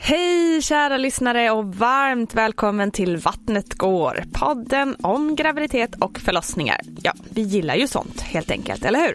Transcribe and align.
Hej 0.00 0.62
kära 0.62 0.96
lyssnare 0.96 1.50
och 1.50 1.74
varmt 1.74 2.34
välkommen 2.34 2.90
till 2.90 3.16
Vattnet 3.16 3.74
går. 3.74 4.24
Podden 4.32 4.96
om 5.02 5.36
graviditet 5.36 5.94
och 6.00 6.18
förlossningar. 6.18 6.80
Ja, 7.02 7.12
vi 7.30 7.40
gillar 7.42 7.74
ju 7.74 7.88
sånt 7.88 8.20
helt 8.20 8.50
enkelt, 8.50 8.84
eller 8.84 8.98
hur? 9.00 9.14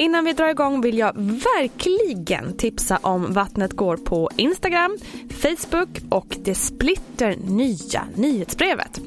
Innan 0.00 0.24
vi 0.24 0.32
drar 0.32 0.48
igång 0.48 0.80
vill 0.80 0.98
jag 0.98 1.12
verkligen 1.56 2.56
tipsa 2.56 2.98
om 3.02 3.32
Vattnet 3.32 3.72
går 3.72 3.96
på 3.96 4.30
Instagram, 4.36 4.98
Facebook 5.30 5.88
och 6.08 6.36
det 6.44 6.54
splitter 6.54 7.36
nya 7.36 8.04
nyhetsbrevet. 8.14 9.00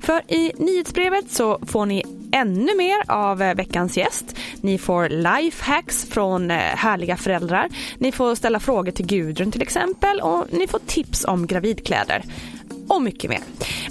För 0.00 0.32
i 0.32 0.52
nyhetsbrevet 0.56 1.30
så 1.30 1.58
får 1.66 1.86
ni 1.86 2.02
ännu 2.32 2.76
mer 2.76 2.96
av 3.06 3.42
eh, 3.42 3.54
veckans 3.54 3.96
gäst. 3.96 4.36
Ni 4.60 4.78
får 4.78 5.08
lifehacks 5.08 6.08
från 6.10 6.50
eh, 6.50 6.56
härliga 6.56 7.16
föräldrar. 7.16 7.68
Ni 7.98 8.12
får 8.12 8.34
ställa 8.34 8.60
frågor 8.60 8.92
till 8.92 9.06
Gudrun 9.06 9.52
till 9.52 9.62
exempel 9.62 10.20
och 10.20 10.46
ni 10.50 10.66
får 10.66 10.80
tips 10.86 11.24
om 11.24 11.46
gravidkläder 11.46 12.24
och 12.90 13.02
mycket 13.02 13.30
mer. 13.30 13.40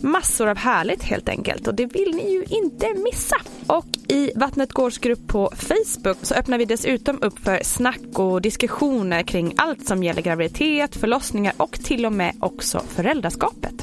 Massor 0.02 0.48
av 0.48 0.58
härligt 0.58 1.04
helt 1.04 1.30
enkelt 1.30 1.68
och 1.68 1.76
det 1.76 1.86
vill 1.86 2.16
ni 2.16 2.32
ju 2.32 2.44
inte 2.44 2.94
missa. 2.94 3.36
Och 3.68 3.86
i 4.08 4.32
Vattnet 4.36 4.74
Gårds 4.74 4.98
grupp 4.98 5.28
på 5.28 5.52
Facebook 5.56 6.18
så 6.22 6.36
öppnar 6.36 6.58
vi 6.58 6.66
dessutom 6.66 7.20
upp 7.22 7.40
för 7.40 7.64
snack 7.64 8.20
och 8.20 8.42
diskussioner 8.42 9.24
kring 9.24 9.54
allt 9.58 9.88
som 9.88 10.04
gäller 10.04 10.22
graviditet, 10.22 10.96
förlossningar 10.96 11.54
och 11.58 11.72
till 11.72 12.06
och 12.06 12.14
med 12.14 12.36
också 12.40 12.82
föräldraskapet. 12.88 13.74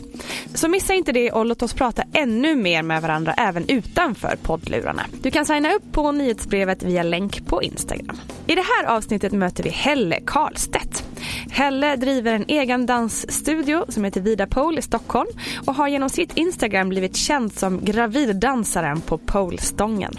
Så 0.55 0.69
missa 0.69 0.95
inte 0.95 1.13
det 1.13 1.31
och 1.31 1.47
låt 1.47 1.63
oss 1.63 1.75
prata 1.75 2.03
ännu 2.13 2.57
mer 2.57 2.83
med 2.83 3.03
varandra 3.03 3.33
även 3.33 3.69
utanför 3.69 4.37
poddlurarna. 4.43 5.07
Du 5.23 5.31
kan 5.31 5.47
signa 5.47 5.73
upp 5.75 5.93
på 5.93 6.13
nyhetsbrevet 6.13 6.83
via 6.83 7.03
länk 7.03 7.47
på 7.47 7.63
Instagram. 7.63 8.21
I 8.47 8.55
det 8.55 8.65
här 8.79 8.97
avsnittet 8.97 9.33
möter 9.33 9.63
vi 9.63 9.71
Helle 9.71 10.21
Karlstedt. 10.27 11.05
Helle 11.51 11.97
driver 11.97 12.33
en 12.33 12.45
egen 12.49 12.87
dansstudio 12.87 13.85
som 13.89 14.05
heter 14.05 14.21
Vida 14.21 14.47
Pole 14.47 14.79
i 14.79 14.83
Stockholm 14.83 15.29
och 15.67 15.75
har 15.75 15.89
genom 15.89 16.09
sitt 16.09 16.37
Instagram 16.37 16.89
blivit 16.89 17.17
känd 17.17 17.53
som 17.53 17.85
graviddansaren 17.85 19.01
på 19.01 19.19
polestången. 19.19 20.13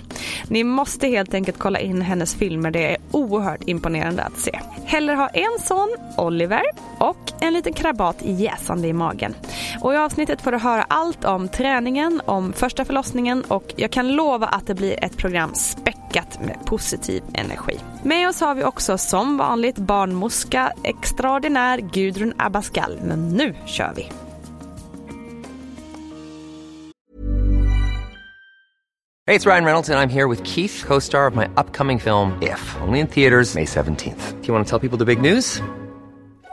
Ni 0.47 0.63
måste 0.63 1.07
helt 1.07 1.33
enkelt 1.33 1.57
kolla 1.57 1.79
in 1.79 2.01
hennes 2.01 2.35
filmer, 2.35 2.71
det 2.71 2.91
är 2.91 2.97
oerhört 3.11 3.63
imponerande 3.65 4.23
att 4.23 4.39
se. 4.39 4.59
Helle 4.85 5.13
har 5.13 5.29
en 5.33 5.59
son, 5.63 5.95
Oliver, 6.17 6.63
och 6.99 7.31
en 7.41 7.53
liten 7.53 7.73
krabat 7.73 8.17
jäsande 8.21 8.87
i 8.87 8.93
magen. 8.93 9.35
Och 9.81 9.93
i 9.93 9.97
avsnittet 9.97 10.41
får 10.41 10.51
du 10.51 10.57
höra 10.57 10.83
allt 10.83 11.25
om 11.25 11.47
träningen, 11.47 12.21
om 12.25 12.53
första 12.53 12.85
förlossningen 12.85 13.43
och 13.47 13.73
jag 13.75 13.91
kan 13.91 14.07
lova 14.07 14.47
att 14.47 14.67
det 14.67 14.75
blir 14.75 15.03
ett 15.03 15.17
program 15.17 15.53
späckat 15.55 16.06
med 16.39 16.65
positiv 16.65 17.23
energi. 17.33 17.79
Med 18.03 18.29
oss 18.29 18.41
har 18.41 18.55
vi 18.55 18.63
också 18.63 18.97
som 18.97 19.37
vanligt 19.37 19.77
barnmorska 19.77 20.71
extraordinär 20.83 21.77
Gudrun 21.77 22.33
Abascal. 22.37 22.99
Men 23.03 23.29
nu 23.29 23.55
kör 23.65 23.93
vi! 23.95 24.11
Hej, 29.29 29.37
det 29.37 29.45
är 29.45 29.51
Ryan 29.51 29.65
Reynolds 29.65 29.89
jag 29.89 30.03
är 30.03 30.07
här 30.07 30.27
med 30.27 30.47
Keith, 30.47 30.85
co-star 30.87 31.27
of 31.27 31.35
my 31.35 31.45
upcoming 31.45 31.99
film 31.99 32.31
If, 32.41 32.77
only 32.87 32.99
in 32.99 33.07
theaters 33.07 33.55
May 33.55 33.65
17th. 33.65 34.41
Do 34.41 34.47
you 34.47 34.53
want 34.53 34.67
to 34.67 34.79
tell 34.79 34.89
people 34.89 35.05
the 35.05 35.15
big 35.15 35.33
news? 35.33 35.61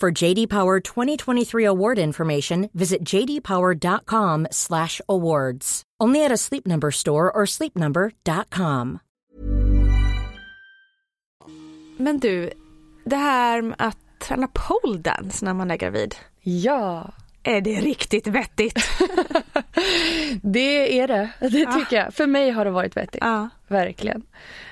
For 0.00 0.24
JD 0.24 0.48
Power 0.48 0.80
2023 0.80 1.64
award 1.64 1.98
information, 1.98 2.70
visit 2.72 3.02
jdpower.com/awards. 3.02 5.82
Only 6.00 6.24
at 6.24 6.30
a 6.32 6.36
Sleep 6.36 6.66
Number 6.66 6.90
store 6.92 7.32
or 7.32 7.46
sleepnumber.com. 7.46 8.98
Men 11.96 12.18
du, 12.18 12.50
det 13.04 13.16
här 13.16 13.62
med 13.62 13.76
att 13.78 13.98
träna 14.20 14.48
pole 14.48 14.98
dance 14.98 15.44
när 15.44 15.54
man 15.54 15.70
är 15.70 15.76
gravid. 15.76 16.14
Ja, 16.42 17.12
Är 17.42 17.60
det 17.60 17.80
riktigt 17.80 18.26
vettigt? 18.26 18.78
det 20.42 21.00
är 21.00 21.08
det. 21.08 21.30
Det 21.40 21.48
tycker 21.72 21.96
jag. 21.96 22.14
För 22.14 22.26
mig 22.26 22.50
har 22.50 22.64
det 22.64 22.70
varit 22.70 22.96
vettigt. 22.96 23.22
ja. 23.24 23.48
Verkligen. 23.68 24.22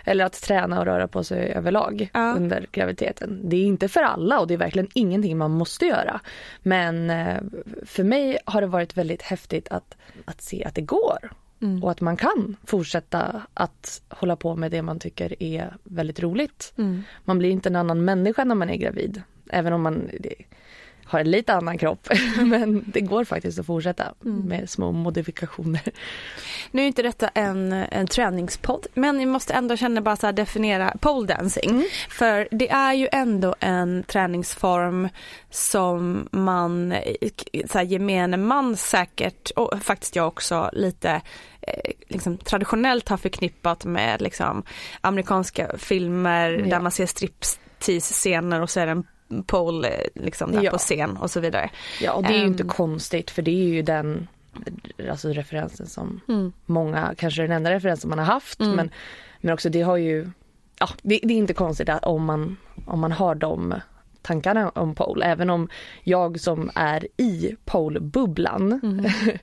Eller 0.04 0.24
att 0.24 0.42
träna 0.42 0.78
och 0.78 0.84
röra 0.86 1.08
på 1.08 1.24
sig 1.24 1.52
överlag 1.52 2.10
Ja. 2.14 2.34
under 2.36 2.66
graviditeten. 2.72 3.40
Det 3.48 3.56
är 3.56 3.64
inte 3.64 3.88
för 3.88 4.00
alla 4.02 4.40
och 4.40 4.46
det 4.46 4.54
är 4.54 4.58
verkligen 4.58 4.88
ingenting 4.94 5.38
man 5.38 5.50
måste 5.50 5.86
göra. 5.86 6.20
Men 6.62 7.10
eh, 7.10 7.36
för 7.86 8.04
mig 8.04 8.38
har 8.44 8.60
det 8.60 8.66
varit 8.66 8.96
väldigt 8.96 9.22
häftigt 9.22 9.69
att, 9.69 9.96
att 10.24 10.42
se 10.42 10.64
att 10.64 10.74
det 10.74 10.80
går. 10.82 11.32
Mm. 11.62 11.84
Och 11.84 11.90
att 11.90 12.00
man 12.00 12.16
kan 12.16 12.56
fortsätta 12.64 13.42
att 13.54 14.02
hålla 14.08 14.36
på 14.36 14.56
med 14.56 14.70
det 14.70 14.82
man 14.82 14.98
tycker 14.98 15.42
är 15.42 15.76
väldigt 15.84 16.20
roligt. 16.20 16.72
Mm. 16.78 17.02
Man 17.24 17.38
blir 17.38 17.50
inte 17.50 17.69
en 17.69 17.76
annan 17.76 18.04
människa 18.04 18.44
när 18.44 18.54
man 18.54 18.70
är 18.70 18.76
gravid. 18.76 19.22
Även 19.50 19.72
om 19.72 19.82
man, 19.82 20.10
har 21.06 21.20
en 21.20 21.31
lite 21.31 21.55
annan 21.55 21.79
kropp. 21.79 22.08
Men 22.44 22.85
det 22.87 23.00
går 23.00 23.25
faktiskt 23.25 23.58
att 23.58 23.67
fortsätta 23.67 24.14
med 24.20 24.70
små 24.70 24.93
modifikationer. 24.93 25.82
Nu 26.70 26.82
är 26.82 26.87
inte 26.87 27.03
detta 27.03 27.29
en, 27.29 27.73
en 27.73 28.06
träningspodd 28.06 28.87
men 28.94 29.19
vi 29.19 29.26
måste 29.26 29.55
ändå 29.55 29.76
känna 29.76 30.00
bara 30.00 30.17
så 30.17 30.32
definiera 30.32 30.97
pole 31.00 31.26
dancing. 31.26 31.70
Mm. 31.70 31.85
För 32.08 32.49
det 32.50 32.70
är 32.70 32.93
ju 32.93 33.08
ändå 33.12 33.55
en 33.61 34.03
träningsform 34.03 35.08
som 35.50 36.29
man, 36.31 36.94
så 37.67 37.79
här, 37.79 37.85
gemene 37.85 38.37
man 38.37 38.76
säkert 38.76 39.50
och 39.50 39.82
faktiskt 39.82 40.17
jag 40.17 40.29
också 40.29 40.70
lite 40.73 41.20
eh, 41.61 41.91
liksom, 42.08 42.38
traditionellt 42.38 43.08
har 43.08 43.17
förknippat 43.17 43.85
med 43.85 44.23
liksom, 44.23 44.62
amerikanska 45.00 45.79
filmer 45.79 46.50
Ja. 46.50 46.67
där 46.67 46.81
man 46.81 46.93
ser 46.93 47.06
striptease-scener 47.06 48.62
och 48.62 48.70
så 48.70 48.81
är 48.81 48.87
det 48.87 48.93
en 48.93 49.05
pole 49.46 49.88
eh, 49.88 50.06
liksom, 50.14 50.52
där 50.52 50.62
Ja. 50.62 50.70
på 50.70 50.78
scen 50.78 51.17
och 51.17 51.31
så 51.31 51.40
vidare. 51.40 51.70
Ja, 52.00 52.12
och 52.12 52.23
det 52.23 52.34
är 52.34 52.38
ju 52.38 52.46
inte 52.46 52.62
Ehm. 52.62 52.69
konstigt 52.69 53.31
för 53.31 53.43
det 53.43 53.50
är 53.50 53.69
ju 53.69 53.82
den 53.82 54.28
alltså 55.11 55.28
referensen 55.28 55.87
som 55.87 56.20
Mm. 56.28 56.52
många, 56.67 57.14
kanske 57.19 57.43
den 57.43 57.52
enda 57.52 57.70
referensen 57.70 58.11
man 58.11 58.19
har 58.19 58.26
haft 58.26 58.58
men, 58.61 58.90
men 59.40 59.55
också 59.55 59.69
det 59.69 59.82
har 59.82 59.96
ju, 59.96 60.31
ja 60.81 60.88
det, 61.02 61.20
det 61.23 61.34
är 61.34 61.38
inte 61.38 61.55
konstigt 61.55 61.88
att 61.88 62.05
om 62.05 62.25
man, 62.25 62.56
om 62.87 63.00
man 63.00 63.12
har 63.12 63.34
de 63.34 63.75
tankarna 64.23 64.69
om 64.69 64.94
pole, 64.94 65.26
även 65.26 65.50
om 65.50 65.69
jag 66.02 66.40
som 66.40 66.70
är 66.75 67.06
i 67.17 67.56
pole-bubblan 67.64 68.81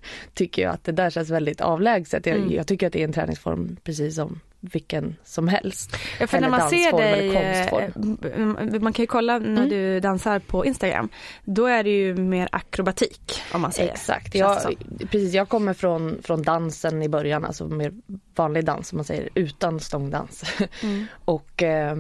tycker 0.33 0.61
ju 0.61 0.67
att 0.67 0.83
det 0.83 0.91
där 0.91 1.09
känns 1.09 1.29
väldigt 1.29 1.61
avlägset. 1.61 2.25
Jag, 2.25 2.51
jag 2.51 2.67
tycker 2.67 2.87
att 2.87 2.93
det 2.93 2.99
är 2.99 3.03
en 3.03 3.13
träningsform 3.13 3.77
precis 3.83 4.15
som 4.15 4.39
vilken 4.71 5.15
som 5.23 5.47
helst. 5.47 5.95
Ja, 6.19 6.27
för 6.27 6.39
när 6.39 6.47
Eller 6.47 6.57
man 6.57 6.69
ser 6.69 6.97
dig, 6.97 7.35
eh, 8.73 8.81
man 8.81 8.93
kan 8.93 9.03
ju 9.03 9.07
kolla 9.07 9.39
när 9.39 9.57
Mm. 9.57 9.69
du 9.69 9.99
dansar 9.99 10.39
på 10.39 10.65
Instagram, 10.65 11.09
då 11.43 11.65
är 11.65 11.83
det 11.83 11.89
ju 11.89 12.15
mer 12.15 12.49
akrobatik 12.51 13.41
om 13.53 13.61
man 13.61 13.71
säger. 13.71 13.91
Exakt, 13.91 14.35
jag, 14.35 14.57
precis, 14.99 15.33
jag 15.33 15.49
kommer 15.49 15.73
från, 15.73 16.21
från 16.23 16.41
dansen 16.41 17.01
i 17.01 17.09
början, 17.09 17.45
alltså 17.45 17.67
mer 17.67 17.91
vanlig 18.35 18.65
dans 18.65 18.87
som 18.87 18.97
man 18.97 19.05
säger, 19.05 19.29
utan 19.35 19.79
stångdans. 19.79 20.43
Mm. 20.83 21.05
och, 21.25 21.63
eh, 21.63 21.97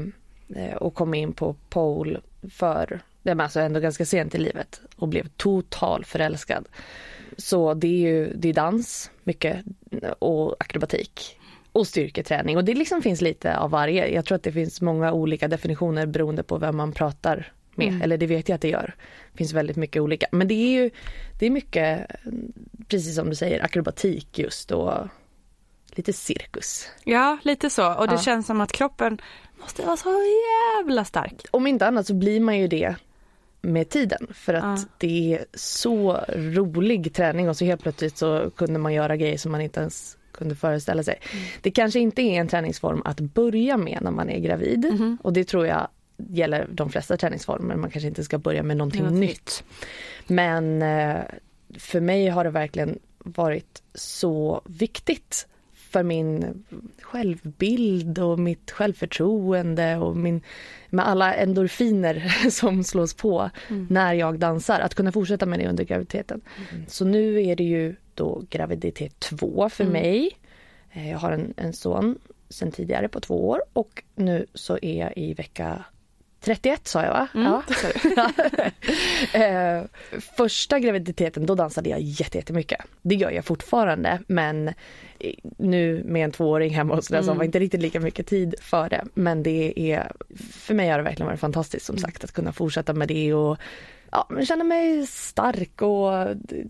och 0.77 0.93
kom 0.93 1.13
in 1.13 1.33
på 1.33 1.55
pole 1.69 2.19
för, 2.51 3.01
det 3.23 3.33
var 3.33 3.43
alltså 3.43 3.59
ändå 3.59 3.79
ganska 3.79 4.05
sent 4.05 4.35
i 4.35 4.37
livet 4.37 4.81
och 4.95 5.07
blev 5.07 5.27
total 5.27 6.05
förälskad. 6.05 6.67
Så 7.37 7.73
det 7.73 7.87
är 7.87 8.11
ju 8.11 8.33
det 8.35 8.49
är 8.49 8.53
dans 8.53 9.11
mycket 9.23 9.57
och 10.19 10.55
akrobatik 10.59 11.39
och 11.73 11.87
styrketräning 11.87 12.57
och 12.57 12.63
det 12.65 12.73
liksom 12.73 13.01
finns 13.01 13.21
lite 13.21 13.57
av 13.57 13.71
varje. 13.71 14.07
Jag 14.07 14.25
tror 14.25 14.35
att 14.35 14.43
det 14.43 14.51
finns 14.51 14.81
många 14.81 15.11
olika 15.13 15.47
definitioner 15.47 16.05
beroende 16.05 16.43
på 16.43 16.57
vem 16.57 16.77
man 16.77 16.91
pratar 16.91 17.51
med. 17.75 18.01
Eller 18.03 18.17
det 18.17 18.27
vet 18.27 18.49
jag 18.49 18.55
att 18.55 18.61
det 18.61 18.69
gör. 18.69 18.95
Det 19.31 19.37
finns 19.37 19.53
väldigt 19.53 19.77
mycket 19.77 20.01
olika. 20.01 20.27
Men 20.31 20.47
det 20.47 20.53
är 20.53 20.83
ju 20.83 20.89
det 21.39 21.45
är 21.45 21.49
mycket, 21.49 22.05
precis 22.87 23.15
som 23.15 23.29
du 23.29 23.35
säger, 23.35 23.63
akrobatik 23.63 24.39
just 24.39 24.71
och 24.71 24.93
lite 25.95 26.13
cirkus. 26.13 26.87
Ja, 27.03 27.37
lite 27.43 27.69
så. 27.69 27.93
Och 27.93 28.07
det 28.07 28.13
Ja. 28.13 28.21
känns 28.21 28.45
som 28.47 28.61
att 28.61 28.71
kroppen 28.71 29.21
måste 29.61 29.81
vara 29.81 29.97
så 29.97 30.09
jävla 30.79 31.05
stark. 31.05 31.45
Om 31.51 31.67
inte 31.67 31.87
annat 31.87 32.07
så 32.07 32.13
blir 32.13 32.39
man 32.39 32.57
ju 32.59 32.67
det 32.67 32.95
med 33.61 33.89
tiden 33.89 34.27
för 34.33 34.53
att 34.53 34.79
Ja. 34.79 34.85
det 34.97 35.33
är 35.33 35.45
så 35.53 36.19
rolig 36.35 37.13
träning 37.13 37.49
och 37.49 37.57
så 37.57 37.65
helt 37.65 37.81
plötsligt 37.81 38.17
så 38.17 38.51
kunde 38.55 38.79
man 38.79 38.93
göra 38.93 39.17
grejer 39.17 39.37
som 39.37 39.51
man 39.51 39.61
inte 39.61 39.79
ens 39.79 40.17
kunde 40.43 40.55
föreställa 40.55 41.03
sig. 41.03 41.19
Det 41.61 41.71
kanske 41.71 41.99
inte 41.99 42.21
är 42.21 42.39
en 42.39 42.47
träningsform 42.47 43.01
att 43.05 43.19
börja 43.19 43.77
med 43.77 43.99
när 44.01 44.11
man 44.11 44.29
är 44.29 44.39
gravid 44.39 44.85
och 45.21 45.33
det 45.33 45.43
tror 45.43 45.67
jag 45.67 45.87
gäller 46.17 46.67
de 46.71 46.89
flesta 46.89 47.17
träningsformer. 47.17 47.75
Man 47.75 47.91
kanske 47.91 48.07
inte 48.07 48.23
ska 48.23 48.37
börja 48.37 48.63
med 48.63 48.77
någonting 48.77 49.03
Något 49.03 49.13
nytt. 49.13 49.63
Men 50.27 50.81
eh, 50.81 51.21
för 51.77 51.99
mig 51.99 52.27
har 52.27 52.43
det 52.43 52.49
verkligen 52.49 52.99
varit 53.19 53.83
så 53.93 54.61
viktigt 54.65 55.47
för 55.73 56.03
min 56.03 56.63
självbild 57.01 58.19
och 58.19 58.39
mitt 58.39 58.71
självförtroende 58.71 59.97
och 59.97 60.17
min, 60.17 60.41
med 60.89 61.07
alla 61.07 61.33
endorfiner 61.33 62.49
som 62.49 62.83
slås 62.83 63.13
på 63.13 63.49
när 63.89 64.13
jag 64.13 64.39
dansar, 64.39 64.79
att 64.79 64.95
kunna 64.95 65.11
fortsätta 65.11 65.45
med 65.45 65.59
det 65.59 65.67
under 65.67 65.83
graviditeten. 65.83 66.41
Så 66.87 67.05
nu 67.05 67.43
är 67.43 67.55
det 67.55 67.63
ju 67.63 67.95
då 68.15 68.43
graviditet 68.49 69.19
två 69.19 69.69
för 69.69 69.83
mig. 69.85 70.31
Eh, 70.91 71.11
Jag 71.11 71.17
har 71.17 71.31
en, 71.31 71.53
en 71.57 71.73
son 71.73 72.17
sen 72.49 72.71
tidigare 72.71 73.07
på 73.07 73.19
två 73.19 73.49
år 73.49 73.61
och 73.73 74.03
nu 74.15 74.45
så 74.53 74.79
är 74.81 74.99
jag 74.99 75.13
i 75.17 75.33
vecka 75.33 75.83
31 76.41 76.87
sa 76.87 77.03
jag 77.03 77.11
va? 77.13 77.27
ja. 77.33 77.63
eh, 79.39 79.83
första 80.37 80.79
graviditeten 80.79 81.45
då 81.45 81.55
dansade 81.55 81.89
jag 81.89 82.01
jätte- 82.01 82.37
jättemycket. 82.37 82.81
Det 83.01 83.15
gör 83.15 83.31
jag 83.31 83.45
fortfarande 83.45 84.19
men 84.27 84.73
nu 85.57 86.03
med 86.05 86.23
en 86.25 86.31
tvååring 86.31 86.73
hemma 86.73 86.93
och 86.93 87.03
sådär 87.03 87.21
så 87.21 87.27
har 87.29 87.35
man 87.35 87.45
inte 87.45 87.59
riktigt 87.59 87.81
lika 87.81 87.99
mycket 87.99 88.27
tid 88.27 88.55
för 88.61 88.89
det. 88.89 89.05
Men 89.13 89.43
det 89.43 89.91
är, 89.91 90.11
för 90.51 90.73
mig 90.73 90.89
har 90.89 90.97
det 90.97 91.03
verkligen 91.03 91.27
varit 91.27 91.39
fantastiskt 91.39 91.85
som 91.85 91.97
sagt 91.97 92.23
att 92.23 92.31
kunna 92.31 92.53
fortsätta 92.53 92.93
med 92.93 93.07
det 93.07 93.33
och 93.33 93.57
ja, 94.13 94.25
men 94.29 94.45
känna 94.45 94.63
mig 94.63 95.07
stark 95.07 95.81
och 95.81 96.11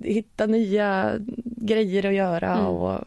hitta 0.01 0.45
nya 0.45 1.15
grejer 1.45 2.05
att 2.05 2.13
göra 2.13 2.67
och 2.67 3.05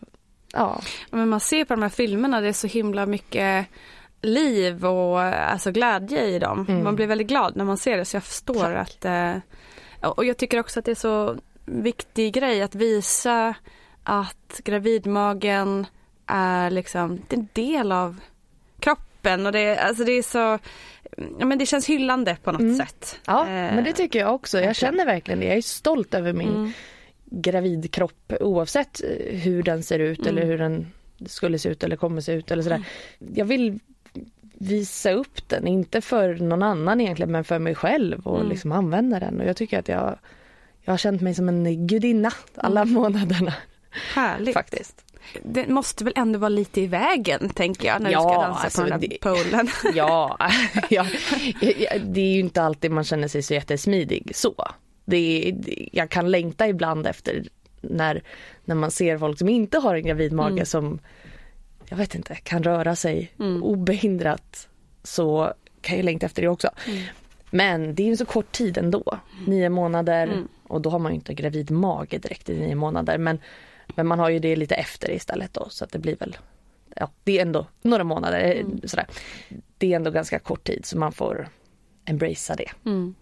ja. 0.52 0.80
Men 1.10 1.28
man 1.28 1.40
ser 1.40 1.64
på 1.64 1.74
de 1.74 1.82
här 1.82 1.88
filmerna, 1.88 2.40
det 2.40 2.48
är 2.48 2.52
så 2.52 2.66
himla 2.66 3.06
mycket 3.06 3.66
liv 4.22 4.86
och 4.86 5.20
alltså 5.20 5.70
glädje 5.70 6.24
i 6.24 6.38
dem. 6.38 6.66
Man 6.84 6.96
blir 6.96 7.06
väldigt 7.06 7.26
glad 7.26 7.56
när 7.56 7.64
man 7.64 7.78
ser 7.78 7.96
det 7.96 8.04
så 8.04 8.16
jag 8.16 8.24
förstår 8.24 8.74
att 8.74 9.04
eh, 9.04 9.36
och 10.00 10.24
jag 10.24 10.36
tycker 10.36 10.60
också 10.60 10.78
att 10.78 10.84
det 10.84 10.90
är 10.90 10.94
så 10.94 11.36
viktig 11.64 12.34
grej 12.34 12.62
att 12.62 12.74
visa 12.74 13.54
att 14.02 14.60
gravidmagen 14.64 15.86
är 16.26 16.70
liksom 16.70 17.20
det 17.28 17.36
är 17.36 17.40
en 17.40 17.48
del 17.52 17.92
av 17.92 18.20
kroppen 18.80 19.46
och 19.46 19.52
det, 19.52 19.78
alltså 19.78 20.04
det 20.04 20.12
är 20.12 20.22
så 20.22 20.58
ja, 21.38 21.46
men 21.46 21.58
det 21.58 21.66
känns 21.66 21.88
hyllande 21.88 22.36
på 22.42 22.52
något 22.52 22.76
sätt. 22.76 23.20
Ja, 23.26 23.40
Eh, 23.40 23.74
men 23.74 23.84
det 23.84 23.92
tycker 23.92 24.18
jag 24.18 24.34
också. 24.34 24.60
Jag 24.60 24.76
känner 24.76 25.06
verkligen 25.06 25.40
det. 25.40 25.46
Jag 25.46 25.56
är 25.56 25.62
stolt 25.62 26.14
över 26.14 26.32
min 26.32 26.72
gravidkropp 27.24 28.32
oavsett 28.40 29.02
eh, 29.04 29.38
hur 29.38 29.62
den 29.62 29.82
ser 29.82 29.98
ut 29.98 30.26
eller 30.26 30.46
hur 30.46 30.58
den 30.58 30.86
skulle 31.26 31.58
se 31.58 31.68
ut 31.68 31.84
eller 31.84 31.96
kommer 31.96 32.20
se 32.20 32.32
ut 32.32 32.50
eller 32.50 32.62
sådär. 32.62 32.84
Jag 33.18 33.44
vill 33.44 33.78
visa 34.58 35.12
upp 35.12 35.48
den, 35.48 35.66
inte 35.66 36.00
för 36.00 36.34
någon 36.34 36.62
annan 36.62 37.00
egentligen 37.00 37.32
men 37.32 37.44
för 37.44 37.58
mig 37.58 37.74
själv 37.74 38.26
och 38.26 38.44
liksom 38.44 38.72
använda 38.72 39.20
den 39.20 39.40
och 39.40 39.46
jag 39.46 39.56
tycker 39.56 39.78
att 39.78 39.88
jag, 39.88 40.18
jag 40.82 40.92
har 40.92 40.98
känt 40.98 41.20
mig 41.22 41.34
som 41.34 41.48
en 41.48 41.86
gudinna 41.86 42.32
alla 42.54 42.84
månaderna 42.84 43.54
Härligt. 44.14 44.54
faktiskt. 44.54 45.04
Det 45.42 45.66
måste 45.68 46.04
väl 46.04 46.12
ändå 46.16 46.38
vara 46.38 46.48
lite 46.48 46.80
i 46.80 46.86
vägen 46.86 47.48
tänker 47.48 47.86
jag 47.88 48.02
när 48.02 48.10
Ja, 48.10 48.18
du 48.28 48.32
ska 48.32 48.42
dansa 48.42 48.60
alltså, 48.64 48.82
på 48.82 48.88
den 48.88 49.00
där 49.00 49.08
det- 49.08 49.18
polen. 49.20 49.68
Ja, 49.94 50.36
ja, 50.90 51.06
det 52.04 52.20
är 52.20 52.32
ju 52.34 52.40
inte 52.40 52.62
alltid 52.62 52.90
man 52.90 53.04
känner 53.04 53.28
sig 53.28 53.42
så 53.42 53.54
jättesmidig 53.54 54.32
så. 54.34 54.54
Det 55.04 55.48
är, 55.48 55.52
det- 55.52 55.88
jag 55.92 56.10
kan 56.10 56.30
längta 56.30 56.68
ibland 56.68 57.06
efter 57.06 57.44
när, 57.80 58.22
när 58.64 58.74
man 58.74 58.90
ser 58.90 59.18
folk 59.18 59.38
som 59.38 59.48
inte 59.48 59.78
har 59.78 59.94
en 59.94 60.02
gravidmage 60.02 60.68
som, 60.68 60.98
jag 61.88 61.96
vet 61.96 62.14
inte, 62.14 62.34
kan 62.34 62.62
röra 62.62 62.96
sig 62.96 63.32
obehindrat. 63.62 64.68
Så 65.02 65.52
kan 65.80 65.96
jag 65.96 66.04
längta 66.04 66.26
efter 66.26 66.42
det 66.42 66.48
också. 66.48 66.70
Men 67.50 67.94
det 67.94 68.02
är 68.02 68.08
en 68.10 68.16
så 68.16 68.24
kort 68.26 68.52
tid 68.52 68.78
ändå, 68.78 69.18
nio 69.46 69.68
månader 69.68 70.44
och 70.68 70.80
då 70.80 70.90
har 70.90 70.98
man 70.98 71.12
ju 71.12 71.16
inte 71.16 71.34
gravidmage 71.34 72.08
direkt 72.10 72.48
i 72.50 72.58
nio 72.60 72.74
månader. 72.74 73.18
Men, 73.18 73.38
men 73.96 74.06
man 74.06 74.18
har 74.18 74.30
ju 74.30 74.38
det 74.38 74.56
lite 74.56 74.74
efter 74.74 75.10
istället 75.10 75.52
då 75.54 75.66
så 75.68 75.84
att 75.84 75.92
det 75.92 75.98
blir 75.98 76.16
väl 76.16 76.36
ja, 76.96 77.10
det 77.24 77.38
är 77.38 77.42
ändå 77.42 77.66
några 77.82 78.04
månader. 78.04 78.54
eh, 78.56 78.66
Sådär. 78.84 79.06
Det 79.78 79.92
är 79.92 79.96
ändå 79.96 80.10
ganska 80.10 80.38
kort 80.38 80.64
tid 80.64 80.86
så 80.86 80.98
man 80.98 81.12
får 81.12 81.48
embracea 82.04 82.56
det. 82.56 82.70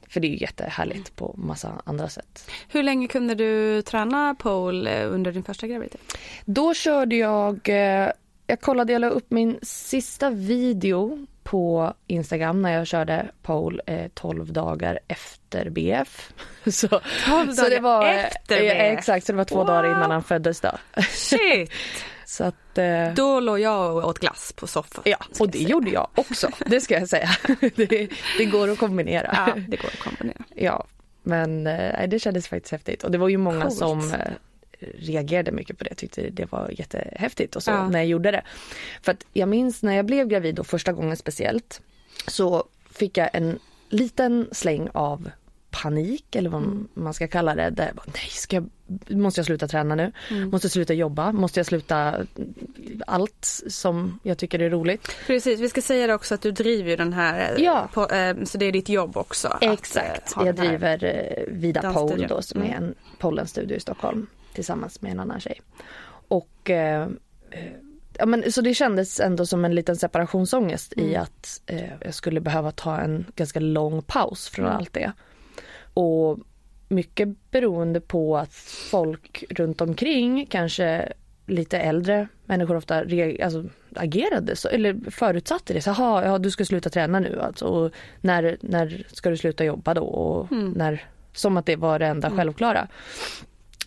För 0.09 0.21
det 0.21 0.26
är 0.26 0.31
ju 0.31 0.38
jättehärligt 0.40 1.16
på 1.16 1.35
massa 1.38 1.83
andra 1.85 2.09
sätt. 2.09 2.50
Hur 2.69 2.83
länge 2.83 3.09
kunde 3.09 3.35
du 3.35 3.83
träna 3.83 4.35
pole 4.38 5.02
eh, 5.02 5.12
under 5.14 5.33
din 5.33 5.43
första 5.43 5.66
graviditet? 5.66 6.00
Då 6.45 6.75
körde 6.75 7.16
jag, 7.16 7.69
eh, 7.69 8.11
jag 8.47 8.61
kollade, 8.61 8.93
jag 8.93 9.00
la 9.00 9.09
upp 9.09 9.31
min 9.31 9.59
sista 9.62 10.31
video 10.31 11.26
på 11.44 11.94
Instagram 12.06 12.62
när 12.62 12.72
jag 12.72 12.86
körde 12.86 13.26
pole 13.42 13.82
eh, 13.86 14.08
12 14.14 14.52
dagar 14.52 14.98
efter 15.08 15.70
BF. 15.70 16.32
Så, 16.66 16.88
12 16.88 17.00
så 17.52 17.62
det 17.62 17.68
dagar 17.70 17.80
var, 17.80 18.06
efter 18.06 18.56
eh, 18.56 18.60
BF? 18.62 18.98
Exakt, 18.98 19.26
så 19.26 19.32
det 19.32 19.36
var 19.36 19.44
två 19.44 19.56
Wow. 19.56 19.66
dagar 19.66 19.84
innan 19.84 20.10
han 20.10 20.22
föddes 20.22 20.60
då. 20.60 20.70
Shit! 21.10 21.70
Så 22.26 22.44
att, 22.44 22.78
eh, 22.78 23.12
Då 23.16 23.40
låg 23.40 23.60
jag 23.60 23.96
och 23.96 24.08
åt 24.08 24.18
glass 24.18 24.52
på 24.56 24.66
soffan. 24.66 25.02
ja, 25.06 25.16
och 25.40 25.48
det 25.50 25.58
jag 25.58 25.70
gjorde 25.70 25.90
jag 25.90 26.08
också, 26.14 26.48
det 26.66 26.80
ska 26.80 26.94
jag 26.98 27.08
säga. 27.08 27.28
Det, 27.76 28.08
det 28.38 28.44
går 28.44 28.68
att 28.70 28.78
kombinera. 28.78 29.30
Ja, 29.46 29.54
det 29.68 29.76
går 29.76 29.88
att 29.88 29.98
kombinera. 29.98 30.44
Ja, 30.54 30.84
men 31.22 31.66
eh, 31.66 32.08
det 32.08 32.18
kändes 32.18 32.48
faktiskt 32.48 32.72
häftigt 32.72 33.04
och 33.04 33.10
det 33.10 33.18
var 33.18 33.28
ju 33.28 33.36
många 33.36 33.60
Coolt. 33.62 33.74
som 33.74 34.12
eh, 34.14 34.18
reagerade 34.98 35.52
mycket 35.52 35.78
på 35.78 35.84
det, 35.84 35.94
tyckte 35.94 36.30
det 36.30 36.52
var 36.52 36.70
jättehäftigt 36.78 37.56
och 37.56 37.62
så 37.62 37.70
Ja. 37.70 37.88
när 37.88 37.98
jag 37.98 38.06
gjorde 38.08 38.30
det. 38.30 38.42
För 39.02 39.12
att 39.12 39.24
jag 39.32 39.48
minns 39.48 39.82
när 39.82 39.92
jag 39.96 40.06
blev 40.06 40.28
gravid 40.28 40.58
och 40.58 40.66
första 40.66 40.92
gången 40.92 41.16
speciellt 41.16 41.80
så 42.26 42.64
fick 42.90 43.16
jag 43.18 43.30
en 43.32 43.58
liten 43.88 44.48
släng 44.52 44.88
av 44.92 45.30
panik 45.82 46.36
eller 46.36 46.50
vad 46.50 46.84
man 46.94 47.14
ska 47.14 47.28
kalla 47.28 47.54
det. 47.54 47.70
Där 47.70 47.86
jag 47.86 47.94
bara, 47.96 48.04
nej, 48.06 48.28
ska 48.30 48.56
jag, 48.56 48.68
måste 49.16 49.38
jag 49.40 49.46
sluta 49.46 49.68
träna 49.68 49.94
nu? 49.94 50.12
Måste 50.52 50.64
jag 50.66 50.72
sluta 50.72 50.94
jobba? 50.94 51.32
Måste 51.32 51.58
jag 51.60 51.66
sluta 51.66 52.14
allt 53.06 53.62
som 53.68 54.18
jag 54.22 54.38
tycker 54.38 54.58
är 54.58 54.70
roligt? 54.70 55.16
Precis, 55.26 55.60
vi 55.60 55.68
ska 55.68 55.82
säga 55.82 56.06
det 56.06 56.14
också 56.14 56.34
att 56.34 56.42
du 56.42 56.50
driver 56.50 56.96
den 56.96 57.12
här, 57.12 57.54
eh, 57.56 57.64
Ja. 57.64 57.88
på, 57.94 58.06
eh, 58.08 58.36
så 58.44 58.58
det 58.58 58.66
är 58.66 58.72
ditt 58.72 58.88
jobb 58.88 59.16
också. 59.16 59.58
eh, 59.60 59.72
Exakt, 59.72 60.32
ha 60.32 60.46
jag 60.46 60.54
driver 60.54 61.04
eh, 61.04 61.44
Vida. 61.54 61.92
Pole 61.92 62.26
då 62.26 62.42
som 62.42 62.62
är 62.62 62.74
en 62.74 62.94
pollenstudio 63.18 63.76
i 63.76 63.80
Stockholm 63.80 64.26
tillsammans 64.54 65.02
med 65.02 65.12
en 65.12 65.20
annan 65.20 65.40
tjej. 65.40 65.61
Och 66.28 66.70
eh, 66.70 67.02
eh, 67.50 67.73
ja, 68.18 68.26
men, 68.26 68.52
så 68.52 68.61
det 68.61 68.75
kändes 68.75 69.20
ändå 69.20 69.46
som 69.46 69.64
en 69.64 69.75
liten 69.75 69.96
separationsångest 69.96 70.92
i 70.96 71.16
att 71.16 71.61
eh, 71.66 71.90
jag 72.00 72.14
skulle 72.14 72.40
behöva 72.40 72.70
ta 72.70 72.99
en 72.99 73.26
ganska 73.37 73.61
lång 73.61 74.02
paus 74.02 74.49
från 74.49 74.66
allt 74.66 74.92
det. 74.92 75.12
Och 75.94 76.38
mycket 76.88 77.50
beroende 77.50 78.00
på 78.00 78.37
att 78.38 78.54
folk 78.90 79.44
runt 79.50 79.80
omkring, 79.80 80.46
kanske 80.46 81.12
lite 81.46 81.78
äldre 81.78 82.28
människor 82.44 82.76
ofta 82.76 82.99
alltså, 82.99 83.64
agerade 83.94 84.56
så, 84.56 84.68
eller 84.68 85.11
förutsatte 85.11 85.73
det. 85.73 85.80
Så, 85.80 85.90
"Jaha, 85.90 86.25
ja, 86.25 86.38
du 86.38 86.50
ska 86.50 86.64
sluta 86.64 86.90
träna 86.90 87.20
nu 87.20 87.40
alltså. 87.40 87.64
Och 87.64 87.92
när, 88.20 88.56
när 88.61 89.06
ska 89.12 89.30
du 89.30 89.37
sluta 89.37 89.64
jobba 89.64 89.94
då? 89.94 90.04
Och 90.04 90.52
när, 90.52 91.04
som 91.32 91.56
att 91.56 91.66
det 91.66 91.76
var 91.76 91.99
det 91.99 92.06
enda 92.06 92.30
självklara. 92.30 92.88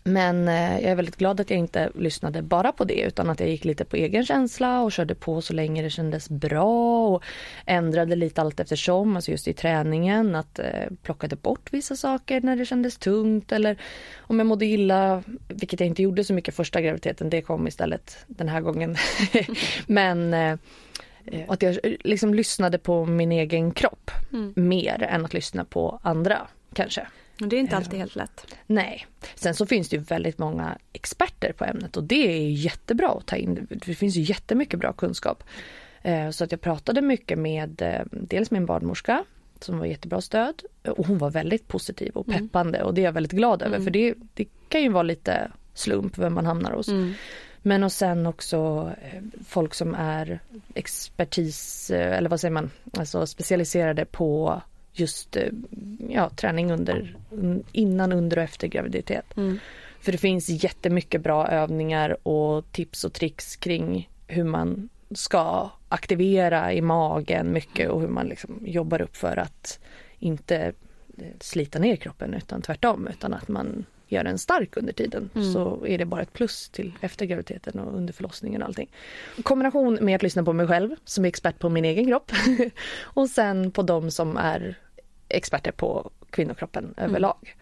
Men 0.08 0.48
eh, 0.48 0.74
jag 0.74 0.92
är 0.92 0.96
väldigt 0.96 1.18
glad 1.18 1.40
att 1.40 1.50
jag 1.50 1.60
inte 1.60 1.90
lyssnade 1.96 2.42
bara 2.42 2.72
på 2.72 2.84
det 2.84 3.02
utan 3.02 3.30
att 3.30 3.40
jag 3.40 3.50
gick 3.50 3.66
lite 3.66 3.86
på 3.86 3.96
egen 3.96 4.26
känsla 4.26 4.82
och 4.82 4.92
körde 4.92 5.16
på 5.16 5.42
så 5.42 5.54
länge 5.54 5.82
det 5.82 5.90
kändes 5.90 6.30
bra 6.30 7.08
och 7.08 7.24
ändrade 7.66 8.16
lite 8.16 8.42
allt 8.42 8.60
eftersom, 8.60 9.16
alltså 9.16 9.32
just 9.32 9.48
i 9.48 9.54
träningen 9.54 10.36
att 10.36 10.60
eh, 10.60 10.66
plockade 11.04 11.36
bort 11.36 11.74
vissa 11.74 11.96
saker 11.96 12.42
när 12.42 12.56
det 12.56 12.66
kändes 12.66 12.98
tungt 12.98 13.52
eller 13.52 13.78
om 14.20 14.40
jag 14.40 14.46
mådde 14.48 14.66
illa, 14.66 15.24
vilket 15.48 15.80
jag 15.80 15.88
inte 15.88 16.04
gjorde 16.04 16.24
så 16.24 16.34
mycket 16.34 16.56
första 16.56 16.82
graviditeten, 16.82 17.30
det 17.30 17.42
kom 17.42 17.68
istället 17.68 18.18
den 18.28 18.50
här 18.50 18.62
gången. 18.62 18.96
Men 19.88 20.34
eh, 20.34 20.52
eh, 21.26 21.42
att 21.48 21.62
jag 21.62 21.78
liksom 21.84 22.34
lyssnade 22.34 22.78
på 22.78 23.06
min 23.06 23.32
egen 23.32 23.72
kropp 23.72 24.12
mer 24.56 25.04
än 25.04 25.26
att 25.26 25.34
lyssna 25.34 25.66
på 25.66 26.00
andra 26.04 26.48
kanske. 26.74 27.08
Det 27.38 27.56
är 27.56 27.60
inte 27.60 27.78
alltid 27.78 28.00
helt 28.00 28.16
lätt. 28.16 28.56
Nej. 28.68 29.08
Sen 29.36 29.54
så 29.56 29.66
finns 29.66 29.90
det 29.90 29.96
ju 29.96 30.02
väldigt 30.02 30.38
många 30.38 30.78
experter 30.94 31.52
på 31.52 31.66
ämnet 31.66 31.98
och 31.98 32.04
det 32.04 32.28
är 32.28 32.50
jättebra 32.50 33.10
att 33.10 33.26
ta 33.26 33.36
in. 33.36 33.68
Det 33.86 33.96
finns 33.96 34.16
ju 34.16 34.22
jättemycket 34.22 34.80
bra 34.80 34.94
kunskap. 34.94 35.44
Eh, 36.02 36.30
Så 36.30 36.44
att 36.44 36.52
jag 36.52 36.62
pratade 36.62 37.02
mycket 37.02 37.38
med 37.40 37.82
eh, 37.82 38.02
dels 38.12 38.52
min 38.52 38.66
barnmorska 38.66 39.24
som 39.60 39.80
var 39.80 39.86
jättebra 39.86 40.22
stöd 40.22 40.64
och 40.98 41.08
hon 41.08 41.18
var 41.18 41.30
väldigt 41.32 41.68
positiv 41.68 42.12
och 42.16 42.26
peppande 42.28 42.84
och 42.84 42.94
det 42.94 43.02
är 43.02 43.06
jag 43.06 43.12
väldigt 43.12 43.32
glad 43.32 43.62
över 43.62 43.80
för 43.80 43.92
det, 43.92 44.14
det 44.34 44.46
kan 44.70 44.82
ju 44.82 44.90
vara 44.90 45.04
lite 45.04 45.52
slump 45.74 46.18
vem 46.18 46.34
man 46.34 46.46
hamnar 46.46 46.72
hos. 46.72 46.88
Men 47.62 47.84
och 47.84 47.92
sen 47.92 48.26
också 48.28 48.92
eh, 49.02 49.22
folk 49.48 49.74
som 49.74 49.96
är 49.96 50.40
expertis 50.74 51.92
eh, 51.92 52.18
eller 52.18 52.30
vad 52.30 52.40
säger 52.40 52.52
man, 52.54 52.72
alltså 52.98 53.26
specialiserade 53.28 54.06
på 54.06 54.62
just 55.00 55.36
eh, 55.36 55.50
ja, 56.10 56.30
träning 56.30 56.72
under, 56.72 57.16
innan, 57.72 58.12
under 58.12 58.38
och 58.38 58.44
efter 58.44 58.68
graviditet. 58.68 59.26
För 60.00 60.12
det 60.12 60.18
finns 60.18 60.64
jättemycket 60.64 61.22
bra 61.22 61.48
övningar 61.48 62.28
och 62.28 62.72
tips 62.72 63.04
och 63.04 63.14
tricks 63.14 63.56
kring 63.56 64.10
hur 64.28 64.44
man 64.44 64.90
ska 65.12 65.70
aktivera 65.90 66.74
i 66.74 66.82
magen 66.82 67.54
mycket 67.54 67.90
och 67.90 68.02
hur 68.02 68.08
man 68.08 68.28
liksom 68.28 68.62
jobbar 68.66 69.02
upp 69.02 69.16
för 69.16 69.38
att 69.38 69.80
inte 70.20 70.58
eh, 71.18 71.26
slita 71.40 71.80
ner 71.80 71.96
kroppen 71.96 72.34
utan 72.34 72.62
tvärtom 72.62 73.08
utan 73.08 73.34
att 73.34 73.48
man 73.48 73.86
gör 74.08 74.24
den 74.24 74.38
stark 74.38 74.78
under 74.78 74.94
tiden 74.94 75.30
så 75.54 75.86
är 75.86 75.98
det 75.98 76.06
bara 76.06 76.22
ett 76.22 76.34
plus 76.34 76.70
till 76.70 76.94
efter 77.02 77.26
graviditeten 77.26 77.80
och 77.80 77.98
under 77.98 78.14
förlossningen 78.14 78.62
och 78.62 78.68
allting. 78.68 78.92
Kombination 79.44 79.98
med 80.02 80.16
att 80.16 80.24
lyssna 80.24 80.44
på 80.44 80.54
mig 80.54 80.68
själv 80.68 80.96
som 81.06 81.26
är 81.26 81.30
expert 81.30 81.60
på 81.60 81.70
min 81.70 81.86
egen 81.86 82.06
kropp 82.08 82.32
och 83.02 83.30
sen 83.30 83.72
på 83.72 83.82
de 83.82 84.12
som 84.12 84.38
är 84.38 84.78
experter 85.30 85.72
på 85.72 86.12
kvinnokroppen 86.30 86.94
överlag. 86.98 87.56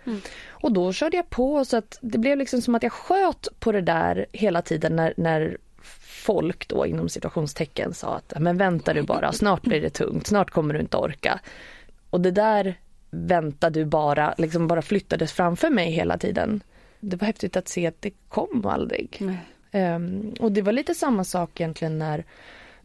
Och 0.47 0.71
då 0.71 0.93
körde 0.93 1.17
jag 1.17 1.29
på 1.29 1.65
så 1.65 1.77
att 1.77 1.97
det 2.01 2.17
blev 2.17 2.37
liksom 2.37 2.61
som 2.61 2.75
att 2.75 2.83
jag 2.83 2.91
sköt 2.91 3.47
på 3.59 3.71
det 3.71 3.81
där 3.81 4.25
hela 4.31 4.61
tiden 4.61 4.95
när, 4.95 5.13
när 5.17 5.57
folk 6.25 6.67
då 6.67 6.85
inom 6.85 7.09
situationstecken 7.09 7.93
sa 7.93 8.15
att 8.15 8.33
men 8.39 8.57
vänta 8.57 8.93
du 8.93 9.01
bara, 9.01 9.31
snart 9.31 9.61
blir 9.61 9.81
det 9.81 9.89
tungt, 9.89 10.27
snart 10.27 10.51
kommer 10.51 10.73
du 10.73 10.79
inte 10.79 10.97
orka. 10.97 11.39
Och 12.09 12.21
det 12.21 12.31
där 12.31 12.75
vänta 13.09 13.69
du 13.69 13.85
bara, 13.85 14.35
liksom 14.37 14.67
bara 14.67 14.81
flyttades 14.81 15.33
framför 15.33 15.69
mig 15.69 15.91
hela 15.91 16.17
tiden. 16.17 16.63
Det 16.99 17.17
var 17.17 17.25
häftigt 17.25 17.55
att 17.55 17.67
se 17.67 17.87
att 17.87 18.01
det 18.01 18.11
kom 18.29 18.65
aldrig. 18.65 19.21
Ehm, 19.71 20.33
och 20.39 20.51
det 20.51 20.61
var 20.61 20.71
lite 20.71 20.95
samma 20.95 21.23
sak 21.23 21.59
egentligen 21.61 21.99
när, 21.99 22.25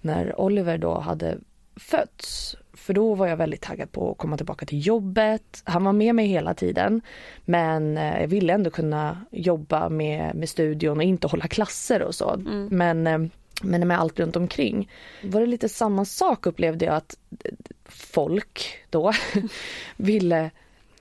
när 0.01 0.41
Oliver 0.41 0.79
då 0.79 0.99
hade 0.99 1.39
fötts. 1.77 2.57
För 2.81 2.95
då 2.95 3.15
var 3.15 3.27
jag 3.27 3.37
väldigt 3.37 3.61
taggad 3.61 3.93
på 3.93 4.11
att 4.11 4.19
komma 4.19 4.37
tillbaka 4.37 4.67
till 4.67 4.87
jobbet. 4.87 5.63
Han 5.65 5.85
var 5.85 5.93
med 5.93 6.15
mig 6.15 6.27
hela 6.27 6.55
tiden. 6.55 7.01
Men 7.45 7.99
eh, 7.99 8.21
jag 8.21 8.29
ville 8.29 8.53
ändå 8.53 8.71
kunna 8.71 9.21
jobba 9.31 9.89
med, 9.89 10.35
med 10.35 10.49
studion 10.49 10.97
och 10.97 11.03
inte 11.03 11.27
hålla 11.27 11.49
klasser 11.49 12.03
och 12.03 12.15
så. 12.15 12.37
Men, 12.71 13.07
eh, 13.07 13.19
men 13.63 13.89
med 13.89 14.01
allt 14.01 14.21
runt 14.21 14.37
omkring. 14.37 14.91
Var 15.25 15.41
det 15.41 15.47
lite 15.47 15.69
samma 15.69 16.05
sak 16.05 16.47
upplevde 16.47 16.85
jag 16.85 16.95
att 16.95 17.17
eh, 17.45 17.53
folk 17.89 18.79
då 18.91 19.13
ville 19.97 20.51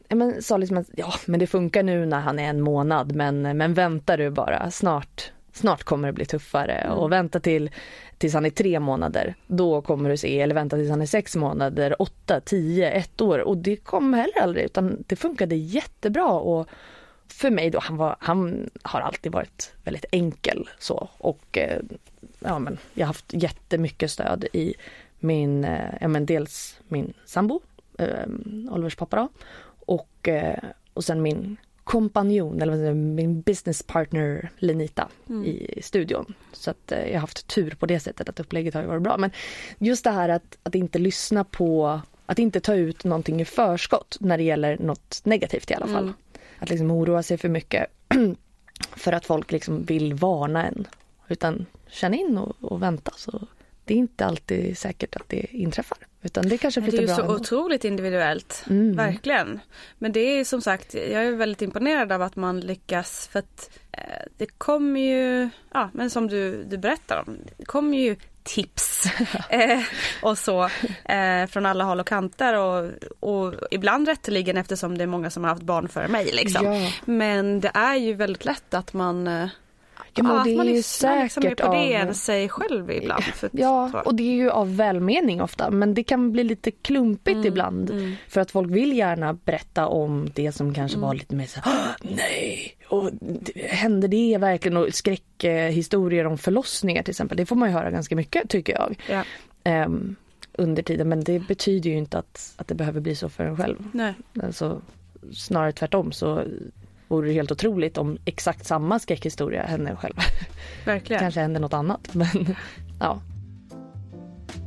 men 0.09 0.43
sa 0.43 0.57
liksom 0.57 0.77
att 0.77 0.87
ja, 0.95 1.13
men 1.25 1.39
det 1.39 1.47
funkar 1.47 1.83
nu 1.83 2.05
när 2.05 2.19
han 2.19 2.39
är 2.39 2.49
en 2.49 2.61
månad 2.61 3.15
men, 3.15 3.41
men 3.41 3.73
vänta 3.73 4.17
du 4.17 4.29
bara 4.29 4.71
snart 4.71 5.31
Snart 5.53 5.83
kommer 5.83 6.07
det 6.07 6.13
bli 6.13 6.25
tuffare 6.25 6.89
och 6.89 7.11
vänta 7.11 7.39
till 7.39 7.71
tills 8.19 8.33
han 8.33 8.45
är 8.45 8.49
tre 8.49 8.79
månader. 8.79 9.35
Då 9.47 9.81
kommer 9.81 10.09
du 10.09 10.17
se, 10.17 10.41
eller 10.41 10.55
vänta 10.55 10.77
tills 10.77 10.89
han 10.89 11.01
är 11.01 11.05
sex 11.05 11.35
månader, 11.35 12.01
åtta, 12.01 12.41
tio, 12.41 12.91
ett 12.91 13.21
år. 13.21 13.39
Och 13.39 13.57
det 13.57 13.75
kom 13.75 14.13
heller 14.13 14.41
aldrig 14.41 14.65
utan 14.65 15.03
det 15.07 15.15
funkade 15.15 15.55
jättebra. 15.55 16.31
Och 16.31 16.69
för 17.27 17.49
mig 17.49 17.69
då, 17.69 17.79
han, 17.79 17.97
var, 17.97 18.15
han 18.19 18.69
har 18.81 19.01
alltid 19.01 19.31
varit 19.31 19.73
väldigt 19.83 20.05
enkel 20.11 20.69
så. 20.79 21.09
Och 21.17 21.57
eh, 21.57 21.79
ja, 22.39 22.59
men 22.59 22.77
jag 22.93 23.05
har 23.05 23.07
haft 23.07 23.33
jättemycket 23.33 24.11
stöd 24.11 24.45
i 24.53 24.73
min, 25.19 25.63
eh, 25.63 25.93
ja 26.01 26.07
men 26.07 26.25
dels 26.25 26.79
min 26.87 27.13
sambo, 27.25 27.61
eh, 27.97 28.27
Olivers 28.69 28.95
pappa 28.95 29.17
då, 29.17 29.29
och, 29.85 30.27
eh, 30.27 30.63
och 30.93 31.03
sen 31.03 31.21
min 31.21 31.57
kompanjon, 31.89 32.61
eller 32.61 32.71
vad 32.71 32.79
säger 32.79 32.93
min 32.93 33.41
business 33.41 33.83
partner 33.83 34.49
Lenita 34.57 35.07
i 35.45 35.81
studion. 35.81 36.33
Så 36.53 36.71
att 36.71 36.91
eh, 36.91 37.05
jag 37.07 37.13
har 37.13 37.19
haft 37.19 37.47
tur 37.47 37.75
på 37.79 37.85
det 37.85 37.99
sättet 37.99 38.29
att 38.29 38.39
upplägget 38.39 38.73
har 38.73 38.83
varit 38.83 39.01
bra. 39.01 39.17
Men 39.17 39.31
just 39.77 40.03
det 40.03 40.11
här 40.11 40.29
att, 40.29 40.57
att 40.63 40.75
inte 40.75 40.99
lyssna 40.99 41.43
på, 41.43 42.01
att 42.25 42.39
inte 42.39 42.59
ta 42.59 42.75
ut 42.75 43.03
någonting 43.03 43.41
i 43.41 43.45
förskott 43.45 44.17
när 44.19 44.37
det 44.37 44.43
gäller 44.43 44.77
något 44.77 45.21
negativt 45.23 45.71
i 45.71 45.73
alla 45.73 45.87
fall. 45.87 46.13
Att 46.59 46.69
liksom 46.69 46.91
oroa 46.91 47.23
sig 47.23 47.37
för 47.37 47.49
mycket 47.49 47.85
för 48.95 49.11
att 49.11 49.25
folk 49.25 49.51
liksom 49.51 49.83
vill 49.83 50.13
varna 50.13 50.67
en. 50.67 50.87
Utan 51.27 51.65
känna 51.87 52.15
in 52.15 52.37
och, 52.37 52.55
och 52.71 52.81
vänta 52.81 53.11
så 53.17 53.47
det 53.85 53.93
är 53.93 53.97
inte 53.97 54.25
alltid 54.25 54.77
säkert 54.77 55.15
att 55.15 55.29
det 55.29 55.45
inträffar. 55.51 55.97
Utan 56.21 56.49
det 56.49 56.57
kanske 56.57 56.81
Men 56.81 56.89
det 56.89 56.97
är 56.97 57.01
ju 57.01 57.07
så 57.07 57.21
ändå. 57.21 57.33
otroligt 57.35 57.85
individuellt, 57.85 58.63
Mm. 58.69 58.95
verkligen. 58.95 59.59
Men 59.97 60.11
det 60.11 60.19
är 60.19 60.45
som 60.45 60.61
sagt, 60.61 60.93
jag 60.93 61.25
är 61.25 61.31
väldigt 61.31 61.61
imponerad 61.61 62.11
av 62.11 62.21
att 62.21 62.35
man 62.35 62.59
lyckas 62.59 63.27
för 63.31 63.39
att 63.39 63.69
eh, 63.91 64.01
det 64.37 64.45
kommer 64.57 64.99
ju, 64.99 65.49
ja 65.73 65.89
men 65.93 66.09
som 66.09 66.27
du, 66.27 66.63
du 66.63 66.77
berättar 66.77 67.23
om, 67.27 67.37
det 67.57 67.65
kommer 67.65 67.97
ju 67.97 68.15
tips 68.43 69.05
eh, 69.49 69.81
och 70.21 70.37
så 70.37 70.63
eh, 71.05 71.45
från 71.49 71.65
alla 71.65 71.83
håll 71.83 71.99
och 71.99 72.07
kanter 72.07 72.53
och, 72.57 72.91
och 73.19 73.53
ibland 73.71 74.07
rätteligen 74.07 74.57
eftersom 74.57 74.97
det 74.97 75.03
är 75.03 75.07
många 75.07 75.29
som 75.29 75.43
har 75.43 75.49
haft 75.51 75.63
barn 75.63 75.87
före 75.89 76.07
mig 76.07 76.29
liksom. 76.33 76.65
Ja. 76.65 76.91
Men 77.05 77.59
det 77.59 77.71
är 77.73 77.95
ju 77.95 78.13
väldigt 78.13 78.45
lätt 78.45 78.73
att 78.73 78.93
man 78.93 79.27
eh, 79.27 79.49
Ja, 80.15 80.23
ja, 80.23 80.43
det 80.43 80.51
att 80.51 80.57
man 80.57 80.65
är 80.67 80.71
ju 80.71 80.75
lyssnar 80.77 81.23
liksom 81.23 81.43
mer 81.43 81.49
säkert 81.49 81.65
på 81.65 81.71
det 81.73 81.77
av- 82.01 82.07
än 82.07 82.15
sig 82.15 82.49
själv 82.49 82.91
ibland. 82.91 83.23
För 83.23 83.49
Ja, 83.53 84.01
och 84.05 84.15
det 84.15 84.23
är 84.23 84.35
ju 84.35 84.49
av 84.49 84.75
välmening 84.75 85.41
ofta 85.41 85.69
men 85.71 85.93
det 85.93 86.03
kan 86.03 86.31
bli 86.31 86.43
lite 86.43 86.71
klumpigt 86.71 87.35
Mm, 87.35 87.47
ibland. 87.47 88.15
För 88.27 88.41
att 88.41 88.51
folk 88.51 88.71
vill 88.71 88.97
gärna 88.97 89.33
berätta 89.33 89.87
om 89.87 90.29
det 90.35 90.51
som 90.51 90.73
kanske 90.73 90.97
Mm. 90.97 91.07
var 91.07 91.13
lite 91.15 91.35
mer 91.35 91.45
så 91.45 91.59
"Ah, 91.63 91.95
nej, 92.01 92.77
och 92.87 93.09
det- 93.21 93.61
hände 93.67 94.07
det 94.07 94.37
verkligen? 94.37 94.77
Och 94.77 94.87
skräckhistorier 94.93 96.25
om 96.25 96.37
förlossningar 96.37 97.03
till 97.03 97.11
exempel. 97.11 97.37
Det 97.37 97.45
får 97.45 97.55
man 97.55 97.69
ju 97.69 97.73
höra 97.75 97.91
ganska 97.91 98.15
mycket 98.15 98.49
tycker 98.49 98.73
jag. 98.73 98.95
Ja. 99.09 99.23
Ehm, 99.63 100.15
under 100.53 100.83
tiden 100.83 101.09
men 101.09 101.23
det 101.23 101.39
betyder 101.39 101.89
ju 101.89 101.97
inte 101.97 102.17
att, 102.17 102.53
att 102.57 102.67
det 102.67 102.75
behöver 102.75 103.01
bli 103.01 103.15
så 103.15 103.29
för 103.29 103.43
en 103.43 103.57
själv. 103.57 103.77
Nej. 103.91 104.13
Alltså, 104.43 104.81
snarare 105.33 105.71
tvärtom 105.71 106.11
så 106.11 106.43
vore 107.09 107.27
det 107.27 107.33
helt 107.33 107.51
otroligt 107.51 107.97
om 107.97 108.17
exakt 108.25 108.65
samma 108.65 108.99
skräckhistoria 108.99 109.63
hände 109.63 109.95
själv. 109.95 110.15
Verkligen. 110.85 111.19
Kanske 111.19 111.39
hände 111.39 111.59
något 111.59 111.73
annat 111.73 112.09
men 112.11 112.55
ja. 112.99 113.21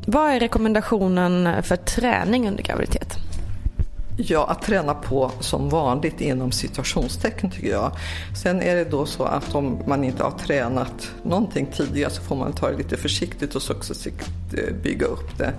Vad 0.07 0.31
är 0.31 0.41
rekommendationen 0.41 1.63
för 1.63 1.77
träning 1.77 2.49
under 2.49 2.63
graviditet? 2.63 3.17
Ja, 4.17 4.47
att 4.47 4.63
träna 4.63 4.95
på 4.95 5.31
som 5.41 5.69
vanligt 5.69 6.21
inom 6.21 6.53
situationstecken 6.53 7.51
tycker 7.51 7.71
jag. 7.71 7.93
Sen 8.43 8.63
är 8.63 8.77
det 8.77 8.85
då 8.85 9.07
så 9.07 9.25
att 9.25 9.55
om 9.55 9.79
man 9.87 10.05
inte 10.05 10.23
har 10.23 10.31
tränat 10.31 11.11
någonting 11.23 11.67
tidigare 11.67 12.11
så 12.11 12.23
får 12.23 12.37
man 12.37 12.53
ta 12.53 12.71
det 12.71 12.77
lite 12.77 12.97
försiktigt 12.97 13.55
och 13.55 13.63
successivt 13.63 14.55
eh, 14.55 14.75
bygga 14.83 15.07
upp 15.07 15.39
det. 15.39 15.53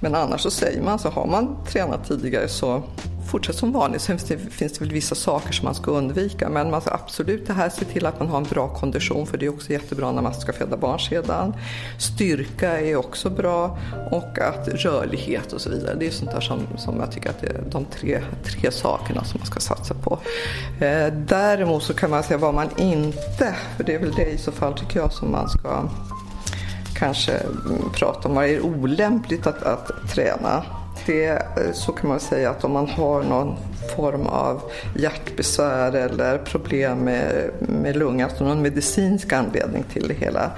Men 0.00 0.14
annars 0.14 0.40
så 0.40 0.50
säger 0.50 0.82
man 0.82 0.98
så 0.98 1.08
har 1.08 1.26
man 1.26 1.56
tränat 1.66 2.08
tidigare 2.08 2.48
så 2.48 2.82
fortsätt 3.28 3.56
som 3.56 3.72
vanligt. 3.72 4.02
Sen 4.02 4.18
finns 4.18 4.28
det, 4.28 4.52
finns 4.52 4.72
det 4.72 4.80
väl 4.80 4.92
vissa 4.92 5.14
saker 5.14 5.52
som 5.52 5.64
man 5.64 5.74
ska 5.74 5.90
undvika. 5.90 6.48
Men 6.48 6.70
man 6.70 6.80
ska 6.80 6.90
absolut 6.90 7.46
det 7.46 7.52
här 7.52 7.68
se 7.68 7.84
till 7.84 8.06
att 8.06 8.18
man 8.18 8.28
har 8.28 8.38
en 8.38 8.44
bra 8.44 8.68
kondition 8.68 9.26
för 9.26 9.38
det 9.38 9.46
är 9.46 9.50
också 9.50 9.72
jättebra 9.72 10.12
när 10.12 10.22
man 10.22 10.34
ska 10.34 10.52
föda 10.52 10.76
barn 10.76 11.00
sedan. 11.00 11.54
Styrka 11.98 12.80
är 12.80 12.96
också 12.96 13.30
bra 13.30 13.78
och 14.10 14.38
att 14.38 14.68
rörlighet 14.68 15.52
och 15.52 15.60
så 15.60 15.70
vidare. 15.70 15.96
Det 15.98 16.06
är 16.06 16.10
sånt 16.10 16.30
där 16.30 16.40
som, 16.40 16.66
som 16.76 17.00
jag 17.00 17.12
tycker 17.12 17.30
att 17.30 17.40
det 17.40 17.46
är 17.46 17.62
de 17.70 17.84
tre, 17.84 18.20
tre 18.44 18.70
sakerna 18.70 19.24
som 19.24 19.40
man 19.40 19.46
ska 19.46 19.60
satsa 19.60 19.94
på. 19.94 20.18
Eh, 20.80 21.12
däremot 21.12 21.82
så 21.82 21.94
kan 21.94 22.10
man 22.10 22.22
säga 22.22 22.38
vad 22.38 22.54
man 22.54 22.68
inte, 22.76 23.56
för 23.76 23.84
det 23.84 23.94
är 23.94 23.98
väl 23.98 24.12
det 24.12 24.30
i 24.30 24.38
så 24.38 24.52
fall 24.52 24.78
tycker 24.78 25.00
jag 25.00 25.12
som 25.12 25.32
man 25.32 25.48
ska 25.48 25.88
kanske 26.94 27.32
mm, 27.32 27.90
prata 27.92 28.28
om 28.28 28.34
vad 28.34 28.44
är 28.44 28.60
olämpligt 28.60 29.46
att, 29.46 29.62
att 29.62 29.90
träna 30.14 30.64
det, 31.08 31.28
eh, 31.28 31.72
så 31.72 31.92
kan 31.92 32.08
man 32.08 32.20
säga 32.20 32.50
att 32.50 32.64
om 32.64 32.72
man 32.72 32.88
har 32.88 33.22
någon 33.22 33.56
form 33.96 34.26
av 34.26 34.62
hjärtbesvär 34.96 35.92
eller 35.92 36.38
problem 36.38 36.98
med, 36.98 37.50
med 37.58 37.96
lungan, 37.96 38.28
alltså 38.28 38.44
någon 38.44 38.62
medicinsk 38.62 39.32
anledning 39.32 39.84
till 39.92 40.08
det 40.08 40.14
hela. 40.14 40.50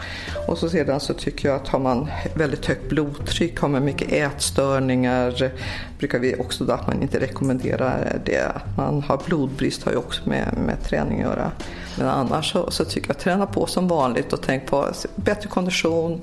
Och 0.48 0.58
så 0.58 0.68
sedan 0.68 1.00
så 1.00 1.14
tycker 1.14 1.48
jag 1.48 1.56
att 1.56 1.68
har 1.68 1.78
man 1.78 2.10
väldigt 2.34 2.66
högt 2.66 2.88
blodtryck, 2.88 3.60
har 3.60 3.68
man 3.68 3.84
mycket 3.84 4.12
ätstörningar, 4.12 5.52
brukar 5.98 6.18
vi 6.18 6.34
också 6.38 6.64
då 6.64 6.72
att 6.72 6.86
man 6.86 7.02
inte 7.02 7.20
rekommenderar 7.20 8.20
det. 8.24 8.46
Att 8.54 8.76
man 8.76 9.02
har 9.02 9.22
blodbrist 9.26 9.82
har 9.82 9.92
ju 9.92 9.98
också 9.98 10.28
med, 10.28 10.58
med 10.66 10.82
träning 10.82 11.20
att 11.20 11.26
göra. 11.26 11.52
Men 11.98 12.08
annars 12.08 12.52
så, 12.52 12.70
så, 12.70 12.84
tycker 12.84 13.08
jag 13.08 13.18
träna 13.18 13.46
på 13.46 13.66
som 13.66 13.88
vanligt 13.88 14.32
och 14.32 14.42
tänk 14.42 14.66
på 14.66 14.88
bättre 15.16 15.48
kondition, 15.48 16.20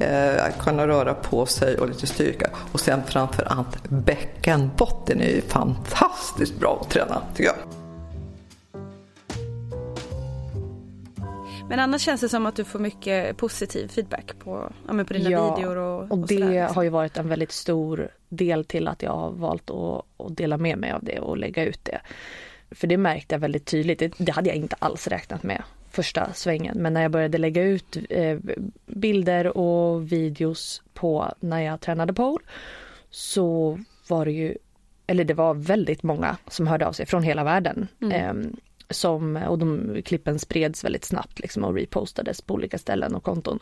eh, 0.00 0.44
kunna 0.58 0.86
röra 0.86 1.14
på 1.14 1.46
sig 1.46 1.78
och 1.78 1.88
lite 1.88 2.06
styrka. 2.06 2.50
Och 2.72 2.80
sen 2.80 3.00
framför 3.06 3.42
allt 3.42 3.88
bäckenbotten 3.88 5.20
är 5.20 5.28
ju 5.28 5.40
fantastisk 5.40 6.39
fantastiskt 6.40 6.60
bra 6.60 6.78
att 6.80 6.90
träna 6.90 7.22
tycker 7.34 7.50
jag. 7.50 7.56
Men 11.68 11.80
annars 11.80 12.02
känns 12.02 12.20
det 12.20 12.28
som 12.28 12.46
att 12.46 12.56
du 12.56 12.64
får 12.64 12.78
mycket 12.78 13.36
positiv 13.36 13.88
feedback 13.88 14.32
på, 14.38 14.72
ja, 14.88 15.04
på 15.04 15.12
dina 15.12 15.30
ja, 15.30 15.54
videor 15.54 15.76
och, 15.76 16.02
och, 16.02 16.10
och 16.10 16.18
det 16.18 16.34
sådär. 16.34 16.68
har 16.68 16.82
ju 16.82 16.88
varit 16.88 17.16
en 17.16 17.28
väldigt 17.28 17.52
stor 17.52 18.08
del 18.28 18.64
till 18.64 18.88
att 18.88 19.02
jag 19.02 19.12
har 19.12 19.30
valt 19.30 19.70
att, 19.70 20.04
att 20.16 20.36
dela 20.36 20.56
med 20.56 20.78
mig 20.78 20.92
av 20.92 21.04
det 21.04 21.20
och 21.20 21.36
lägga 21.36 21.64
ut 21.64 21.84
det. 21.84 22.00
För 22.70 22.86
det 22.86 22.96
märkte 22.96 23.34
jag 23.34 23.40
väldigt 23.40 23.66
tydligt, 23.66 23.98
det, 23.98 24.12
det 24.18 24.32
hade 24.32 24.48
jag 24.48 24.56
inte 24.56 24.76
alls 24.78 25.06
räknat 25.06 25.42
med 25.42 25.62
första 25.90 26.32
svängen. 26.32 26.78
Men 26.78 26.94
när 26.94 27.02
jag 27.02 27.10
började 27.10 27.38
lägga 27.38 27.62
ut 27.62 27.96
eh, 28.10 28.38
bilder 28.86 29.56
och 29.56 30.12
videos 30.12 30.82
på 30.94 31.34
när 31.40 31.60
jag 31.60 31.80
tränade 31.80 32.12
pole 32.12 32.44
så 33.10 33.78
var 34.08 34.24
det 34.24 34.32
ju, 34.32 34.58
eller 35.10 35.24
det 35.24 35.34
var 35.34 35.54
väldigt 35.54 36.02
många 36.02 36.36
som 36.48 36.66
hörde 36.66 36.86
av 36.86 36.92
sig 36.92 37.06
från 37.06 37.22
hela 37.22 37.44
världen. 37.44 37.88
Mm. 38.02 38.12
Eh, 38.12 38.50
som, 38.90 39.36
och 39.36 39.58
de 39.58 39.96
klippen 40.04 40.38
spreds 40.38 40.84
väldigt 40.84 41.04
snabbt 41.04 41.38
liksom 41.38 41.64
och 41.64 41.74
repostades 41.74 42.40
på 42.40 42.54
olika 42.54 42.78
ställen 42.78 43.14
och 43.14 43.22
konton. 43.22 43.58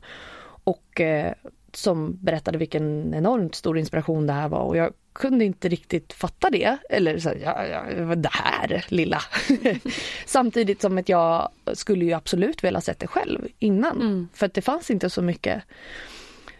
Och 0.64 1.00
eh, 1.00 1.32
som 1.72 2.24
berättade 2.24 2.58
vilken 2.58 3.14
enormt 3.14 3.54
stor 3.54 3.78
inspiration 3.78 4.26
det 4.26 4.32
här 4.32 4.48
var 4.48 4.62
och 4.62 4.76
jag 4.76 4.92
kunde 5.12 5.44
inte 5.44 5.68
riktigt 5.68 6.12
fatta 6.12 6.50
det. 6.50 6.76
Eller 6.90 7.18
så, 7.18 7.32
ja, 7.42 7.66
ja, 7.66 8.14
det 8.14 8.32
här 8.32 8.84
lilla. 8.88 9.22
Samtidigt 10.26 10.80
som 10.80 10.98
att 10.98 11.08
jag 11.08 11.48
skulle 11.72 12.04
ju 12.04 12.12
absolut 12.12 12.64
vilja 12.64 12.80
sett 12.80 12.98
det 12.98 13.06
själv 13.06 13.48
innan. 13.58 14.00
Mm. 14.00 14.28
För 14.34 14.46
att 14.46 14.54
det 14.54 14.62
fanns 14.62 14.90
inte 14.90 15.10
så 15.10 15.22
mycket. 15.22 15.62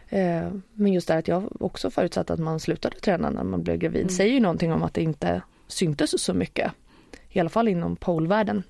Eh, 0.08 0.52
men 0.74 0.92
just 0.92 1.08
det 1.08 1.14
att 1.14 1.28
jag 1.28 1.62
också 1.62 1.90
förutsatt 1.90 2.30
att 2.30 2.38
man 2.40 2.60
slutade 2.60 2.96
träna 3.00 3.30
när 3.30 3.44
man 3.44 3.62
blev 3.62 3.76
gravid 3.76 4.00
Mm. 4.00 4.14
säger 4.14 4.34
ju 4.34 4.40
någonting 4.40 4.72
om 4.72 4.82
att 4.82 4.94
det 4.94 5.02
inte 5.02 5.42
syntes 5.66 6.22
så 6.22 6.34
mycket. 6.34 6.72
I 7.28 7.40
alla 7.40 7.48
fall 7.50 7.68
inom 7.68 7.96
polvärlden. 7.96 8.62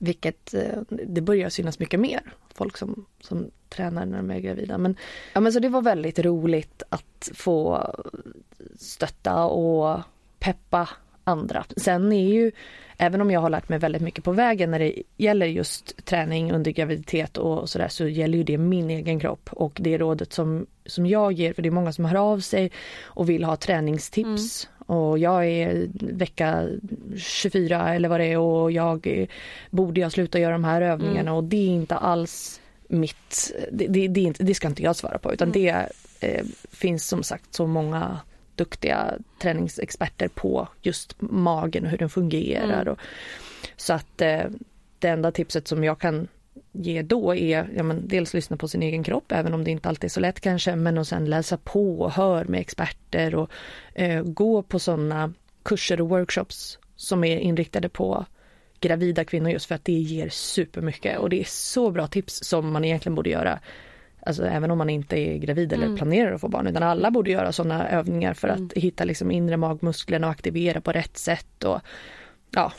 Vilket 0.00 0.54
eh, 0.54 0.80
det 0.88 1.20
börjar 1.20 1.48
synas 1.48 1.78
mycket 1.78 2.00
mer. 2.00 2.20
Folk 2.54 2.76
som, 2.76 3.04
som 3.20 3.50
tränar 3.68 4.06
när 4.06 4.16
de 4.16 4.30
är 4.30 4.40
gravida. 4.40 4.78
Men, 4.78 4.96
ja, 5.32 5.40
men 5.40 5.52
så 5.52 5.58
det 5.58 5.68
var 5.68 5.82
väldigt 5.82 6.18
roligt 6.18 6.82
att 6.88 7.30
få 7.34 7.90
stötta 8.76 9.44
och 9.44 10.00
peppa 10.38 10.88
andra. 11.24 11.64
Sen 11.76 12.12
är 12.12 12.32
ju, 12.34 12.52
även 13.02 13.20
om 13.20 13.30
jag 13.30 13.40
har 13.40 13.50
lärt 13.50 13.68
mig 13.68 13.78
väldigt 13.78 14.02
mycket 14.02 14.24
på 14.24 14.32
vägen 14.32 14.70
när 14.70 14.78
det 14.78 14.94
gäller 15.16 15.46
just 15.46 16.04
träning 16.04 16.52
under 16.52 16.70
graviditet 16.70 17.38
och 17.38 17.70
sådär 17.70 17.88
så 17.88 18.08
gäller 18.08 18.38
ju 18.38 18.44
det 18.44 18.58
min 18.58 18.90
egen 18.90 19.20
kropp 19.20 19.50
och 19.52 19.78
det 19.80 19.98
rådet 19.98 20.32
som, 20.32 20.66
som 20.86 21.06
jag 21.06 21.32
ger, 21.32 21.52
för 21.52 21.62
det 21.62 21.68
är 21.68 21.70
många 21.70 21.92
som 21.92 22.04
hör 22.04 22.32
av 22.32 22.40
sig 22.40 22.70
och 23.02 23.28
vill 23.28 23.44
ha 23.44 23.56
träningstips. 23.56 24.68
Och 24.86 25.18
jag 25.18 25.46
är 25.46 25.88
vecka 25.92 26.68
24 27.16 27.94
eller 27.94 28.08
vad 28.08 28.20
det 28.20 28.26
är 28.26 28.38
och 28.38 28.72
jag 28.72 29.26
borde 29.70 30.00
jag 30.00 30.12
sluta 30.12 30.38
göra 30.38 30.52
de 30.52 30.64
här 30.64 30.82
övningarna? 30.82 31.34
Och 31.34 31.44
det 31.44 31.56
är 31.56 31.68
inte 31.68 31.96
alls 31.96 32.60
mitt, 32.88 33.54
det, 33.72 33.86
det, 33.86 34.08
det, 34.08 34.30
det 34.38 34.54
ska 34.54 34.68
inte 34.68 34.82
jag 34.82 34.96
svara 34.96 35.18
på 35.18 35.32
utan 35.32 35.52
det 35.52 35.88
eh, 36.20 36.44
finns 36.70 37.06
som 37.06 37.22
sagt 37.22 37.54
så 37.54 37.66
många 37.66 38.20
duktiga 38.56 39.14
träningsexperter 39.38 40.28
på 40.28 40.68
just 40.82 41.14
magen 41.18 41.84
och 41.84 41.90
hur 41.90 41.98
den 41.98 42.10
fungerar. 42.10 42.88
Och, 42.88 42.98
så 43.76 43.92
att 43.92 44.20
eh, 44.20 44.44
det 44.98 45.08
enda 45.08 45.32
tipset 45.32 45.68
som 45.68 45.84
jag 45.84 45.98
kan 45.98 46.28
ge 46.72 47.02
då 47.02 47.34
är 47.34 47.70
ja, 47.76 47.82
men 47.82 48.08
dels 48.08 48.34
lyssna 48.34 48.56
på 48.56 48.68
sin 48.68 48.82
egen 48.82 49.04
kropp 49.04 49.32
även 49.32 49.54
om 49.54 49.64
det 49.64 49.70
inte 49.70 49.88
alltid 49.88 50.04
är 50.04 50.08
så 50.08 50.20
lätt 50.20 50.40
kanske 50.40 50.76
men 50.76 50.98
och 50.98 51.06
sen 51.06 51.24
läsa 51.24 51.56
på 51.56 52.00
och 52.00 52.12
hör 52.12 52.44
med 52.44 52.60
experter 52.60 53.34
och 53.34 53.50
eh, 53.94 54.22
gå 54.22 54.62
på 54.62 54.78
sådana 54.78 55.32
kurser 55.62 56.00
och 56.00 56.08
workshops 56.08 56.78
som 56.96 57.24
är 57.24 57.38
inriktade 57.38 57.88
på 57.88 58.26
gravida 58.80 59.24
kvinnor 59.24 59.50
just 59.50 59.66
för 59.66 59.74
att 59.74 59.84
det 59.84 59.92
ger 59.92 60.28
supermycket 60.28 61.18
och 61.18 61.30
det 61.30 61.40
är 61.40 61.44
så 61.48 61.90
bra 61.90 62.06
tips 62.06 62.40
som 62.44 62.72
man 62.72 62.84
egentligen 62.84 63.14
borde 63.14 63.30
göra 63.30 63.60
Alltså 64.26 64.46
även 64.46 64.70
om 64.70 64.78
man 64.78 64.90
inte 64.90 65.16
är 65.16 65.38
gravid 65.38 65.72
eller 65.72 65.96
planerar 65.96 66.32
att 66.32 66.40
få 66.40 66.48
barn 66.48 66.66
utan 66.66 66.82
alla 66.82 67.10
borde 67.10 67.30
göra 67.30 67.52
sådana 67.52 67.88
övningar 67.88 68.34
för 68.34 68.48
att 68.48 68.72
hitta 68.74 69.04
liksom 69.04 69.30
inre 69.30 69.56
magmusklerna 69.56 70.26
och 70.26 70.30
aktivera 70.32 70.80
på 70.80 70.92
rätt 70.92 71.16
sätt 71.18 71.64
och 71.64 71.80
ja, 72.50 72.72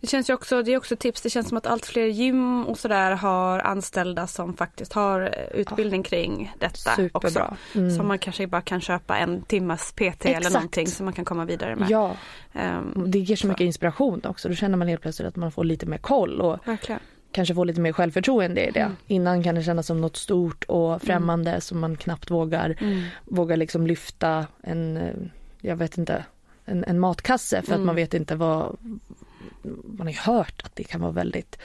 Det 0.00 0.06
känns 0.06 0.30
ju 0.30 0.34
också, 0.34 0.62
det 0.62 0.72
är 0.72 0.76
också 0.76 0.96
tips, 0.96 1.20
det 1.22 1.30
känns 1.30 1.48
som 1.48 1.56
att 1.58 1.66
allt 1.66 1.86
fler 1.86 2.06
gym 2.06 2.66
och 2.66 2.78
sådär 2.78 3.12
har 3.12 3.58
anställda 3.58 4.26
som 4.26 4.56
faktiskt 4.56 4.92
har 4.92 5.20
eh, 5.22 5.60
utbildning 5.60 6.02
kring 6.02 6.52
detta 6.58 6.90
Superbra. 6.96 7.18
också. 7.18 7.56
Mm. 7.78 7.96
Som 7.96 8.08
man 8.08 8.18
kanske 8.18 8.46
bara 8.46 8.62
kan 8.62 8.80
köpa 8.80 9.16
en 9.18 9.42
timmas 9.42 9.92
PT 9.92 10.24
eller 10.26 10.36
Exakt. 10.36 10.54
någonting 10.54 10.86
som 10.86 11.04
man 11.04 11.12
kan 11.12 11.24
komma 11.24 11.44
vidare 11.44 11.76
med. 11.76 11.90
ja 11.90 12.16
Ehm, 12.52 13.04
det 13.10 13.18
ger 13.18 13.36
så 13.36 13.40
så. 13.40 13.46
mycket 13.46 13.64
inspiration 13.64 14.20
också. 14.24 14.48
Då 14.48 14.54
känner 14.54 14.76
man 14.78 14.88
helt 14.88 15.02
plötsligt 15.02 15.28
att 15.28 15.36
man 15.36 15.52
får 15.52 15.64
lite 15.64 15.86
mer 15.86 15.98
koll 15.98 16.40
och 16.40 16.58
Verkligen. 16.68 17.00
Kanske 17.32 17.54
får 17.54 17.64
lite 17.64 17.80
mer 17.80 17.92
självförtroende 17.92 18.66
i 18.66 18.70
det. 18.70 18.80
Mm. 18.80 18.96
Innan 19.06 19.42
kan 19.42 19.54
det 19.54 19.62
kännas 19.62 19.86
som 19.86 20.00
något 20.00 20.16
stort 20.16 20.64
och 20.64 21.02
främmande 21.02 21.60
som 21.60 21.80
man 21.80 21.96
knappt 21.96 22.30
vågar, 22.30 22.76
Mm. 22.80 23.02
vågar 23.24 23.56
liksom 23.56 23.86
lyfta 23.86 24.46
en, 24.62 24.96
eh, 24.96 25.14
jag 25.60 25.76
vet 25.76 25.98
inte, 25.98 26.24
en, 26.64 26.84
en 26.84 27.00
matkasse 27.00 27.62
för 27.62 27.72
att 27.72 27.76
Mm. 27.76 27.86
man 27.86 27.96
vet 27.96 28.14
inte 28.14 28.36
vad 28.36 28.76
man 29.84 30.06
har 30.06 30.10
ju 30.12 30.18
hört 30.18 30.62
att 30.64 30.76
det 30.76 30.84
kan 30.84 31.00
vara 31.00 31.12
väldigt 31.12 31.58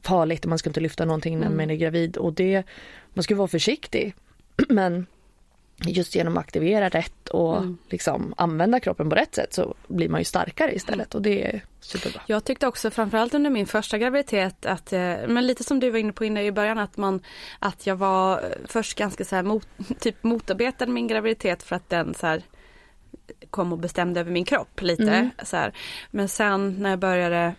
farligt 0.00 0.44
och 0.44 0.48
man 0.48 0.58
ska 0.58 0.70
inte 0.70 0.80
lyfta 0.80 1.04
någonting 1.04 1.38
när 1.38 1.46
Mm. 1.46 1.56
man 1.58 1.70
är 1.70 1.74
gravid 1.74 2.16
och 2.16 2.32
det, 2.32 2.62
man 3.14 3.22
ska 3.22 3.34
vara 3.34 3.48
försiktig 3.48 4.14
men 4.68 5.06
just 5.86 6.14
genom 6.14 6.36
att 6.36 6.44
aktivera 6.44 6.88
rätt 6.88 7.28
och 7.28 7.56
Mm. 7.56 7.78
liksom 7.90 8.34
använda 8.36 8.80
kroppen 8.80 9.08
på 9.10 9.16
rätt 9.16 9.34
sätt 9.34 9.52
så 9.54 9.74
blir 9.88 10.08
man 10.08 10.20
ju 10.20 10.24
starkare 10.24 10.74
istället 10.74 11.14
och 11.14 11.22
det 11.22 11.44
är 11.44 11.60
superbra. 11.80 12.20
Jag 12.26 12.44
tyckte 12.44 12.66
också 12.66 12.90
framförallt 12.90 13.34
under 13.34 13.50
min 13.50 13.66
första 13.66 13.98
graviditet 13.98 14.66
att, 14.66 14.92
eh, 14.92 15.00
men 15.28 15.46
lite 15.46 15.64
som 15.64 15.80
du 15.80 15.90
var 15.90 15.98
inne 15.98 16.12
på 16.12 16.24
inne 16.24 16.44
i 16.44 16.52
början 16.52 16.78
att 16.78 16.96
man, 16.96 17.20
att 17.58 17.86
jag 17.86 17.96
var 17.96 18.44
först 18.66 18.98
ganska 18.98 19.24
så 19.24 19.36
här 19.36 19.42
mot, 19.42 19.68
typ 20.00 20.22
motarbetade 20.22 20.92
min 20.92 21.06
graviditet 21.08 21.62
för 21.62 21.76
att 21.76 21.88
den 21.88 22.14
så 22.14 22.26
här 22.26 22.42
kom 23.50 23.72
och 23.72 23.78
bestämde 23.78 24.20
över 24.20 24.30
min 24.30 24.44
kropp 24.44 24.80
lite 24.82 25.02
Mm. 25.02 25.30
så 25.44 25.56
här. 25.56 25.72
Men 26.10 26.28
sen 26.28 26.76
när 26.82 26.90
jag 26.90 26.98
började 26.98 27.54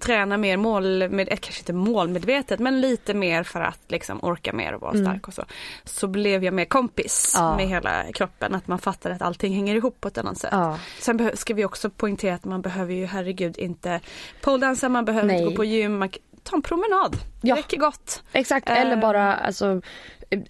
träna 0.00 0.36
mer 0.36 0.56
mål, 0.56 1.08
med, 1.08 1.28
eh, 1.32 1.36
kanske 1.36 1.60
inte 1.60 1.72
målmedvetet 1.72 2.60
men 2.60 2.80
lite 2.80 3.14
mer 3.14 3.42
för 3.42 3.60
att 3.60 3.80
liksom 3.88 4.18
orka 4.24 4.52
mer 4.52 4.72
och 4.74 4.80
vara 4.80 4.92
Mm. 4.92 5.04
stark 5.04 5.28
och 5.28 5.34
så. 5.34 5.44
Så 5.84 6.06
blev 6.08 6.44
jag 6.44 6.54
mer 6.54 6.64
kompis 6.64 7.32
Ja. 7.36 7.56
med 7.56 7.68
hela 7.68 8.04
kroppen, 8.14 8.54
att 8.54 8.68
man 8.68 8.78
fattar 8.78 9.10
att 9.10 9.22
allting 9.22 9.54
hänger 9.54 9.74
ihop 9.74 10.00
på 10.00 10.08
ett 10.08 10.18
annat 10.18 10.38
sätt. 10.38 10.50
Ja. 10.52 10.78
Sen 11.00 11.30
ska 11.34 11.54
vi 11.54 11.64
också 11.64 11.90
poängtera 11.90 12.34
att 12.34 12.44
man 12.44 12.62
behöver 12.62 12.94
ju 12.94 13.06
herregud 13.06 13.58
inte 13.58 14.00
poledansa, 14.40 14.88
man 14.88 15.04
behöver 15.04 15.26
Nej. 15.26 15.36
inte 15.38 15.50
gå 15.50 15.56
på 15.56 15.64
gym, 15.64 15.98
man, 15.98 16.10
ta 16.42 16.56
en 16.56 16.62
promenad. 16.62 17.12
Det 17.40 17.48
Ja. 17.48 17.56
räcker 17.56 17.76
gott. 17.76 18.22
Exakt, 18.32 18.68
eller 18.68 18.92
Eh. 18.92 19.00
bara 19.00 19.34
alltså, 19.34 19.80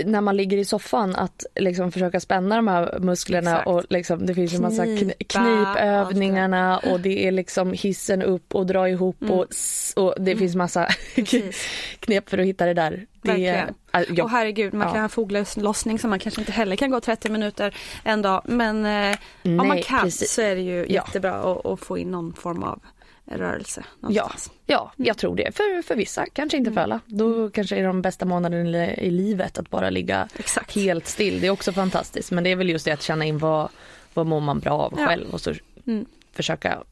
när 0.04 0.20
man 0.20 0.36
ligger 0.36 0.56
i 0.58 0.64
soffan 0.64 1.16
att 1.16 1.44
liksom 1.54 1.92
försöka 1.92 2.20
spänna 2.20 2.56
de 2.56 2.68
här 2.68 2.98
musklerna 2.98 3.50
Exakt. 3.50 3.66
och 3.68 3.84
liksom, 3.90 4.26
det 4.26 4.34
finns 4.34 4.54
en 4.54 4.62
massa 4.62 4.84
kn- 4.84 5.12
knipövningarna 5.28 6.78
och 6.78 7.00
det 7.00 7.26
är 7.26 7.30
liksom 7.32 7.72
hissen 7.72 8.22
upp 8.22 8.54
och 8.54 8.66
dra 8.66 8.88
ihop 8.88 9.22
och, 9.30 9.46
s- 9.50 9.92
och 9.96 10.14
det 10.18 10.36
finns 10.36 10.54
massa 10.56 10.88
Mm. 11.16 11.50
Knep 12.00 12.28
för 12.30 12.38
att 12.38 12.46
hitta 12.46 12.66
det 12.66 12.74
där. 12.74 13.06
Det, 13.22 13.30
äh, 13.48 13.64
jag- 14.08 14.24
Och 14.24 14.30
herregud, 14.30 14.74
man 14.74 14.86
kan 14.86 14.96
Ja. 14.96 15.02
ha 15.02 15.08
foglossning 15.08 15.98
som 15.98 16.10
man 16.10 16.18
kanske 16.18 16.40
inte 16.40 16.52
heller 16.52 16.76
kan 16.76 16.90
gå 16.90 17.00
30 17.00 17.28
minuter 17.30 17.74
en 18.04 18.22
dag. 18.22 18.42
Men 18.44 18.86
eh, 18.86 19.16
om 19.44 19.56
man 19.56 19.68
Nej, 19.68 19.82
kan 19.82 20.02
precis. 20.02 20.32
så 20.32 20.42
är 20.42 20.54
det 20.54 20.62
ju 20.62 20.78
Ja. 20.78 20.84
jättebra 20.86 21.34
att, 21.34 21.66
att 21.66 21.80
få 21.80 21.98
in 21.98 22.10
någon 22.10 22.32
form 22.34 22.62
av 22.62 22.80
rörelse. 23.38 23.84
Ja, 24.00 24.08
någonstans. 24.08 24.50
ja, 24.66 24.92
jag 24.96 25.18
tror 25.18 25.36
det. 25.36 25.56
För, 25.56 25.82
för 25.82 25.96
vissa, 25.96 26.26
kanske 26.32 26.56
inte 26.56 26.72
för 26.72 26.80
alla. 26.80 27.00
Då 27.06 27.50
kanske 27.50 27.76
är 27.76 27.84
de 27.84 28.02
bästa 28.02 28.24
månaderna 28.24 28.94
i, 28.94 29.10
livet 29.10 29.58
att 29.58 29.70
bara 29.70 29.90
ligga 29.90 30.28
Exakt. 30.38 30.74
helt 30.74 31.06
still. 31.06 31.40
Det 31.40 31.46
är 31.46 31.50
också 31.50 31.72
fantastiskt. 31.72 32.30
Men 32.30 32.44
det 32.44 32.50
är 32.50 32.56
väl 32.56 32.68
just 32.70 32.84
det 32.84 32.92
att 32.92 33.02
känna 33.02 33.24
in 33.24 33.38
vad, 33.38 33.68
vad 34.14 34.26
mår 34.26 34.40
man 34.40 34.58
bra 34.60 34.72
av 34.72 34.94
Ja. 34.98 35.06
själv 35.06 35.30
och 35.30 35.40
så 35.40 35.54
Mm. 35.86 36.06
försöka 36.32 36.82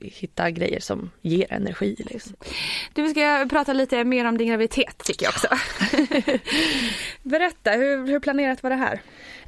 hitta 0.00 0.50
grejer 0.50 0.80
som 0.80 1.10
ger 1.20 1.52
energi. 1.52 1.96
Liksom. 1.98 2.32
Du, 2.92 3.02
vi 3.02 3.08
ska 3.10 3.46
prata 3.50 3.72
lite 3.72 4.04
mer 4.04 4.24
om 4.24 4.38
din 4.38 4.48
graviditet 4.48 4.98
tycker 5.04 5.26
jag 5.26 5.30
också. 5.34 5.48
Berätta, 7.22 7.70
hur, 7.70 8.06
hur 8.06 8.20
planerat 8.20 8.62
var 8.62 8.70
det 8.70 8.76
här? 8.76 9.00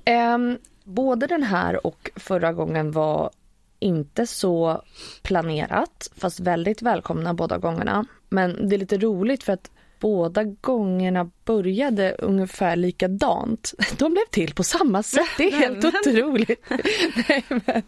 Ehm, 0.05 0.59
både 0.85 1.27
den 1.27 1.43
här 1.43 1.87
och 1.87 2.11
förra 2.17 2.53
gången 2.53 2.91
var 2.93 3.31
inte 3.79 4.27
så 4.27 4.83
planerat 5.23 6.11
fast 6.17 6.41
väldigt 6.41 6.83
välkomna 6.83 7.35
båda 7.35 7.59
gångerna. 7.59 8.07
Men 8.29 8.69
det 8.69 8.77
är 8.77 8.79
lite 8.79 8.99
roligt 8.99 9.43
för 9.43 9.53
att 9.53 9.71
båda 10.05 10.45
gångerna 10.45 11.31
började 11.45 12.17
ungefär 12.19 12.77
likadant. 12.77 13.75
De 13.99 14.13
blev 14.13 14.25
till 14.31 14.55
på 14.55 14.63
samma 14.63 15.03
sätt. 15.03 15.29
Det 15.39 15.45
är 15.45 15.53
helt 15.53 15.85
otroligt. 15.85 16.65
nej, 17.29 17.45
men, 17.49 17.83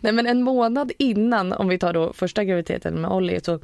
nej 0.00 0.12
men 0.12 0.26
en 0.26 0.42
månad 0.42 0.92
innan, 0.98 1.52
om 1.52 1.68
vi 1.68 1.78
tar 1.78 1.92
då 1.92 2.12
första 2.12 2.44
graviditeten 2.44 3.00
med 3.00 3.10
Olli, 3.10 3.40
så 3.42 3.60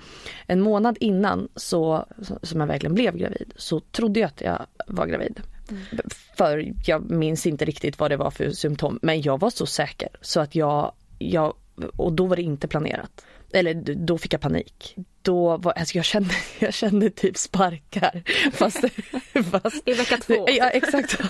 en 0.46 0.60
månad 0.60 0.96
innan 1.00 1.48
så, 1.56 2.06
som 2.42 2.60
jag 2.60 2.66
verkligen 2.66 2.94
blev 2.94 3.16
gravid 3.16 3.52
så 3.56 3.80
trodde 3.80 4.20
jag 4.20 4.28
att 4.28 4.40
jag 4.40 4.66
var 4.86 5.06
gravid. 5.06 5.40
För 6.36 6.72
jag 6.86 7.10
minns 7.10 7.46
inte 7.46 7.64
riktigt 7.64 7.98
vad 7.98 8.10
det 8.10 8.16
var 8.16 8.30
för 8.30 8.50
symptom 8.50 8.98
men 9.02 9.22
jag 9.22 9.40
var 9.40 9.50
så 9.50 9.66
säker 9.66 10.08
så 10.20 10.40
att 10.40 10.54
jag, 10.54 10.92
jag 11.18 11.54
och 11.96 12.12
då 12.12 12.26
var 12.26 12.36
det 12.36 12.42
inte 12.42 12.68
planerat. 12.68 13.24
Eller 13.54 13.74
då 13.94 14.18
fick 14.18 14.32
jag 14.32 14.40
panik. 14.40 14.96
Då 15.22 15.56
var, 15.56 15.72
alltså 15.72 15.96
jag 15.98 16.04
kände, 16.04 16.34
jag 16.58 16.74
kände 16.74 17.10
typ 17.10 17.36
sparkar. 17.36 18.22
Fast, 18.52 18.80
fast 19.50 19.88
I 19.88 19.92
vecka 19.92 20.16
två. 20.16 20.46
Ja 20.48 20.70
exakt. 20.70 21.20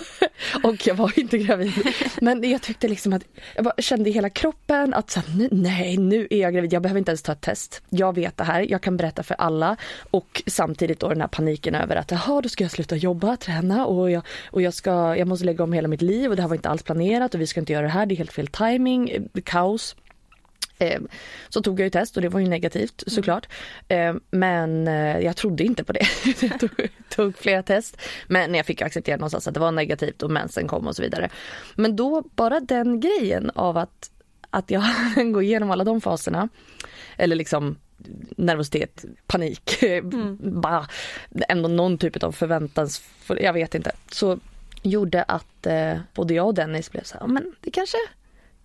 Och 0.63 0.87
jag 0.87 0.95
var 0.95 1.19
inte 1.19 1.37
gravid. 1.37 1.73
Men 2.21 2.49
jag 2.49 2.61
tyckte 2.61 2.87
liksom 2.87 3.13
att 3.13 3.23
jag 3.55 3.83
kände 3.83 4.09
i 4.09 4.13
hela 4.13 4.29
kroppen 4.29 4.93
att 4.93 5.09
så 5.09 5.19
här, 5.19 5.37
nu, 5.37 5.49
nej 5.51 5.97
nu 5.97 6.27
är 6.29 6.37
jag 6.37 6.53
gravid. 6.53 6.73
Jag 6.73 6.81
behöver 6.81 6.99
inte 6.99 7.11
ens 7.11 7.21
ta 7.21 7.31
ett 7.31 7.41
test. 7.41 7.81
Jag 7.89 8.15
vet 8.15 8.37
det 8.37 8.43
här. 8.43 8.65
Jag 8.69 8.81
kan 8.81 8.97
berätta 8.97 9.23
för 9.23 9.35
alla. 9.35 9.77
Och 10.11 10.43
samtidigt 10.47 10.99
då 10.99 11.09
den 11.09 11.21
här 11.21 11.27
paniken 11.27 11.75
över 11.75 11.95
att 11.95 12.11
jaha 12.11 12.41
då 12.41 12.49
ska 12.49 12.63
jag 12.63 12.71
sluta 12.71 12.95
jobba, 12.95 13.37
träna 13.37 13.85
och 13.85 14.11
jag, 14.11 14.23
och 14.51 14.61
jag 14.61 14.73
ska, 14.73 15.15
jag 15.15 15.27
måste 15.27 15.45
lägga 15.45 15.63
om 15.63 15.73
hela 15.73 15.87
mitt 15.87 16.01
liv 16.01 16.29
och 16.29 16.35
det 16.35 16.41
här 16.41 16.49
var 16.49 16.55
inte 16.55 16.69
alls 16.69 16.83
planerat 16.83 17.33
och 17.33 17.41
vi 17.41 17.47
ska 17.47 17.59
inte 17.59 17.73
göra 17.73 17.83
det 17.83 17.91
här. 17.91 18.05
Det 18.05 18.13
är 18.13 18.17
helt 18.17 18.33
fel 18.33 18.47
timing, 18.47 19.09
eh, 19.09 19.41
kaos. 19.43 19.95
Eh, 20.79 20.99
Så 21.49 21.61
tog 21.61 21.79
jag 21.79 21.83
ju 21.85 21.89
test 21.89 22.15
och 22.15 22.21
det 22.21 22.29
var 22.29 22.39
ju 22.39 22.47
negativt 22.47 23.03
såklart. 23.07 23.47
Eh, 23.87 24.15
Men 24.29 24.87
eh, 24.87 25.19
jag 25.19 25.35
trodde 25.35 25.63
inte 25.63 25.83
på 25.83 25.93
det. 25.93 26.05
jag 26.41 26.59
tog, 26.59 26.69
tog 27.09 27.37
flera 27.37 27.63
test. 27.63 27.97
Men 28.27 28.53
jag 28.55 28.65
fick 28.65 28.81
acceptera 28.81 29.17
någonstans 29.17 29.47
att 29.47 29.53
det 29.53 29.59
var 29.59 29.71
negativt 29.71 30.23
och 30.23 30.31
mensen 30.31 30.67
kom 30.67 30.87
och 30.87 30.95
så 30.95 31.01
vidare. 31.01 31.29
Men 31.75 31.95
då 31.95 32.21
bara 32.35 32.59
den 32.59 32.99
grejen 32.99 33.51
av 33.55 33.77
att, 33.77 34.09
att 34.49 34.71
jag 34.71 34.83
går 35.33 35.43
igenom 35.43 35.71
alla 35.71 35.83
de 35.83 36.01
faserna. 36.01 36.49
Eller 37.17 37.35
liksom 37.35 37.75
nervositet, 38.37 39.05
panik, 39.27 39.83
bara 40.39 40.87
ändå 41.49 41.69
någon 41.69 41.97
typ 41.97 42.23
av 42.23 42.31
förväntans, 42.31 43.01
jag 43.27 43.53
vet 43.53 43.75
inte. 43.75 43.91
Så 44.11 44.39
gjorde 44.81 45.23
att 45.23 45.67
både 46.13 46.33
jag 46.33 46.45
och 46.47 46.53
Dennis 46.53 46.91
blev 46.91 47.03
så 47.03 47.13
här, 47.13 47.21
"Ja, 47.21 47.27
men 47.27 47.55
det 47.61 47.71
kanske 47.71 47.97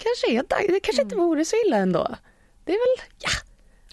kanske 0.02 0.32
är 0.68 0.72
det 0.72 0.80
kanske 0.80 1.02
inte 1.02 1.16
vore 1.16 1.44
så 1.44 1.56
illa 1.66 1.76
ändå. 1.76 2.16
Det 2.64 2.72
är 2.72 2.76
väl, 2.76 3.06
ja, 3.18 3.30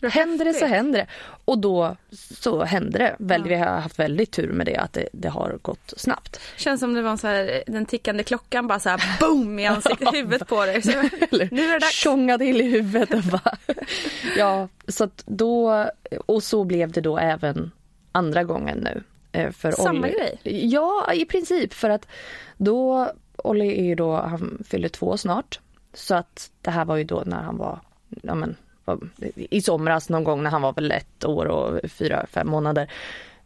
händer 0.09 0.45
det 0.45 0.53
så 0.53 0.65
händer 0.65 0.99
det. 0.99 1.07
Och 1.45 1.57
då 1.59 1.95
så 2.33 2.63
hände 2.63 2.97
det. 2.99 3.15
Väl, 3.19 3.43
Vi 3.43 3.55
har 3.55 3.65
haft 3.65 3.99
väldigt 3.99 4.31
tur 4.31 4.51
med 4.51 4.65
det, 4.65 4.75
att 4.77 4.93
det, 4.93 5.09
det 5.11 5.29
har 5.29 5.59
gått 5.61 5.93
snabbt. 5.97 6.39
Känns 6.57 6.79
som 6.79 6.93
det 6.93 7.01
var 7.01 7.17
så 7.17 7.27
här, 7.27 7.63
den 7.67 7.85
tickande 7.85 8.23
klockan 8.23 8.67
bara 8.67 8.79
så 8.79 8.89
här 8.89 9.01
boom 9.19 9.59
i 9.59 9.65
ansiktet, 9.65 10.07
huvudet 10.13 10.47
på 10.47 10.65
dig. 10.65 10.81
Så, 10.83 10.91
nu 10.91 10.99
är 11.41 11.73
det 11.73 11.79
dags. 11.79 11.91
tjonga 11.91 12.37
till 12.37 12.61
i 12.61 12.63
huvudet 12.63 13.13
och 13.13 13.23
bara, 13.23 13.57
Ja, 14.37 14.67
så 14.87 15.09
då, 15.25 15.85
och 16.25 16.43
så 16.43 16.63
blev 16.63 16.91
det 16.91 17.01
då 17.01 17.17
även 17.17 17.71
andra 18.11 18.43
gången 18.43 18.77
nu. 18.77 19.03
eh, 19.31 19.51
För 19.51 19.71
Samma 19.71 19.99
Olli. 19.99 20.11
grej? 20.11 20.39
Ja, 20.67 21.13
i 21.13 21.25
princip 21.25 21.73
för 21.73 21.89
att 21.89 22.07
då, 22.57 23.11
Olli 23.37 23.79
är 23.79 23.83
ju 23.85 23.95
då, 23.95 24.15
han 24.15 24.63
fyller 24.69 24.89
två 24.89 25.17
snart. 25.17 25.59
Så 25.97 26.15
att 26.15 26.51
det 26.61 26.71
här 26.71 26.85
var 26.85 26.95
ju 26.95 27.03
då 27.03 27.23
när 27.25 27.41
han 27.41 27.57
var, 27.57 27.79
ja 28.21 28.35
men, 28.35 28.55
var- 28.85 28.99
i 29.35 29.61
somras 29.61 30.09
någon 30.09 30.23
gång 30.23 30.43
när 30.43 30.49
han 30.49 30.61
var 30.61 30.73
väl 30.73 30.91
ett 30.91 31.25
år 31.25 31.45
och 31.45 31.79
fyra, 31.91 32.25
fem 32.29 32.47
månader. 32.49 32.91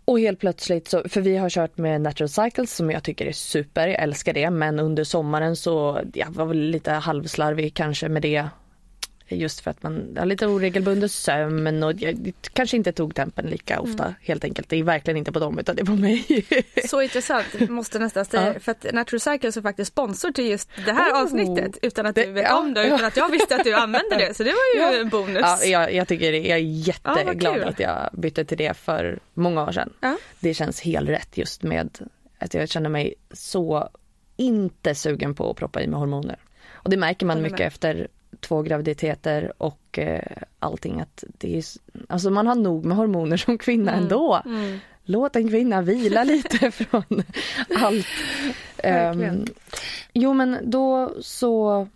Och 0.06 0.20
helt 0.20 0.40
plötsligt 0.40 0.88
så, 0.88 1.04
för 1.10 1.22
vi 1.22 1.38
har 1.38 1.50
kört 1.50 1.78
med 1.78 2.02
Natural 2.02 2.30
Cycles 2.30 2.76
som 2.76 2.92
jag 2.92 3.04
tycker 3.04 3.26
är 3.26 3.32
super, 3.32 3.88
jag 3.88 4.00
älskar 4.04 4.34
det. 4.34 4.50
Men 4.50 4.80
under 4.80 5.04
sommaren 5.04 5.56
så, 5.56 6.02
jag 6.14 6.30
var 6.30 6.46
väl 6.46 6.58
lite 6.60 6.92
halvslarvig 6.92 7.74
kanske 7.74 8.10
med 8.10 8.22
det. 8.22 8.48
Just 9.36 9.60
för 9.60 9.72
att 9.72 9.84
man 9.84 10.15
har 10.17 10.26
lite 10.26 10.48
oregelbunden 10.48 11.10
sömn 11.10 11.84
och 11.84 11.94
jag 12.02 12.32
kanske 12.54 12.78
inte 12.78 12.91
tog 12.91 13.15
tempen 13.15 13.46
lika 13.46 13.80
ofta 13.80 14.15
helt 14.22 14.44
enkelt. 14.44 14.70
Det 14.70 14.76
är 14.78 14.84
verkligen 14.84 15.17
inte 15.17 15.32
på 15.32 15.39
dem 15.39 15.60
utan 15.60 15.76
det 15.76 15.82
är 15.82 15.86
på 15.86 15.91
mig. 15.91 16.46
Så 16.88 17.02
intressant, 17.02 17.70
måste 17.70 18.00
nästan 18.00 18.26
säga 18.26 18.54
Ja. 18.54 18.60
för 18.60 18.72
att 18.72 18.86
Natural 18.94 19.20
Cycles 19.20 19.58
är 19.58 19.62
faktiskt 19.62 19.91
sponsor 19.91 20.32
till 20.32 20.50
just 20.50 20.70
det 20.86 20.91
här 20.91 21.12
Oh. 21.13 21.22
avsnittet 21.22 21.78
utan 21.82 22.06
att 22.06 22.15
Det- 22.15 22.26
du 22.26 22.32
vet 22.32 22.44
ja, 22.44 22.60
om 22.60 22.74
det 22.74 22.86
utan 22.86 23.00
ja. 23.00 23.08
att 23.08 23.17
jag 23.17 23.30
visste 23.32 23.56
att 23.56 23.63
du 23.63 23.74
använde 23.74 24.15
det 24.17 24.34
så 24.34 24.44
det 24.44 24.50
var 24.52 24.76
ju 24.89 24.96
Ja. 24.96 25.02
en 25.02 25.10
bonus. 25.10 25.41
Ja, 25.44 25.63
jag, 25.65 25.94
jag 25.94 26.08
tycker 26.08 26.34
jag 26.34 26.46
är 26.46 26.50
Ja, 26.50 26.58
jätteglad 26.58 27.56
kul. 27.56 27.63
att 27.63 27.80
jag 27.80 28.10
bytte 28.13 28.46
till 28.46 28.58
det 28.58 28.74
för 28.78 29.20
många 29.34 29.63
år 29.63 29.72
sedan. 29.72 29.94
Ja. 30.02 30.17
Det 30.39 30.54
känns 30.54 30.82
helt 30.82 31.10
rätt 31.10 31.38
just 31.38 31.63
med 31.63 32.00
att 32.39 32.54
jag 32.54 32.70
känner 32.70 32.89
mig 32.89 33.13
så 33.34 33.89
inte 34.38 34.96
sugen 34.96 35.36
på 35.36 35.52
att 35.52 35.58
proppa 35.58 35.82
i 35.82 35.88
mig 35.88 36.00
hormoner. 36.00 36.39
Och 36.74 36.89
det 36.89 36.98
märker 36.98 37.26
man 37.26 37.41
mycket 37.41 37.60
efter 37.60 38.08
två 38.41 38.62
graviditeter 38.62 39.54
och 39.58 39.99
eh, 39.99 40.38
allting 40.60 40.99
att 40.99 41.23
det 41.38 41.58
är, 41.58 41.63
alltså 42.10 42.30
man 42.30 42.47
har 42.47 42.56
nog 42.56 42.86
med 42.86 42.97
hormoner 42.97 43.38
som 43.38 43.58
kvinna 43.58 43.91
ändå. 43.91 44.41
Mm. 44.45 44.80
Låt 45.04 45.36
en 45.36 45.49
kvinna 45.49 45.82
vila 45.82 46.23
lite 46.23 46.71
från 46.71 47.23
allt. 47.75 48.08
Ehm, 48.77 49.45
jo 50.13 50.34
men 50.34 50.58
då 50.63 51.13
så 51.21 51.88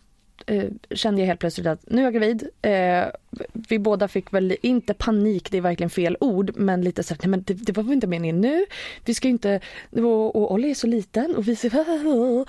eh, 0.45 0.69
kände 0.91 1.21
jag 1.21 1.27
helt 1.27 1.39
plötsligt 1.39 1.67
att 1.67 1.79
nu 1.87 2.01
är 2.01 2.05
jag 2.05 2.13
gravid. 2.13 2.49
Eh, 2.61 3.05
vi 3.53 3.79
båda 3.79 4.07
fick 4.07 4.33
väl 4.33 4.57
inte 4.61 4.93
panik, 4.93 5.51
det 5.51 5.57
är 5.57 5.61
verkligen 5.61 5.89
fel 5.89 6.17
ord, 6.19 6.51
men 6.55 6.81
lite 6.81 7.03
så 7.03 7.13
här, 7.13 7.19
nej 7.21 7.29
men 7.29 7.43
det, 7.43 7.53
det 7.53 7.71
var 7.71 7.83
väl 7.83 7.93
inte 7.93 8.07
meningen 8.07 8.41
nu. 8.41 8.65
Vi 9.05 9.13
ska 9.13 9.27
inte, 9.27 9.59
och, 9.91 10.35
och 10.35 10.53
Olli 10.53 10.71
är 10.71 10.75
så 10.75 10.87
liten 10.87 11.35
och 11.35 11.47
vi 11.47 11.55
ser, 11.55 11.71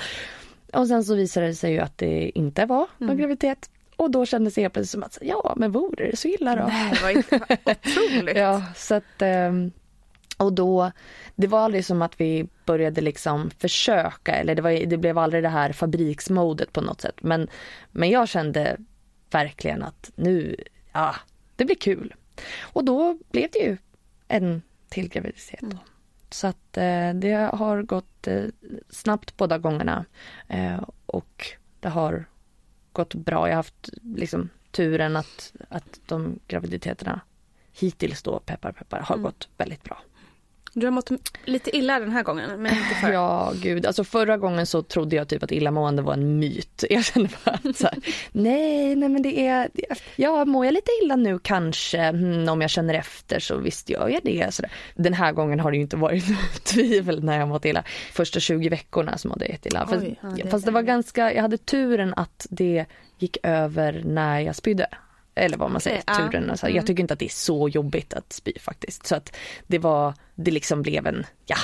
och 0.72 0.88
sen 0.88 1.04
så 1.04 1.14
visade 1.14 1.46
det 1.46 1.54
sig 1.54 1.72
ju 1.72 1.78
att 1.78 1.98
det 1.98 2.38
inte 2.38 2.66
var 2.66 2.86
någon 2.98 3.18
graviditet. 3.18 3.70
Och 3.96 4.10
då 4.10 4.26
kändes 4.26 4.54
det 4.54 4.60
helt 4.60 4.74
plötsligt 4.74 4.90
som 4.90 5.02
att, 5.02 5.18
ja 5.20 5.54
men 5.56 5.72
vore 5.72 6.10
det 6.10 6.16
så 6.16 6.28
illa 6.28 6.56
då? 6.56 6.66
Nej, 6.66 6.94
vad 7.02 7.40
otroligt. 7.76 8.36
Ja, 8.36 8.62
så 8.74 8.94
att 8.94 9.22
ehm, 9.22 9.72
och 10.36 10.52
då, 10.52 10.92
det 11.34 11.46
var 11.46 11.58
aldrig 11.58 11.84
som 11.84 12.02
att 12.02 12.20
vi 12.20 12.46
började 12.64 13.00
liksom 13.00 13.50
försöka 13.50 14.34
eller 14.34 14.54
det, 14.54 14.62
var, 14.62 14.86
det 14.86 14.96
blev 14.96 15.18
aldrig 15.18 15.42
det 15.42 15.48
här 15.48 15.72
fabriksmodet 15.72 16.72
på 16.72 16.80
något 16.80 17.00
sätt. 17.00 17.22
Men, 17.22 17.48
men 17.90 18.10
jag 18.10 18.28
kände 18.28 18.76
verkligen 19.30 19.82
att 19.82 20.10
nu, 20.14 20.56
ja, 20.92 21.14
det 21.56 21.64
blir 21.64 21.76
kul. 21.76 22.14
Och 22.60 22.84
då 22.84 23.18
blev 23.30 23.48
det 23.52 23.58
ju 23.58 23.76
en 24.28 24.62
till 24.88 25.08
graviditet. 25.08 25.60
Då. 25.60 25.78
Så 26.30 26.46
att 26.46 26.76
eh, 26.76 27.14
det 27.14 27.50
har 27.52 27.82
gått 27.82 28.26
eh, 28.26 28.44
snabbt 28.90 29.36
båda 29.36 29.58
gångerna. 29.58 30.04
Eh, 30.48 30.84
och 31.06 31.46
det 31.80 31.88
har 31.88 32.24
gått 32.96 33.14
bra. 33.14 33.48
Jag 33.48 33.52
har 33.54 33.56
haft 33.56 33.90
liksom 34.02 34.48
turen 34.70 35.16
att, 35.16 35.52
att 35.68 36.00
de 36.06 36.38
graviditeterna 36.48 37.20
hittills 37.72 38.22
då, 38.22 38.38
peppar 38.38 38.72
peppar, 38.72 39.00
har 39.00 39.16
gått 39.16 39.48
väldigt 39.56 39.84
bra. 39.84 39.98
Du 40.76 40.86
har 40.86 40.90
mått 40.90 41.10
lite 41.44 41.76
illa 41.76 41.98
den 41.98 42.12
här 42.12 42.22
gången, 42.22 42.62
men 42.62 42.72
inte 42.72 42.94
förr. 43.00 43.12
Ja, 43.12 43.52
gud. 43.62 43.86
Alltså 43.86 44.04
förra 44.04 44.36
gången 44.36 44.66
så 44.66 44.82
trodde 44.82 45.16
jag 45.16 45.28
typ 45.28 45.42
att 45.42 45.52
illamående 45.52 46.02
var 46.02 46.12
en 46.12 46.38
myt. 46.38 46.84
Jag 46.90 47.04
kände 47.04 47.28
bara 47.44 47.58
att 47.64 47.76
så 47.76 47.86
här, 47.86 47.98
nej, 48.32 48.96
nej 48.96 49.08
men 49.08 49.22
det 49.22 49.46
är, 49.46 49.68
ja 50.16 50.44
mår 50.44 50.64
jag 50.64 50.72
lite 50.72 50.90
illa 51.02 51.16
nu 51.16 51.38
kanske, 51.38 51.98
mm, 51.98 52.48
om 52.48 52.60
jag 52.60 52.70
känner 52.70 52.94
efter 52.94 53.40
så 53.40 53.56
visst 53.56 53.90
gör 53.90 54.08
jag 54.08 54.20
det. 54.24 54.54
Så 54.54 54.62
där. 54.62 54.70
Den 54.94 55.14
här 55.14 55.32
gången 55.32 55.60
har 55.60 55.70
det 55.70 55.76
ju 55.76 55.82
inte 55.82 55.96
varit 55.96 56.28
något 56.30 56.64
tvivel 56.64 57.24
när 57.24 57.38
jag 57.38 57.48
mått 57.48 57.64
illa. 57.64 57.84
Första 58.12 58.40
20 58.40 58.68
veckorna 58.68 59.18
så 59.18 59.28
mådde 59.28 59.44
jag 59.44 59.52
jätteilla. 59.52 59.86
Fast, 59.86 60.02
Oj, 60.02 60.18
ja, 60.22 60.28
det 60.44 60.50
fast 60.50 60.66
det 60.66 60.72
var 60.72 60.82
ganska, 60.82 61.32
jag 61.34 61.42
hade 61.42 61.58
turen 61.58 62.14
att 62.16 62.46
det 62.50 62.84
gick 63.18 63.38
över 63.42 64.02
när 64.04 64.40
jag 64.40 64.56
spydde. 64.56 64.86
Eller 65.36 65.56
vad 65.56 65.70
man 65.70 65.80
säger, 65.80 66.02
ja. 66.06 66.14
turen. 66.14 66.50
Alltså, 66.50 66.66
Mm. 66.66 66.76
Jag 66.76 66.86
tycker 66.86 67.00
inte 67.00 67.14
att 67.14 67.20
det 67.20 67.26
är 67.26 67.28
så 67.28 67.68
jobbigt 67.68 68.14
att 68.14 68.32
spy 68.32 68.52
faktiskt. 68.60 69.06
Så 69.06 69.14
att 69.16 69.36
det 69.66 69.78
var, 69.78 70.14
det 70.34 70.50
liksom 70.50 70.82
blev 70.82 71.06
en, 71.06 71.26
ja, 71.46 71.56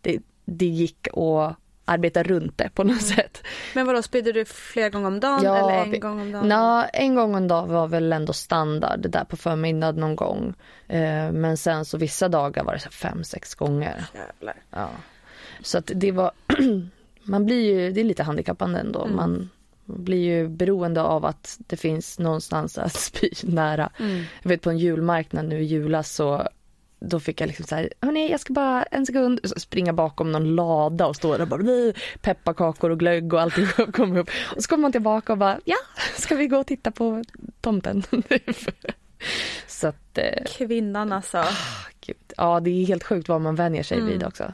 det, 0.00 0.18
det 0.44 0.66
gick 0.66 1.08
att 1.08 1.56
arbeta 1.84 2.22
runt 2.22 2.58
det 2.58 2.70
på 2.74 2.84
något 2.84 3.02
sätt. 3.02 3.42
Men 3.74 3.86
vadå, 3.86 4.02
spydde 4.02 4.32
du 4.32 4.44
flera 4.44 4.88
gånger 4.90 5.06
om 5.08 5.20
dagen 5.20 5.40
Ja, 5.44 5.56
eller 5.70 5.82
en 5.84 5.90
vi- 5.90 5.98
gång 5.98 6.20
om 6.20 6.32
dagen? 6.32 6.48
Nå, 6.48 6.84
en 6.92 7.14
gång 7.14 7.34
om 7.34 7.48
dagen 7.48 7.68
var 7.72 7.86
väl 7.88 8.12
ändå 8.12 8.32
standard 8.32 9.10
där 9.10 9.24
på 9.24 9.36
förmiddagen 9.36 9.96
någon 10.00 10.16
gång. 10.16 10.54
Eh, 10.88 11.32
men 11.32 11.56
sen 11.56 11.84
så 11.84 11.98
vissa 11.98 12.28
dagar 12.28 12.64
var 12.64 12.72
det 12.72 12.78
så 12.80 12.90
fem, 12.90 13.24
sex 13.24 13.54
gånger. 13.54 14.04
Jävlar. 14.14 14.56
Ja. 14.70 14.90
Så 15.62 15.78
att 15.78 15.90
det 15.94 16.12
var, 16.12 16.30
man 17.22 17.46
blir 17.46 17.70
ju, 17.80 17.92
det 17.92 18.00
är 18.00 18.04
lite 18.04 18.22
handikappande 18.22 18.78
ändå. 18.78 19.02
Mm. 19.04 19.16
Man 19.16 19.50
blir 19.88 20.24
ju 20.24 20.48
beroende 20.48 21.02
av 21.02 21.24
att 21.24 21.58
det 21.58 21.76
finns 21.76 22.18
någonstans 22.18 22.78
att 22.78 22.92
spy 23.00 23.30
nära. 23.42 23.90
Mm. 23.98 24.24
Jag 24.42 24.48
vet 24.48 24.62
på 24.62 24.70
en 24.70 24.78
julmarknad 24.78 25.44
nu 25.48 25.60
i 25.60 25.64
julas 25.64 26.12
så 26.14 26.48
då 27.00 27.20
fick 27.20 27.40
jag 27.40 27.46
liksom 27.46 27.66
så 27.66 27.74
här, 27.74 27.92
hörni 28.00 28.30
jag 28.30 28.40
ska 28.40 28.52
bara 28.52 28.82
en 28.82 29.06
sekund 29.06 29.40
springa 29.56 29.92
bakom 29.92 30.32
någon 30.32 30.54
lada 30.54 31.06
och 31.06 31.16
stå 31.16 31.32
där 31.36 31.42
och 31.42 31.48
bara 31.48 31.92
pepparkakor 32.20 32.90
och 32.90 32.98
glögg 32.98 33.32
och 33.32 33.40
allting 33.40 33.66
kommer 33.92 34.18
upp. 34.20 34.30
Och 34.56 34.62
så 34.62 34.68
kommer 34.68 34.82
man 34.82 34.92
tillbaka 34.92 35.32
och 35.32 35.38
bara, 35.38 35.60
ja, 35.64 35.76
ska 36.16 36.34
vi 36.36 36.46
gå 36.46 36.58
och 36.58 36.66
titta 36.66 36.90
på 36.90 37.24
tomten? 37.60 38.02
så 39.66 39.88
att, 39.88 40.18
eh, 40.18 40.44
Kvinnan 40.46 41.12
alltså. 41.12 41.44
gud. 42.00 42.16
ja 42.36 42.60
det 42.60 42.70
är 42.70 42.86
helt 42.86 43.04
sjukt 43.04 43.28
vad 43.28 43.40
man 43.40 43.54
vänjer 43.54 43.82
sig 43.82 43.98
Mm. 43.98 44.10
vid 44.10 44.24
också. 44.24 44.52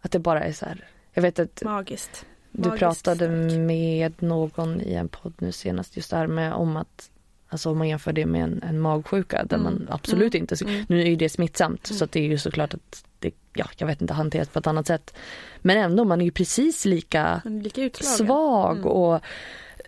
Att 0.00 0.12
det 0.12 0.18
bara 0.18 0.40
är 0.44 0.52
så 0.52 0.66
här, 0.66 0.84
jag 1.12 1.22
vet 1.22 1.38
att 1.38 1.62
Magiskt. 1.64 2.26
Du 2.56 2.70
pratade 2.70 3.48
stark. 3.48 3.58
med 3.60 4.22
någon 4.22 4.80
i 4.80 4.94
en 4.94 5.08
podd 5.08 5.32
nu 5.38 5.52
senast 5.52 5.96
just 5.96 6.10
där 6.10 6.26
med 6.26 6.52
om 6.52 6.76
att 6.76 7.10
Alltså 7.48 7.70
om 7.70 7.78
man 7.78 7.88
jämför 7.88 8.12
det 8.12 8.26
med 8.26 8.42
en, 8.44 8.62
en 8.62 8.80
magsjuka 8.80 9.44
där 9.44 9.56
Mm. 9.56 9.64
man 9.64 9.88
absolut 9.90 10.34
Mm. 10.34 10.42
inte, 10.42 10.64
Mm. 10.64 10.84
nu 10.88 11.00
är 11.02 11.06
ju 11.06 11.16
det 11.16 11.28
smittsamt 11.28 11.86
så 11.86 12.04
att 12.04 12.12
det 12.12 12.20
är 12.20 12.24
ju 12.28 12.38
såklart 12.38 12.74
att 12.74 13.04
det, 13.18 13.30
ja 13.54 13.66
jag 13.76 13.86
vet 13.86 14.00
inte, 14.02 14.14
hanteras 14.14 14.48
på 14.48 14.58
ett 14.58 14.66
annat 14.66 14.86
sätt. 14.86 15.14
Men 15.58 15.76
ändå, 15.78 16.04
man 16.04 16.20
är 16.20 16.24
ju 16.24 16.30
precis 16.30 16.84
lika 16.84 17.42
lika 17.44 17.90
svag 18.04 18.76
Mm. 18.76 18.88
och 18.88 19.20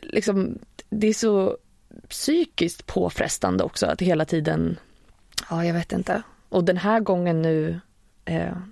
liksom 0.02 0.58
det 0.90 1.06
är 1.06 1.12
så 1.14 1.56
psykiskt 2.08 2.86
påfrestande 2.86 3.64
också 3.64 3.86
att 3.86 4.00
hela 4.02 4.24
tiden, 4.24 4.78
ja 5.50 5.64
jag 5.64 5.74
vet 5.74 5.92
inte. 5.92 6.22
Och 6.48 6.64
den 6.64 6.76
här 6.76 7.00
gången 7.00 7.42
nu, 7.42 7.80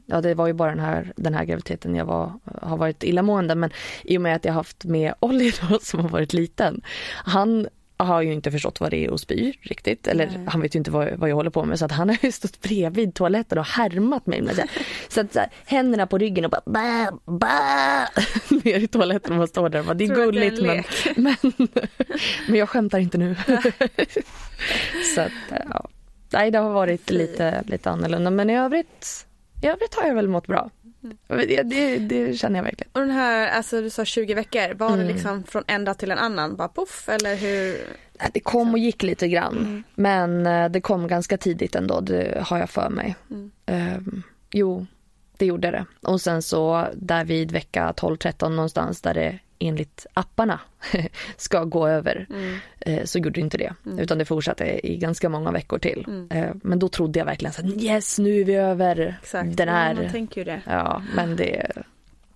ja 0.06 0.20
det 0.20 0.34
var 0.34 0.46
ju 0.46 0.52
bara 0.52 0.70
den 0.70 0.80
här, 0.80 1.12
den 1.16 1.34
här 1.34 1.44
graviditeten 1.44 1.96
jag 1.96 2.04
var, 2.04 2.32
har 2.62 2.76
varit 2.76 3.04
illamående 3.04 3.54
men 3.54 3.70
i 4.02 4.18
och 4.18 4.22
med 4.22 4.36
att 4.36 4.44
jag 4.44 4.52
haft 4.52 4.84
med 4.84 5.14
Olli 5.20 5.52
då 5.60 5.78
som 5.82 6.00
har 6.00 6.08
varit 6.08 6.32
liten, 6.32 6.80
han 7.24 7.68
har 7.96 8.22
ju 8.22 8.32
inte 8.32 8.50
förstått 8.50 8.80
vad 8.80 8.90
det 8.90 9.04
är 9.04 9.14
att 9.14 9.20
spy 9.20 9.52
riktigt. 9.60 10.06
Eller 10.06 10.26
Nej. 10.26 10.46
han 10.46 10.60
vet 10.60 10.74
ju 10.74 10.78
inte 10.78 10.90
vad, 10.90 11.12
vad 11.18 11.30
jag 11.30 11.36
håller 11.36 11.50
på 11.50 11.64
med. 11.64 11.78
Så 11.78 11.84
att 11.84 11.92
han 11.92 12.08
har 12.08 12.18
ju 12.22 12.32
stått 12.32 12.60
bredvid 12.60 13.14
toaletten 13.14 13.58
och 13.58 13.66
härmat 13.66 14.26
mig. 14.26 14.42
Med 14.42 14.54
så, 14.54 14.60
här, 14.60 14.70
så 15.08 15.20
att 15.20 15.32
så 15.32 15.38
här, 15.38 15.48
händerna 15.64 16.06
på 16.06 16.18
ryggen 16.18 16.44
och 16.44 16.50
bara 16.50 16.62
ba, 16.64 17.18
ba, 17.24 17.48
ner 18.64 18.78
i 18.78 18.88
toaletten 18.88 19.32
och 19.32 19.38
man 19.38 19.48
står 19.48 19.68
där 19.68 19.78
och 19.78 19.86
bara, 19.86 19.94
det 19.94 20.04
är 20.04 20.10
att 20.10 20.16
det 20.16 20.22
är 20.22 20.26
en 20.26 20.32
gulligt 20.32 20.62
men, 20.62 20.84
men, 21.56 21.68
men 22.48 22.58
jag 22.58 22.68
skämtar 22.68 22.98
inte 22.98 23.18
nu. 23.18 23.36
så 25.14 25.20
att 25.20 25.32
ja. 25.50 25.88
Nej 26.32 26.50
det 26.50 26.58
har 26.58 26.70
varit 26.70 27.10
lite, 27.10 27.62
lite 27.66 27.90
annorlunda 27.90 28.30
men 28.30 28.50
i 28.50 28.56
övrigt, 28.56 29.26
i 29.64 29.68
övrigt 29.68 29.94
har 29.94 30.06
jag 30.08 30.14
väl 30.14 30.28
mått 30.28 30.46
bra. 30.46 30.70
Det, 31.28 31.62
det, 31.62 31.98
det 31.98 32.38
känner 32.38 32.56
jag 32.58 32.64
verkligen. 32.64 32.90
Och 32.92 33.00
den 33.00 33.10
här, 33.10 33.48
alltså 33.48 33.80
du 33.80 33.90
sa 33.90 34.04
20 34.04 34.34
veckor, 34.34 34.74
var 34.74 34.88
det 34.88 35.02
Mm. 35.02 35.14
liksom 35.14 35.44
från 35.44 35.62
en 35.66 35.84
dag 35.84 35.98
till 35.98 36.10
en 36.10 36.18
annan? 36.18 36.56
Bara 36.56 36.68
poff 36.68 37.08
eller 37.08 37.36
hur? 37.36 37.78
Nej, 38.20 38.30
Det 38.34 38.40
kom 38.40 38.72
och 38.72 38.78
gick 38.78 39.02
lite 39.02 39.28
grann. 39.28 39.84
Men 39.94 40.46
eh, 40.46 40.68
det 40.68 40.80
kom 40.80 41.08
ganska 41.08 41.36
tidigt 41.38 41.74
ändå, 41.74 42.00
det 42.00 42.42
har 42.46 42.58
jag 42.58 42.70
för 42.70 42.90
mig. 42.90 43.16
Mm. 43.30 43.50
Ehm, 43.66 44.22
jo, 44.50 44.86
det 45.38 45.46
gjorde 45.46 45.70
det. 45.70 45.84
Och 46.02 46.20
sen 46.20 46.42
så 46.42 46.88
där 46.94 47.24
vid 47.24 47.52
vecka 47.52 47.92
12-13 47.96 48.48
någonstans 48.48 49.00
där 49.00 49.14
det 49.14 49.38
enligt 49.68 50.06
apparna 50.14 50.60
ska 51.36 51.64
gå 51.64 51.88
över 51.88 52.26
Mm. 52.30 52.56
eh, 52.80 53.04
så 53.04 53.18
gjorde 53.18 53.30
det 53.30 53.40
inte 53.40 53.58
det. 53.58 53.74
Utan 53.98 54.18
det 54.18 54.24
fortsatte 54.24 54.86
i 54.86 54.96
ganska 54.96 55.28
många 55.28 55.50
veckor 55.52 55.78
till. 55.78 56.04
Mm. 56.06 56.28
Eh, 56.30 56.54
men 56.62 56.78
då 56.78 56.88
trodde 56.88 57.18
jag 57.18 57.26
verkligen 57.26 57.52
så 57.52 57.62
här, 57.62 57.82
yes 57.82 58.18
nu 58.18 58.40
är 58.40 58.44
vi 58.44 58.54
över 58.54 59.16
Exakt, 59.22 59.56
den 59.56 59.68
ja, 59.68 59.74
här 59.74 59.94
man 59.94 60.10
tänker 60.10 60.44
det. 60.44 60.60
Ja, 60.66 61.02
men 61.16 61.36
det, 61.36 61.70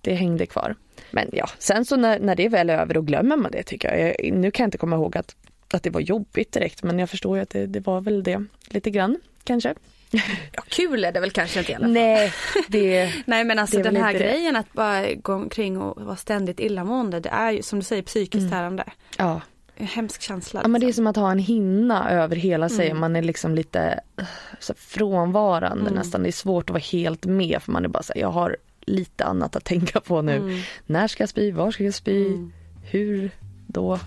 det 0.01 0.13
hängde 0.15 0.45
kvar. 0.45 0.75
Men 1.11 1.29
ja, 1.33 1.49
sen 1.59 1.85
så 1.85 1.95
när, 1.95 2.19
när 2.19 2.35
det 2.35 2.49
väl 2.49 2.69
är 2.69 2.77
över 2.77 2.93
då 2.93 3.01
glömmer 3.01 3.37
man 3.37 3.51
det 3.51 3.63
tycker 3.63 3.97
jag. 3.97 4.15
jag. 4.19 4.33
Nu 4.33 4.51
kan 4.51 4.63
jag 4.63 4.67
inte 4.67 4.77
komma 4.77 4.95
ihåg 4.95 5.17
att, 5.17 5.35
att 5.73 5.83
det 5.83 5.89
var 5.89 6.01
jobbigt 6.01 6.51
direkt 6.51 6.83
men 6.83 6.99
jag 6.99 7.09
förstår 7.09 7.37
ju 7.37 7.43
att 7.43 7.49
det, 7.49 7.65
det 7.65 7.79
var 7.79 8.01
väl 8.01 8.23
det 8.23 8.45
lite 8.69 8.89
grann 8.89 9.17
kanske. 9.43 9.73
Ja, 10.51 10.63
kul 10.67 11.05
är 11.05 11.11
det 11.11 11.19
väl 11.19 11.31
kanske 11.31 11.59
inte 11.59 11.71
i 11.71 11.75
alla 11.75 11.85
fall. 11.85 11.91
Nej, 11.93 12.33
det, 12.67 13.13
Nej 13.25 13.43
men 13.43 13.59
alltså 13.59 13.81
den 13.81 13.95
här 13.95 14.11
inte 14.11 14.23
det. 14.23 14.29
grejen 14.31 14.55
att 14.55 14.73
bara 14.73 15.13
gå 15.13 15.33
omkring 15.33 15.77
och 15.81 16.01
vara 16.05 16.15
ständigt 16.15 16.59
illamående 16.59 17.19
det 17.19 17.29
är 17.29 17.51
ju 17.51 17.61
som 17.61 17.79
du 17.79 17.85
säger 17.85 18.03
psykiskt 18.03 18.49
tärande. 18.51 18.83
ja. 19.17 19.41
En 19.81 19.87
hemsk 19.87 20.21
känsla. 20.21 20.59
ja 20.63 20.67
men 20.67 20.81
det 20.81 20.85
är 20.85 20.87
liksom. 20.87 21.01
som 21.03 21.07
att 21.07 21.15
ha 21.15 21.31
en 21.31 21.39
hinna 21.39 22.11
över 22.11 22.35
hela 22.35 22.69
sig. 22.69 22.85
Mm. 22.89 22.99
Man 22.99 23.15
är 23.15 23.21
liksom 23.21 23.55
lite 23.55 23.99
eh, 24.17 24.25
så 24.59 24.73
frånvarande 24.77 25.81
Mm. 25.81 25.93
nästan. 25.93 26.23
Det 26.23 26.29
är 26.29 26.31
svårt 26.31 26.69
att 26.69 26.73
vara 26.73 26.83
helt 26.91 27.25
med 27.25 27.61
för 27.61 27.71
man 27.71 27.85
är 27.85 27.89
bara 27.89 28.03
så 28.03 28.13
här, 28.15 28.21
jag 28.21 28.31
har 28.31 28.57
lite 28.81 29.25
annat 29.25 29.55
att 29.55 29.63
tänka 29.65 29.99
på 30.01 30.21
nu. 30.21 30.35
Mm. 30.35 30.59
När 30.85 31.07
ska 31.07 31.21
jag 31.23 31.29
spy? 31.29 31.51
Var 31.51 31.71
ska 31.71 31.83
jag 31.83 31.93
spy? 31.93 32.27
Mm. 32.27 32.51
Hur 32.83 33.31
då? 33.67 33.99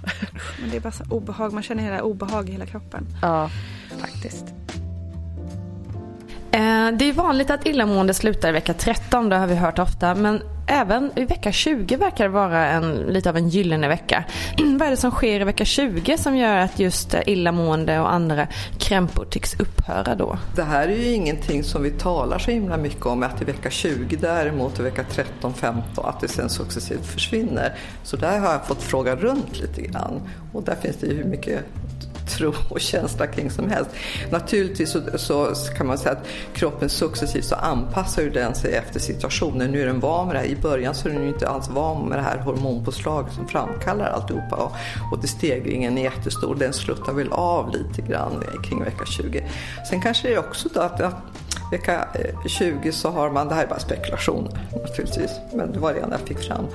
Men 0.61 0.71
det 0.71 0.77
är 0.77 0.81
bara 0.81 0.93
så 0.93 1.05
obehag, 1.11 1.53
man 1.53 1.62
känner 1.62 1.83
hela 1.83 2.03
obehag 2.03 2.49
i 2.49 2.53
hela 2.53 2.67
kroppen. 2.67 3.07
ja, 3.23 3.51
faktiskt. 4.01 4.45
Eh, 6.55 6.88
det 6.99 7.09
är 7.09 7.12
vanligt 7.12 7.51
att 7.51 7.67
illamående 7.67 8.15
slutar 8.15 8.49
i 8.49 8.53
vecka 8.53 8.75
13, 8.75 9.29
det 9.29 9.37
har 9.37 9.47
vi 9.47 9.55
hört 9.55 9.79
ofta. 9.79 10.15
Men 10.15 10.43
även 10.67 11.11
i 11.17 11.25
vecka 11.25 11.53
20 11.53 11.97
verkar 11.97 12.25
det 12.25 12.31
vara 12.31 12.67
en, 12.67 12.93
lite 12.93 13.29
av 13.29 13.37
en 13.37 13.49
gyllene 13.49 13.88
vecka. 13.88 14.25
Vad 14.59 14.83
är 14.83 14.91
det 14.91 14.97
som 14.97 15.11
sker 15.11 15.41
i 15.41 15.45
vecka 15.45 15.65
20 15.65 16.19
som 16.19 16.37
gör 16.37 16.57
att 16.57 16.79
just 16.79 17.15
illamående 17.27 18.01
och 18.01 18.12
andra 18.12 18.47
krämpor 18.79 19.25
tycks 19.25 19.61
upphöra 19.61 20.15
då? 20.15 20.38
Det 20.57 20.62
här 20.62 20.88
är 20.88 20.97
ju 20.97 21.12
ingenting 21.12 21.65
som 21.65 21.83
vi 21.83 21.91
talar 21.91 22.38
så 22.38 22.51
himla 22.51 22.77
mycket 22.77 23.07
om, 23.07 23.23
att 23.23 23.43
i 23.43 23.45
vecka 23.45 23.71
20 23.71 24.17
däremot, 24.17 24.81
i 24.81 24.83
vecka 24.83 25.05
13, 25.11 25.55
15, 25.55 26.05
att 26.05 26.21
det 26.21 26.29
sen 26.29 26.49
successivt 26.49 27.07
försvinner. 27.07 27.75
Så 28.03 28.17
där 28.17 28.38
har 28.38 28.53
jag 28.53 28.67
fått 28.67 28.83
fråga 28.83 29.17
runt 29.17 29.61
lite 29.61 29.83
grann. 29.83 30.21
Och 30.53 30.62
där 30.62 30.77
finns 30.83 30.97
det 30.97 31.07
ju 31.07 31.17
hur 31.17 31.25
mycket 31.25 31.65
tro 32.37 32.55
och 32.68 32.81
känsla 32.81 33.27
kring 33.27 33.51
som 33.51 33.71
helst. 33.71 33.90
Naturligtvis 34.31 34.97
så, 35.16 35.55
så 35.55 35.73
kan 35.73 35.87
man 35.87 35.99
säga 35.99 36.12
att 36.12 36.27
kroppen 36.55 36.88
successivt 36.88 37.45
så 37.45 37.55
anpassar 37.55 38.23
ju 38.23 38.31
den 38.31 38.55
sig 38.55 38.75
efter 38.75 39.01
situationen. 39.01 39.71
Nu 39.71 39.83
är 39.83 39.87
den 39.87 40.01
van 40.01 40.27
med 40.27 40.37
det 40.37 40.40
här. 40.40 40.47
I 40.47 40.57
början 40.57 40.95
så 40.95 41.09
är 41.09 41.12
den 41.12 41.23
ju 41.23 41.29
inte 41.29 41.49
alls 41.49 41.68
van 41.68 42.09
med 42.09 42.18
det 42.18 42.23
här 42.23 42.38
hormonpåslaget 42.38 43.35
som 43.35 43.49
framkallar 43.49 44.07
alltihopa. 44.07 44.57
Och, 44.57 44.73
och 45.12 45.18
det 45.23 45.29
stegringen 45.29 45.99
är 45.99 46.03
jättestor. 46.03 46.55
Den 46.55 46.73
sluttar 46.73 47.12
väl 47.12 47.33
av 47.33 47.71
lite 47.71 48.03
grann 48.03 48.45
kring 48.68 48.85
vecka 48.85 49.05
20. 49.07 49.49
Sen 49.90 50.03
kanske 50.03 50.29
det 50.29 50.35
är 50.35 50.38
också 50.38 50.68
då 50.75 50.81
att, 50.81 51.01
att 51.01 51.14
vecka 51.72 52.08
20 52.46 52.88
eh, 52.88 52.92
så 52.92 53.11
har 53.11 53.30
man, 53.30 53.48
det 53.48 53.54
här 53.54 53.64
är 53.64 53.68
bara 53.68 53.78
spekulationer 53.78 54.68
naturligtvis, 54.72 55.30
men 55.52 55.72
det 55.72 55.78
var 55.78 55.94
det 55.94 56.00
enda 56.00 56.18
jag 56.18 56.28
fick 56.28 56.38
fram. 56.38 56.66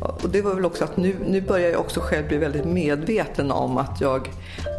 Och 0.00 0.30
det 0.30 0.42
var 0.42 0.54
väl 0.54 0.64
också 0.64 0.84
att 0.84 0.96
nu, 0.96 1.14
nu 1.26 1.40
börjar 1.40 1.70
jag 1.70 1.80
också 1.80 2.00
själv 2.00 2.28
bli 2.28 2.36
väldigt 2.36 2.64
medveten 2.64 3.50
om 3.50 3.78
att 3.78 4.00
jag, 4.00 4.30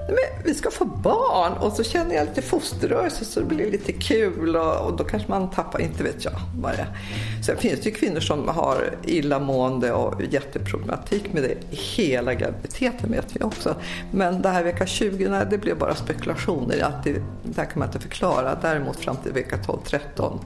men 0.08 0.44
vi 0.44 0.54
ska 0.54 0.72
få 0.72 0.86
barn 0.86 1.54
och 1.54 1.74
så 1.74 1.84
känner 1.84 2.16
jag 2.16 2.26
lite 2.26 2.42
fosterrörelse 2.42 3.26
så 3.26 3.40
det 3.40 3.46
blir 3.46 3.72
lite 3.72 3.92
kul 3.92 4.56
och, 4.56 4.86
och 4.86 4.98
då 4.98 5.04
kanske 5.04 5.32
man 5.32 5.50
tappar, 5.50 5.82
inte 5.82 6.04
vet 6.04 6.26
jag 6.26 6.34
vad 6.62 6.72
det 6.72 6.78
är. 6.78 6.98
Sen 7.46 7.58
finns 7.58 7.80
det 7.80 7.90
ju 7.90 7.96
kvinnor 7.96 8.20
som 8.20 8.48
har 8.48 8.96
illamående 9.04 9.94
och 9.94 10.22
jätteproblematik 10.30 11.34
med 11.34 11.44
det 11.44 11.78
hela 11.78 12.34
graviditeten 12.34 13.12
vet 13.12 13.36
vi 13.36 13.44
också. 13.44 13.76
Men 14.12 14.42
det 14.42 14.50
här 14.50 14.64
vecka 14.64 14.86
20, 14.86 15.30
nej, 15.30 15.46
det 15.50 15.58
blev 15.58 15.78
bara 15.78 15.96
spekulationer. 15.96 16.84
Att 16.84 17.04
det, 17.04 17.12
det 17.44 17.58
här 17.58 17.66
kan 17.66 17.80
man 17.80 17.88
inte 17.88 18.00
förklara. 18.00 18.58
Däremot 18.62 19.00
fram 19.00 19.18
till 19.18 19.32
vecka 19.32 19.58
12-13, 19.68 20.40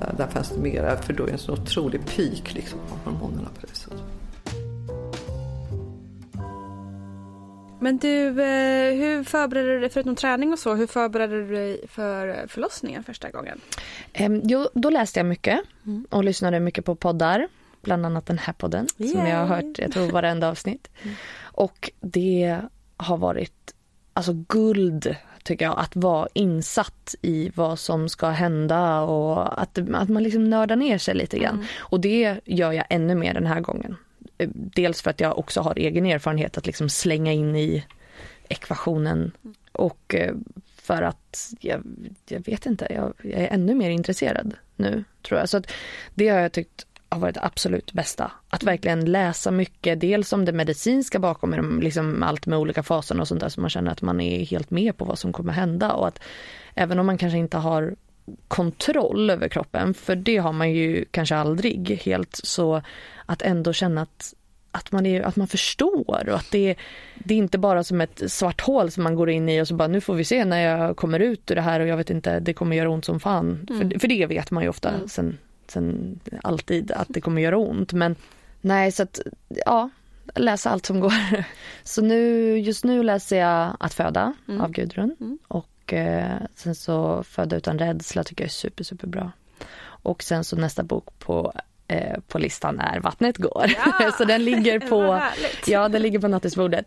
där, 0.00 0.14
där 0.16 0.26
fanns 0.26 0.50
det 0.50 0.60
mera, 0.60 0.96
för 0.96 1.12
då 1.12 1.22
är 1.22 1.26
det 1.26 1.32
en 1.32 1.38
så 1.38 1.52
otrolig 1.52 2.00
peak 2.06 2.54
liksom, 2.54 2.78
av 2.90 3.12
hormonerna 3.12 3.48
på 3.60 3.66
det 3.66 3.74
sättet. 3.74 4.02
Men 7.82 7.98
du, 7.98 8.26
eh, 8.28 8.94
hur 8.94 9.24
förbereder 9.24 9.68
du 9.68 9.80
dig, 9.80 9.90
förutom 9.90 10.16
träning 10.16 10.52
och 10.52 10.58
så, 10.58 10.74
hur 10.74 10.86
förbereder 10.86 11.36
du 11.36 11.54
dig 11.54 11.88
för 11.88 12.46
förlossningen 12.48 13.04
första 13.04 13.30
gången? 13.30 13.60
Jo, 14.44 14.68
då 14.74 14.90
läste 14.90 15.18
jag 15.18 15.26
mycket 15.26 15.60
mm. 15.86 16.06
och 16.10 16.24
lyssnade 16.24 16.60
mycket 16.60 16.84
på 16.84 16.94
poddar. 16.94 17.48
Bland 17.82 18.06
annat 18.06 18.26
den 18.26 18.38
här 18.38 18.52
podden 18.52 18.86
Yay. 18.96 19.08
som 19.08 19.26
jag 19.26 19.36
har 19.36 19.46
hört, 19.46 19.78
jag 19.78 19.92
tror 19.92 20.10
varenda 20.10 20.48
avsnitt. 20.48 20.88
Mm. 21.02 21.14
Och 21.42 21.90
det 22.00 22.60
har 22.96 23.16
varit 23.16 23.74
alltså 24.12 24.32
guld 24.48 25.16
tycker 25.42 25.64
jag, 25.64 25.78
att 25.78 25.96
vara 25.96 26.28
insatt 26.34 27.14
i 27.22 27.50
vad 27.54 27.78
som 27.78 28.08
ska 28.08 28.28
hända 28.28 29.00
och 29.00 29.62
att, 29.62 29.78
att 29.78 30.08
man 30.08 30.22
liksom 30.22 30.50
nördar 30.50 30.76
ner 30.76 30.98
sig 30.98 31.14
lite 31.14 31.38
grann. 31.38 31.54
Mm. 31.54 31.66
Och 31.78 32.00
det 32.00 32.40
gör 32.44 32.72
jag 32.72 32.84
ännu 32.90 33.14
mer 33.14 33.34
den 33.34 33.46
här 33.46 33.60
gången. 33.60 33.96
Eh, 34.38 34.48
dels 34.54 35.02
för 35.02 35.10
att 35.10 35.20
jag 35.20 35.38
också 35.38 35.60
har 35.60 35.78
egen 35.78 36.06
erfarenhet 36.06 36.58
att 36.58 36.66
liksom 36.66 36.88
slänga 36.88 37.32
in 37.32 37.56
i 37.56 37.84
ekvationen 38.48 39.32
och 39.72 40.14
eh, 40.14 40.34
för 40.76 41.02
att 41.02 41.52
jag, 41.60 41.82
jag 42.28 42.46
vet 42.46 42.66
inte, 42.66 42.86
jag, 42.90 43.12
jag, 43.22 43.40
är 43.40 43.48
ännu 43.48 43.74
mer 43.74 43.90
intresserad 43.90 44.54
nu 44.76 45.04
tror 45.22 45.40
jag. 45.40 45.48
Så 45.48 45.56
att 45.56 45.72
det 46.14 46.28
har 46.28 46.38
jag 46.38 46.52
tyckt 46.52 46.86
har 47.10 47.20
varit 47.20 47.34
det 47.34 47.44
absolut 47.44 47.92
bästa. 47.92 48.32
Att 48.50 48.62
verkligen 48.62 49.04
läsa 49.04 49.50
mycket, 49.50 50.00
dels 50.00 50.32
om 50.32 50.44
det 50.44 50.52
medicinska 50.52 51.18
bakom 51.18 51.80
liksom 51.80 52.22
allt 52.22 52.46
med 52.46 52.58
olika 52.58 52.82
faser 52.82 53.20
och 53.20 53.28
sånt 53.28 53.40
där 53.40 53.48
så 53.48 53.60
man 53.60 53.70
känner 53.70 53.90
att 53.92 54.02
man 54.02 54.20
är 54.20 54.44
helt 54.44 54.70
med 54.70 54.96
på 54.96 55.04
vad 55.04 55.18
som 55.18 55.32
kommer 55.32 55.52
hända 55.52 55.92
och 55.92 56.08
att 56.08 56.20
även 56.74 56.98
om 56.98 57.06
man 57.06 57.18
kanske 57.18 57.38
inte 57.38 57.56
har 57.56 57.94
kontroll 58.48 59.30
över 59.30 59.48
kroppen, 59.48 59.94
för 59.94 60.16
det 60.16 60.36
har 60.36 60.52
man 60.52 60.72
ju 60.72 61.04
kanske 61.10 61.36
aldrig 61.36 62.00
helt, 62.04 62.40
så 62.44 62.82
att 63.26 63.42
ändå 63.42 63.72
känna 63.72 64.02
att 64.02 64.34
att 64.72 64.92
man, 64.92 65.06
är, 65.06 65.22
att 65.22 65.36
man 65.36 65.48
förstår 65.48 66.28
och 66.28 66.36
att 66.36 66.50
det, 66.50 66.74
det 67.14 67.34
är 67.34 67.38
inte 67.38 67.58
bara 67.58 67.84
som 67.84 68.00
ett 68.00 68.22
svart 68.26 68.60
hål 68.60 68.90
som 68.90 69.02
man 69.02 69.14
går 69.14 69.30
in 69.30 69.48
i 69.48 69.62
och 69.62 69.68
så 69.68 69.74
bara 69.74 69.88
nu 69.88 70.00
får 70.00 70.14
vi 70.14 70.24
se 70.24 70.44
när 70.44 70.60
jag 70.60 70.96
kommer 70.96 71.20
ut 71.20 71.50
ur 71.50 71.54
det 71.54 71.60
här 71.60 71.80
och 71.80 71.86
jag 71.86 71.96
vet 71.96 72.10
inte, 72.10 72.40
det 72.40 72.52
kommer 72.52 72.76
göra 72.76 72.90
ont 72.90 73.04
som 73.04 73.20
fan. 73.20 73.66
Mm. 73.70 73.90
För, 73.90 73.98
för 73.98 74.08
det 74.08 74.26
vet 74.26 74.50
man 74.50 74.62
ju 74.62 74.68
ofta 74.68 74.88
mm. 74.88 75.08
sen, 75.08 75.38
sen 75.70 76.20
alltid 76.42 76.92
att 76.92 77.08
det 77.08 77.20
kommer 77.20 77.42
göra 77.42 77.58
ont 77.58 77.92
men 77.92 78.16
nej 78.60 78.92
så 78.92 79.02
att 79.02 79.20
ja, 79.66 79.90
läsa 80.34 80.70
allt 80.70 80.86
som 80.86 81.00
går. 81.00 81.14
Så 81.82 82.02
nu, 82.02 82.58
just 82.58 82.84
nu 82.84 83.02
läser 83.02 83.38
jag 83.38 83.76
Att 83.80 83.94
föda 83.94 84.34
mm. 84.48 84.60
av 84.60 84.70
Gudrun 84.70 85.16
mm. 85.20 85.38
och 85.48 85.92
eh, 85.92 86.36
sen 86.56 86.74
så 86.74 87.22
Föda 87.22 87.56
utan 87.56 87.78
rädsla 87.78 88.24
tycker 88.24 88.44
jag 88.44 88.48
är 88.48 88.52
super 88.52 88.84
super 88.84 89.06
bra. 89.06 89.32
Och 89.82 90.22
sen 90.22 90.44
så 90.44 90.56
nästa 90.56 90.82
bok 90.82 91.18
på 91.18 91.52
Eh, 91.90 92.20
på 92.28 92.38
listan 92.38 92.80
är 92.80 93.00
Vattnet 93.00 93.36
går. 93.36 93.66
Ja! 93.76 94.12
så 94.18 94.24
den 94.24 94.44
ligger 94.44 94.78
på, 94.90 95.22
ja, 95.66 95.88
den 95.88 96.02
ligger 96.02 96.18
på 96.18 96.28
nattduksbordet. 96.28 96.86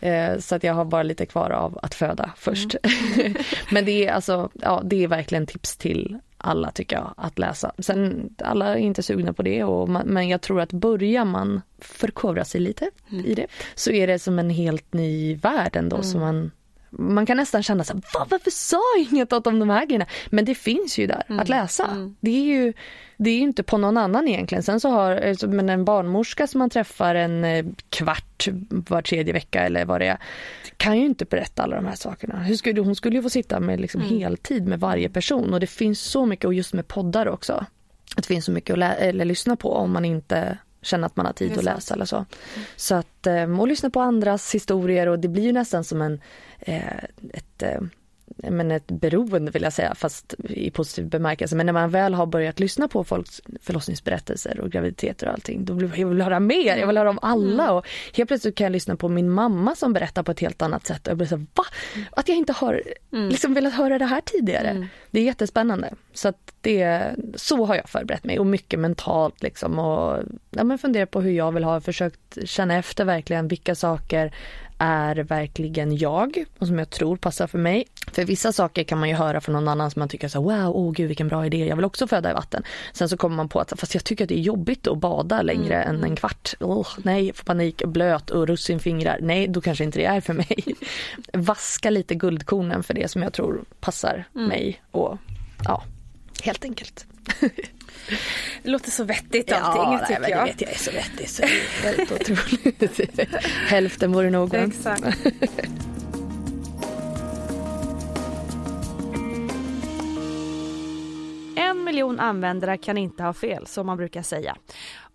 Eh, 0.00 0.38
så 0.38 0.54
att 0.54 0.64
jag 0.64 0.74
har 0.74 0.84
bara 0.84 1.02
lite 1.02 1.26
kvar 1.26 1.50
av 1.50 1.78
att 1.82 1.94
föda 1.94 2.30
först. 2.36 2.76
Mm. 3.16 3.34
Men 3.70 3.84
det 3.84 4.06
är 4.06 4.12
alltså, 4.12 4.50
ja 4.52 4.82
det 4.84 5.04
är 5.04 5.08
verkligen 5.08 5.46
tips 5.46 5.76
till 5.76 6.18
alla 6.44 6.70
tycker 6.70 6.96
jag 6.96 7.14
att 7.16 7.38
läsa. 7.38 7.72
Sen 7.78 8.30
alla 8.38 8.66
är 8.66 8.76
inte 8.76 9.02
sugna 9.02 9.32
på 9.32 9.42
det 9.42 9.64
och 9.64 9.88
man, 9.88 10.06
men 10.06 10.28
jag 10.28 10.40
tror 10.40 10.60
att 10.60 10.72
börjar 10.72 11.24
man 11.24 11.62
förkovra 11.78 12.44
sig 12.44 12.60
lite 12.60 12.90
mm. 13.10 13.24
i 13.24 13.34
det 13.34 13.46
så 13.74 13.90
är 13.90 14.06
det 14.06 14.18
som 14.18 14.38
en 14.38 14.50
helt 14.50 14.92
ny 14.92 15.34
värld 15.34 15.76
ändå 15.76 15.96
mm. 15.96 16.04
som 16.04 16.20
man 16.20 16.50
man 16.98 17.26
kan 17.26 17.36
nästan 17.36 17.62
känna 17.62 17.84
så 17.84 17.92
här, 17.92 18.02
varför 18.30 18.50
sa 18.50 18.80
jag 18.96 19.06
inget 19.12 19.32
om 19.32 19.58
de 19.58 19.70
här 19.70 19.86
grejerna? 19.86 20.06
Men 20.30 20.44
det 20.44 20.54
finns 20.54 20.98
ju 20.98 21.06
där 21.06 21.22
mm. 21.28 21.40
att 21.40 21.48
läsa. 21.48 21.86
Mm. 21.86 22.16
Det 22.20 22.30
är 22.30 22.44
ju 22.44 22.72
det 23.16 23.30
är 23.30 23.38
inte 23.38 23.62
på 23.62 23.78
någon 23.78 23.96
annan 23.96 24.28
egentligen. 24.28 24.62
Sen 24.62 24.80
så 24.80 24.88
har 24.88 25.26
eh, 25.26 25.48
men 25.48 25.68
en 25.68 25.84
barnmorska 25.84 26.46
som 26.46 26.58
man 26.58 26.70
träffar 26.70 27.14
en 27.14 27.44
eh, 27.44 27.64
kvart 27.90 28.48
var 28.70 29.02
tredje 29.02 29.32
vecka 29.32 29.62
eller 29.62 29.84
vad 29.84 30.00
det 30.00 30.06
är, 30.06 30.18
kan 30.76 30.98
ju 30.98 31.06
inte 31.06 31.24
berätta 31.24 31.62
alla 31.62 31.76
de 31.76 31.86
här 31.86 31.94
sakerna. 31.94 32.42
Hur 32.42 32.56
skulle, 32.56 32.80
hon 32.80 32.96
skulle 32.96 33.16
ju 33.16 33.22
få 33.22 33.30
sitta 33.30 33.60
med 33.60 33.80
liksom 33.80 34.00
mm. 34.00 34.18
heltid 34.18 34.66
med 34.66 34.80
varje 34.80 35.08
person 35.08 35.54
och 35.54 35.60
det 35.60 35.66
finns 35.66 36.00
så 36.00 36.26
mycket 36.26 36.44
och 36.44 36.54
just 36.54 36.72
med 36.72 36.88
poddar 36.88 37.28
också. 37.28 37.66
Det 38.16 38.26
finns 38.26 38.44
så 38.44 38.52
mycket 38.52 38.72
att 38.72 38.78
lä- 38.78 38.94
eller 38.94 39.24
lyssna 39.24 39.56
på 39.56 39.72
om 39.72 39.92
man 39.92 40.04
inte 40.04 40.58
känner 40.82 41.06
att 41.06 41.16
man 41.16 41.26
har 41.26 41.32
tid 41.32 41.58
att 41.58 41.64
läsa 41.64 41.94
eller 41.94 42.04
så. 42.04 42.16
Mm. 42.16 42.26
Så 42.76 42.94
att, 42.94 43.26
eh, 43.26 43.60
och 43.60 43.68
lyssna 43.68 43.90
på 43.90 44.00
andras 44.00 44.54
historier 44.54 45.06
och 45.06 45.18
det 45.18 45.28
blir 45.28 45.42
ju 45.42 45.52
nästan 45.52 45.84
som 45.84 46.02
en, 46.02 46.20
ett 47.32 47.62
men 48.36 48.70
ett 48.70 48.86
beroende 48.86 49.50
vill 49.50 49.62
jag 49.62 49.72
säga, 49.72 49.94
fast 49.94 50.34
i 50.48 50.70
positiv 50.70 51.08
bemärkelse. 51.08 51.56
Men 51.56 51.66
när 51.66 51.72
man 51.72 51.90
väl 51.90 52.14
har 52.14 52.26
börjat 52.26 52.60
lyssna 52.60 52.88
på 52.88 53.04
folks 53.04 53.40
förlossningsberättelser 53.60 54.60
och 54.60 54.70
graviditeter 54.70 55.26
och 55.26 55.32
allting, 55.32 55.64
då 55.64 55.74
vill 55.74 55.90
jag 55.96 56.08
vill 56.08 56.22
höra 56.22 56.40
mer, 56.40 56.76
jag 56.76 56.86
vill 56.86 56.96
höra 56.96 57.10
om 57.10 57.18
alla. 57.22 57.62
Mm. 57.62 57.76
Och 57.76 57.86
helt 58.14 58.28
plötsligt 58.28 58.54
kan 58.54 58.64
jag 58.64 58.72
lyssna 58.72 58.96
på 58.96 59.08
min 59.08 59.30
mamma 59.30 59.74
som 59.74 59.92
berättar 59.92 60.22
på 60.22 60.30
ett 60.30 60.40
helt 60.40 60.62
annat 60.62 60.86
sätt 60.86 61.06
och 61.06 61.10
jag 61.10 61.16
blir 61.16 61.26
så 61.26 61.36
va? 61.36 61.64
Att 62.10 62.28
jag 62.28 62.36
inte 62.36 62.52
har 62.52 62.82
mm. 63.12 63.28
liksom 63.28 63.54
velat 63.54 63.74
höra 63.74 63.98
det 63.98 64.04
här 64.04 64.20
tidigare. 64.20 64.68
Mm. 64.68 64.86
Det 65.10 65.20
är 65.20 65.24
jättespännande. 65.24 65.94
Så 66.12 66.32
det, 66.60 67.10
så 67.34 67.64
har 67.64 67.74
jag 67.74 67.88
förberett 67.88 68.24
mig 68.24 68.38
och 68.38 68.46
mycket 68.46 68.80
mentalt 68.80 69.42
liksom 69.42 69.78
och 69.78 70.22
ja, 70.50 70.64
men 70.64 70.78
funderat 70.78 71.10
på 71.10 71.20
hur 71.20 71.32
jag 71.32 71.52
vill 71.52 71.64
ha, 71.64 71.80
försökt 71.80 72.38
känna 72.44 72.74
efter 72.74 73.04
verkligen 73.04 73.48
vilka 73.48 73.74
saker 73.74 74.32
är 74.78 75.16
verkligen 75.16 75.96
jag 75.96 76.44
och 76.58 76.66
som 76.66 76.78
jag 76.78 76.90
tror 76.90 77.16
passar 77.16 77.46
för 77.46 77.58
mig. 77.58 77.84
För 78.14 78.24
vissa 78.24 78.52
saker 78.52 78.84
kan 78.84 78.98
man 78.98 79.08
ju 79.08 79.14
höra 79.14 79.40
från 79.40 79.52
någon 79.52 79.68
annan 79.68 79.90
som 79.90 80.00
man 80.00 80.08
tycker 80.08 80.28
så 80.28 80.42
wow, 80.42 80.52
åh 80.52 80.88
oh, 80.88 80.92
gud 80.92 81.08
vilken 81.08 81.28
bra 81.28 81.46
idé, 81.46 81.66
jag 81.66 81.76
vill 81.76 81.84
också 81.84 82.06
föda 82.06 82.30
i 82.30 82.34
vatten. 82.34 82.62
Sen 82.92 83.08
så 83.08 83.16
kommer 83.16 83.36
man 83.36 83.48
på 83.48 83.60
att 83.60 83.72
fast 83.76 83.94
jag 83.94 84.04
tycker 84.04 84.24
att 84.24 84.28
det 84.28 84.38
är 84.38 84.42
jobbigt 84.42 84.86
att 84.86 84.98
bada 84.98 85.42
längre 85.42 85.82
mm. 85.82 85.96
än 85.96 86.04
en 86.04 86.16
kvart. 86.16 86.54
Oh, 86.60 86.88
nej, 86.96 87.32
får 87.32 87.44
panik, 87.44 87.82
blöt 87.84 88.30
och 88.30 88.46
russinfingrar. 88.46 89.18
Nej, 89.22 89.48
då 89.48 89.60
kanske 89.60 89.84
inte 89.84 89.98
det 89.98 90.04
är 90.04 90.20
för 90.20 90.32
mig. 90.32 90.64
Vaska 91.32 91.90
lite 91.90 92.14
guldkornen 92.14 92.82
för 92.82 92.94
det 92.94 93.10
som 93.10 93.22
jag 93.22 93.32
tror 93.32 93.64
passar 93.80 94.24
mm. 94.34 94.48
mig 94.48 94.82
och 94.90 95.18
ja, 95.64 95.82
helt 96.42 96.64
enkelt. 96.64 97.06
Det 97.40 97.50
låter 98.70 98.90
så 98.90 99.04
vettigt 99.04 99.52
allting 99.52 99.92
ja, 99.92 100.04
tycker 100.08 100.20
nej, 100.20 100.30
jag. 100.30 100.40
Ja, 100.40 100.44
vet 100.44 100.60
jag 100.60 100.70
är 100.72 100.78
så 100.78 100.90
vettig 100.90 101.28
så 101.28 101.42
det 101.42 101.88
är 101.88 101.96
helt 101.96 102.12
otroligt. 102.12 103.34
Hälften 103.68 104.12
vore 104.12 104.30
nog. 104.30 104.54
Exakt. 104.54 105.04
En 111.84 111.86
miljon 111.86 112.20
användare 112.20 112.78
kan 112.78 112.98
inte 112.98 113.22
ha 113.22 113.32
fel, 113.32 113.66
som 113.66 113.86
man 113.86 113.96
brukar 113.96 114.22
säga. 114.22 114.56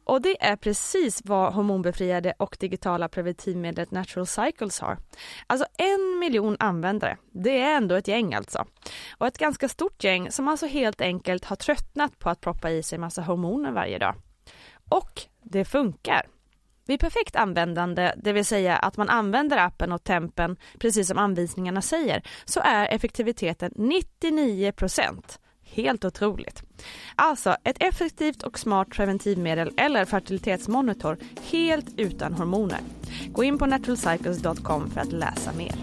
Och 0.04 0.22
det 0.22 0.44
är 0.44 0.56
precis 0.56 1.22
vad 1.26 1.54
hormonbefriade 1.54 2.34
och 2.38 2.58
digitala 2.60 3.10
preventivmedlet 3.10 3.92
Natural 3.92 4.28
Cycles 4.28 4.80
har. 4.80 4.98
Alltså 5.48 5.66
en 5.78 6.20
miljon 6.20 6.56
användare, 6.60 7.18
det 7.32 7.62
är 7.62 7.78
ändå 7.78 7.96
ett 7.96 8.08
gäng 8.08 8.34
alltså. 8.34 8.66
Och 9.18 9.28
ett 9.28 9.38
ganska 9.38 9.70
stort 9.70 10.04
gäng 10.04 10.32
som 10.32 10.48
alltså 10.48 10.66
helt 10.66 11.02
enkelt 11.02 11.46
har 11.46 11.56
tröttnat 11.56 12.20
på 12.20 12.30
att 12.30 12.42
proppa 12.42 12.72
i 12.72 12.84
sig 12.84 13.00
massa 13.00 13.22
hormoner 13.22 13.72
varje 13.72 14.00
dag. 14.00 14.16
Och 14.90 15.22
det 15.44 15.66
funkar. 15.66 16.28
Vid 16.88 17.00
perfekt 17.00 17.36
användande, 17.36 18.14
det 18.18 18.34
vill 18.34 18.46
säga 18.46 18.78
att 18.78 18.98
man 18.98 19.10
använder 19.10 19.58
appen 19.58 19.92
och 19.92 20.04
tempen 20.04 20.58
precis 20.80 21.08
som 21.08 21.18
anvisningarna 21.18 21.82
säger, 21.82 22.24
så 22.46 22.60
är 22.60 22.86
effektiviteten 22.86 23.72
99 23.76 24.72
procent. 24.72 25.40
Helt 25.74 26.06
otroligt. 26.06 26.64
Alltså 27.16 27.56
ett 27.64 27.78
effektivt 27.80 28.44
och 28.44 28.60
smart 28.60 28.90
preventivmedel 28.90 29.72
eller 29.78 30.06
fertilitetsmonitor 30.06 31.18
helt 31.52 32.00
utan 32.00 32.34
hormoner. 32.34 32.80
Gå 33.28 33.44
in 33.44 33.58
på 33.58 33.66
naturalcycles.com 33.66 34.90
för 34.90 35.02
att 35.02 35.12
läsa 35.12 35.52
mer. 35.54 35.76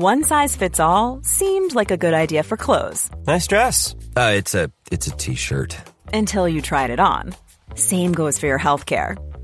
One 0.00 0.22
size 0.22 0.56
fits 0.56 0.78
all 0.78 1.22
seemed 1.24 1.74
like 1.74 1.90
a 1.90 1.96
good 1.96 2.14
idea 2.14 2.44
for 2.44 2.56
clothes. 2.56 3.10
Nice 3.26 3.48
dress. 3.48 3.96
Uh, 4.16 4.30
it's 4.30 4.54
a 4.54 5.16
t-shirt. 5.16 5.76
Until 6.12 6.48
you 6.48 6.62
tried 6.62 6.90
it 6.90 7.00
on. 7.00 7.34
Same 7.74 8.12
goes 8.12 8.38
for 8.38 8.46
your 8.46 8.60
healthcare. 8.60 9.16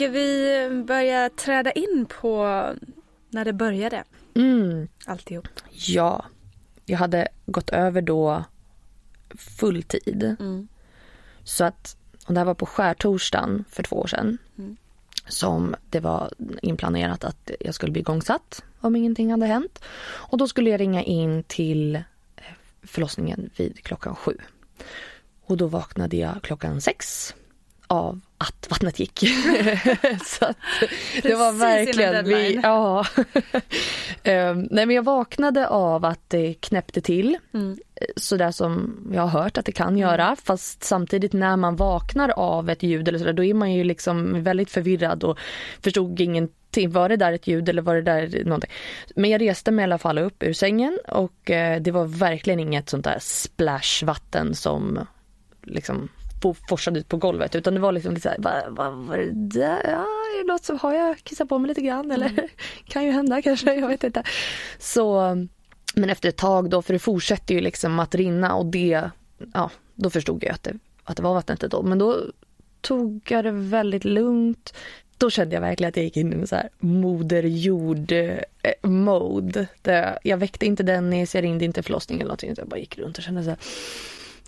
Ska 0.00 0.08
vi 0.08 0.82
börja 0.86 1.30
träda 1.30 1.72
in 1.72 2.06
på 2.20 2.44
när 3.30 3.44
det 3.44 3.52
började? 3.52 4.04
Mm. 4.34 4.88
Alltihop. 5.06 5.48
Ja, 5.70 6.24
jag 6.84 6.98
hade 6.98 7.28
gått 7.46 7.70
över 7.70 8.02
då 8.02 8.44
fulltid. 9.58 10.36
Mm. 10.40 10.68
Så 11.44 11.64
att, 11.64 11.96
och 12.26 12.34
det 12.34 12.40
här 12.40 12.44
var 12.44 12.54
på 12.54 12.66
skärtorsdagen 12.66 13.64
för 13.70 13.82
två 13.82 13.96
år 13.96 14.06
sedan. 14.06 14.38
Mm. 14.58 14.76
Som 15.28 15.74
det 15.90 16.00
var 16.00 16.32
inplanerat 16.62 17.24
att 17.24 17.50
jag 17.60 17.74
skulle 17.74 17.92
bli 17.92 18.00
igångsatt 18.00 18.64
om 18.80 18.96
ingenting 18.96 19.30
hade 19.30 19.46
hänt. 19.46 19.82
Och 20.02 20.38
då 20.38 20.48
skulle 20.48 20.70
jag 20.70 20.80
ringa 20.80 21.02
in 21.02 21.42
till 21.42 21.96
eh, 21.96 22.02
förlossningen 22.82 23.50
vid 23.56 23.84
klockan 23.84 24.14
sju. 24.14 24.36
Och 25.44 25.56
då 25.56 25.66
vaknade 25.66 26.16
jag 26.16 26.42
klockan 26.42 26.80
sex 26.80 27.34
av 27.86 28.20
att 28.40 28.70
vattnet 28.70 28.98
gick. 28.98 29.18
så 30.24 30.44
att 30.44 30.56
det 31.22 31.34
var 31.34 31.52
verkligen... 31.52 32.24
Vi, 32.24 32.60
ja. 32.62 33.06
Ehm, 34.22 34.68
nej 34.70 34.86
men 34.86 34.96
jag 34.96 35.02
vaknade 35.02 35.68
av 35.68 36.04
att 36.04 36.20
det 36.28 36.54
knäppte 36.54 37.00
till. 37.00 37.38
Mm. 37.54 37.78
Sådär 38.16 38.50
som 38.50 38.96
jag 39.12 39.22
har 39.22 39.42
hört 39.42 39.58
att 39.58 39.64
det 39.64 39.72
kan 39.72 39.98
göra. 39.98 40.36
Fast 40.44 40.84
samtidigt 40.84 41.32
när 41.32 41.56
man 41.56 41.76
vaknar 41.76 42.28
av 42.28 42.70
ett 42.70 42.82
ljud 42.82 43.08
eller 43.08 43.18
sådär 43.18 43.32
då 43.32 43.44
är 43.44 43.54
man 43.54 43.72
ju 43.72 43.84
liksom 43.84 44.42
väldigt 44.42 44.70
förvirrad 44.70 45.24
och 45.24 45.38
förstod 45.82 46.20
ingenting. 46.20 46.90
Var 46.90 47.08
det 47.08 47.16
där 47.16 47.32
ett 47.32 47.46
ljud 47.46 47.68
eller 47.68 47.82
var 47.82 47.94
det 47.94 48.02
där 48.02 48.44
någonting? 48.44 48.70
Men 49.16 49.30
jag 49.30 49.40
reste 49.40 49.70
mig 49.70 49.82
i 49.82 49.84
alla 49.84 49.98
fall 49.98 50.18
upp 50.18 50.42
ur 50.42 50.52
sängen 50.52 50.98
och 51.08 51.50
eh, 51.50 51.80
det 51.80 51.90
var 51.90 52.04
verkligen 52.04 52.60
inget 52.60 52.88
sånt 52.88 53.04
där 53.04 53.18
splashvatten 53.20 54.54
som 54.54 55.06
liksom 55.62 56.08
forsade 56.68 57.00
ut 57.00 57.08
på 57.08 57.16
golvet 57.16 57.54
utan 57.54 57.74
det 57.74 57.80
var 57.80 57.92
liksom 57.92 58.14
lite 58.14 58.22
såhär, 58.22 58.38
vad 58.38 58.76
va, 58.76 58.90
var 58.90 59.16
det 59.16 59.30
där? 59.32 59.80
Ja, 59.84 60.00
är 60.00 60.44
det 60.44 60.52
något 60.52 60.64
som 60.64 60.78
har 60.78 60.94
jag 60.94 61.18
kissat 61.18 61.48
på 61.48 61.58
mig 61.58 61.68
lite 61.68 61.80
grann 61.80 62.10
eller 62.10 62.48
kan 62.84 63.04
ju 63.04 63.10
hända 63.10 63.42
kanske, 63.42 63.74
jag 63.74 63.88
vet 63.88 64.04
inte. 64.04 64.22
Så, 64.78 65.36
men 65.94 66.10
efter 66.10 66.28
ett 66.28 66.36
tag 66.36 66.70
då, 66.70 66.82
för 66.82 66.92
det 66.92 66.98
fortsätter 66.98 67.54
ju 67.54 67.60
liksom 67.60 67.98
att 67.98 68.14
rinna 68.14 68.54
och 68.54 68.66
det, 68.66 69.10
ja, 69.54 69.70
då 69.94 70.10
förstod 70.10 70.44
jag 70.44 70.52
att 70.52 70.62
det, 70.62 70.74
att 71.04 71.16
det 71.16 71.22
var 71.22 71.34
vattnet 71.34 71.60
då. 71.60 71.82
Men 71.82 71.98
då 71.98 72.20
tog 72.80 73.26
jag 73.28 73.44
det 73.44 73.50
väldigt 73.50 74.04
lugnt. 74.04 74.74
Då 75.18 75.30
kände 75.30 75.54
jag 75.54 75.60
verkligen 75.60 75.88
att 75.88 75.96
jag 75.96 76.04
gick 76.04 76.16
in 76.16 76.42
i 76.42 76.46
så 76.46 76.56
här 76.56 76.68
moder 76.78 77.42
jord 77.42 78.12
eh, 78.12 78.38
jag 80.22 80.36
väckte 80.36 80.66
inte 80.66 80.82
Dennis, 80.82 81.34
jag 81.34 81.44
ringde 81.44 81.64
inte 81.64 81.82
förlossningen 81.82 82.20
eller 82.20 82.28
någonting. 82.28 82.54
Jag 82.56 82.68
bara 82.68 82.80
gick 82.80 82.98
runt 82.98 83.18
och 83.18 83.24
kände 83.24 83.44
så 83.44 83.50
här, 83.50 83.58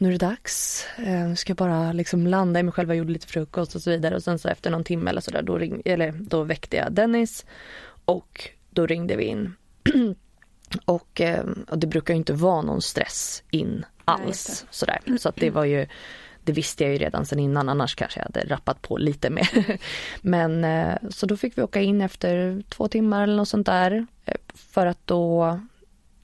nu 0.02 0.08
är 0.08 0.12
det 0.12 0.18
dags. 0.26 0.86
Eh, 0.98 1.26
Nu 1.28 1.36
ska 1.36 1.50
jag 1.50 1.56
bara 1.56 1.92
liksom 1.92 2.26
landa 2.26 2.60
i 2.60 2.62
mig 2.62 2.72
själv. 2.72 2.88
Jag 2.88 2.96
gjorde 2.96 3.12
lite 3.12 3.26
frukost 3.26 3.74
och 3.74 3.82
så 3.82 3.90
vidare. 3.90 4.14
Och 4.14 4.22
sen 4.22 4.38
så 4.38 4.48
efter 4.48 4.70
någon 4.70 4.84
timme 4.84 5.10
eller 5.10 5.20
sådär 5.20 5.42
då, 5.42 5.58
ring, 5.58 5.82
eller 5.84 6.12
då 6.12 6.42
väckte 6.42 6.76
jag 6.76 6.92
Dennis. 6.92 7.46
Och 8.04 8.50
då 8.70 8.86
ringde 8.86 9.16
vi 9.16 9.24
in. 9.24 9.54
och, 10.84 11.20
eh, 11.20 11.44
och 11.68 11.78
det 11.78 11.86
brukar 11.86 12.14
ju 12.14 12.18
inte 12.18 12.32
vara 12.32 12.62
någon 12.62 12.82
stress 12.82 13.42
in 13.50 13.84
alls. 14.04 14.66
Sådär. 14.70 14.98
Så 15.18 15.28
att 15.28 15.36
det 15.36 15.50
var 15.50 15.64
ju 15.64 15.86
det 16.44 16.52
visste 16.52 16.84
jag 16.84 16.92
ju 16.92 16.98
redan 16.98 17.26
sen 17.26 17.38
innan 17.38 17.68
annars 17.68 17.94
kanske 17.94 18.20
jag 18.20 18.24
hade 18.24 18.54
rappat 18.54 18.82
på 18.82 18.96
lite 18.98 19.30
mer. 19.30 19.78
Men 20.22 20.64
eh, 20.64 20.94
så 21.10 21.26
då 21.26 21.36
fick 21.36 21.58
vi 21.58 21.62
åka 21.62 21.80
in 21.80 22.00
efter 22.00 22.62
två 22.68 22.88
timmar 22.88 23.22
eller 23.22 23.36
något 23.36 23.48
sånt 23.48 23.66
där. 23.66 24.06
eh, 24.24 24.34
För 24.54 24.86
att 24.86 25.06
då 25.06 25.60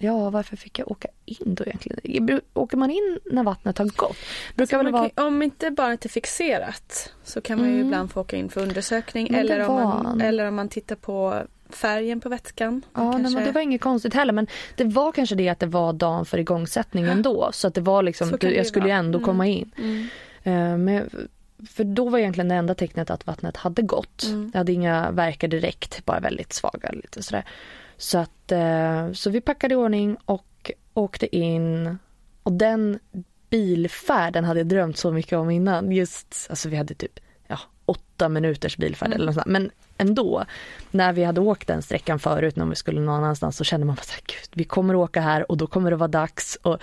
Ja, 0.01 0.31
varför 0.31 0.57
fick 0.57 0.79
jag 0.79 0.91
åka 0.91 1.09
in 1.25 1.55
då 1.55 1.65
egentligen? 1.65 2.41
Åker 2.55 2.77
man 2.77 2.91
in 2.91 3.19
när 3.25 3.43
vattnet 3.43 3.79
har 3.79 3.85
gått? 3.87 4.17
Brukar 4.55 4.77
Så 4.79 4.83
väl 4.85 4.93
man 4.93 5.01
vara... 5.01 5.11
kan, 5.11 5.27
om 5.27 5.43
inte 5.43 5.71
barnet 5.71 6.05
är 6.05 6.09
fixerat 6.09 7.13
så 7.25 7.41
kan 7.41 7.59
man 7.59 7.67
ju 7.69 7.75
Mm. 7.75 7.87
ibland 7.87 8.13
få 8.13 8.21
åka 8.21 8.37
in 8.37 8.49
för 8.49 8.61
undersökning 8.63 9.29
det 9.33 9.39
eller 9.39 9.69
om, 9.69 9.75
man, 9.83 10.21
eller 10.21 10.45
om 10.49 10.55
man 10.55 10.69
tittar 10.69 10.97
på 10.97 11.43
färgen 11.71 12.21
på 12.21 12.29
vätskan. 12.29 12.83
Ja, 12.95 13.03
nej, 13.05 13.13
Kanske- 13.13 13.35
men 13.39 13.45
det 13.47 13.53
var 13.53 13.61
inget 13.61 13.81
konstigt 13.81 14.15
heller 14.15 14.33
men 14.33 14.47
det 14.77 14.85
var 14.85 15.13
kanske 15.13 15.35
det 15.35 15.49
att 15.49 15.61
det 15.61 15.67
var 15.67 15.93
dagen 15.93 16.25
för 16.25 16.39
igångsättningen 16.39 17.23
då 17.23 17.51
så 17.53 17.69
att 17.69 17.75
det 17.75 17.81
var 17.81 18.03
liksom, 18.03 18.31
det 18.31 18.47
ju 18.47 18.57
jag 18.57 18.67
skulle 18.67 18.85
ju 18.87 18.91
vara. 18.91 18.99
ändå 18.99 19.19
Mm. 19.19 19.25
komma 19.27 19.47
in. 19.47 19.71
Mm. 19.79 20.09
Eh, 20.43 20.77
Men, 20.79 21.11
för 21.71 21.85
då 21.85 22.09
var 22.09 22.19
egentligen 22.19 22.49
det 22.49 22.55
enda 22.55 22.75
tecknet 22.75 23.11
att 23.11 23.27
vattnet 23.27 23.57
hade 23.57 23.83
gått. 23.83 24.25
Mm. 24.27 24.51
Jag 24.53 24.59
hade 24.61 24.73
inga 24.73 25.11
verkar 25.11 25.49
direkt, 25.49 26.05
bara 26.05 26.21
väldigt 26.21 26.53
svaga 26.53 26.91
lite 26.93 27.23
sådär. 27.23 27.45
Så 27.99 28.19
att, 28.19 28.53
eh, 28.53 29.13
så 29.13 29.31
vi 29.31 29.41
packade 29.41 29.75
i 29.75 29.77
ordning 29.77 30.17
och 30.25 30.71
åkte 30.95 31.37
in 31.37 31.99
och 32.43 32.53
den 32.53 32.99
bilfärden 33.51 34.45
hade 34.45 34.61
jag 34.61 34.67
drömt 34.67 34.97
så 34.97 35.13
mycket 35.13 35.39
om 35.39 35.51
innan. 35.51 35.93
Just, 35.93 36.47
alltså 36.51 36.69
vi 36.69 36.77
hade 36.77 36.95
typ 36.95 37.21
ja, 37.47 37.59
åtta 37.85 38.29
minuters 38.29 38.77
bilfärd 38.77 39.07
Mm. 39.07 39.17
eller 39.17 39.27
något 39.27 39.35
sånt. 39.35 39.47
Men 39.47 39.71
ändå, 39.99 40.45
när 40.91 41.13
vi 41.13 41.25
hade 41.25 41.41
åkt 41.41 41.69
den 41.69 41.83
sträckan 41.83 42.19
förut 42.19 42.57
när 42.57 42.67
vi 42.67 42.75
skulle 42.75 43.01
någon 43.01 43.15
annanstans 43.15 43.57
så 43.57 43.65
kände 43.65 43.87
man 43.87 43.97
bara 43.97 44.03
så 44.03 44.13
här, 44.13 44.23
Gud, 44.27 44.51
vi 44.53 44.65
kommer 44.65 44.95
åka 44.95 45.21
här 45.21 45.51
och 45.51 45.57
då 45.57 45.67
kommer 45.67 45.91
det 45.91 45.97
vara 45.97 46.09
dags. 46.09 46.59
Och 46.63 46.79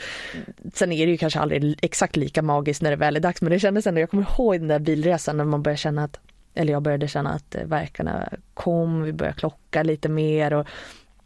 sen 0.74 0.92
är 0.92 1.06
det 1.06 1.12
ju 1.12 1.18
kanske 1.18 1.40
aldrig 1.40 1.80
exakt 1.82 2.16
lika 2.16 2.42
magiskt 2.42 2.82
när 2.82 2.90
det 2.90 2.96
väl 2.96 3.16
är 3.16 3.20
dags 3.20 3.42
men 3.42 3.52
det 3.52 3.60
kändes 3.60 3.88
ändå, 3.88 4.02
jag 4.02 4.10
kommer 4.10 4.24
ihåg 4.24 4.60
den 4.60 4.68
där 4.68 4.80
bilresan 4.80 5.38
när 5.38 5.44
man 5.44 5.64
började 5.64 5.78
känna 5.78 6.04
att 6.04 6.20
eller 6.56 6.74
jag 6.74 6.82
började 6.82 7.08
känna 7.08 7.30
att 7.34 7.56
eh, 7.56 7.64
verkarna 7.64 8.30
kom, 8.54 9.04
vi 9.04 9.14
började 9.14 9.40
klocka 9.40 9.84
lite 9.84 10.10
mer 10.10 10.54
och 10.54 10.68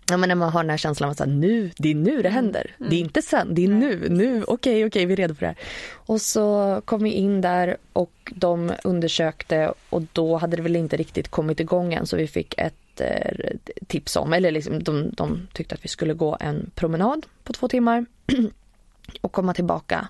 Ja 0.10 0.18
men 0.18 0.30
när 0.30 0.36
man 0.36 0.50
har 0.50 0.64
den 0.64 0.70
här 0.70 0.78
känslan 0.78 1.10
av 1.10 1.16
att 1.20 1.30
nu, 1.30 1.72
det 1.78 1.92
är 1.92 1.96
nu 1.96 2.22
det 2.22 2.30
händer. 2.30 2.76
Det 2.78 2.96
är 2.96 3.00
inte 3.00 3.22
sen, 3.22 3.56
det 3.56 3.64
är 3.64 3.68
nu, 3.68 4.10
nu, 4.10 4.44
okej, 4.44 4.86
okej, 4.86 5.06
vi 5.06 5.14
är 5.14 5.18
redo 5.18 5.36
för 5.36 5.42
det 5.42 5.48
här. 5.48 5.58
Och 5.94 6.22
så 6.22 6.82
kom 6.86 7.04
vi 7.04 7.12
in 7.12 7.42
där 7.42 7.78
och 7.94 8.34
de 8.36 8.72
undersökte 8.84 9.74
och 9.90 10.02
då 10.14 10.38
hade 10.38 10.58
det 10.58 10.64
väl 10.64 10.76
inte 10.76 10.98
riktigt 10.98 11.28
kommit 11.28 11.60
igång 11.60 11.94
än 11.94 12.06
så 12.06 12.18
vi 12.18 12.28
fick 12.28 12.54
ett 12.58 12.74
efter 13.00 13.58
tips 13.88 14.16
om, 14.16 14.34
eller 14.34 14.52
liksom 14.52 14.84
de, 14.84 15.12
de 15.12 15.48
tyckte 15.54 15.76
att 15.76 15.86
vi 15.86 15.88
skulle 15.88 16.14
gå 16.14 16.38
en 16.40 16.72
promenad 16.76 17.26
på 17.44 17.54
två 17.54 17.68
timmar 17.68 18.06
och 19.22 19.32
komma 19.32 19.54
tillbaka 19.54 20.08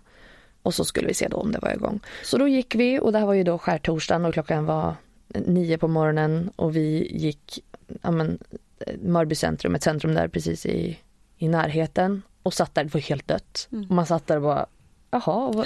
och 0.62 0.74
så 0.74 0.86
skulle 0.86 1.08
vi 1.08 1.14
se 1.14 1.28
då 1.28 1.38
om 1.38 1.52
det 1.52 1.60
var 1.60 1.74
igång. 1.74 2.00
Så 2.24 2.38
då 2.38 2.48
gick 2.48 2.76
vi 2.76 3.00
och 3.00 3.12
det 3.12 3.20
här 3.20 3.26
var 3.26 3.34
ju 3.34 3.44
då 3.44 3.58
skärtorsdagen 3.58 4.26
och 4.26 4.34
klockan 4.34 4.66
var 4.66 4.96
nio 5.28 5.78
på 5.78 5.88
morgonen 5.88 6.52
och 6.56 6.76
vi 6.76 7.18
gick 7.18 7.64
ja 8.02 8.12
men, 8.12 8.38
Mörby 9.02 9.36
centrum, 9.36 9.76
ett 9.76 9.84
centrum 9.84 10.14
där 10.14 10.28
precis 10.28 10.66
i, 10.66 11.00
i 11.38 11.48
närheten 11.48 12.22
och 12.44 12.54
satt 12.54 12.76
där, 12.76 12.84
det 12.84 12.94
var 12.94 13.02
helt 13.02 13.28
dött. 13.28 13.68
Mm. 13.72 13.86
Och 13.90 13.96
man 13.96 14.06
satt 14.06 14.28
där 14.28 14.36
och 14.36 14.42
bara 14.42 14.66
Jaha, 15.12 15.52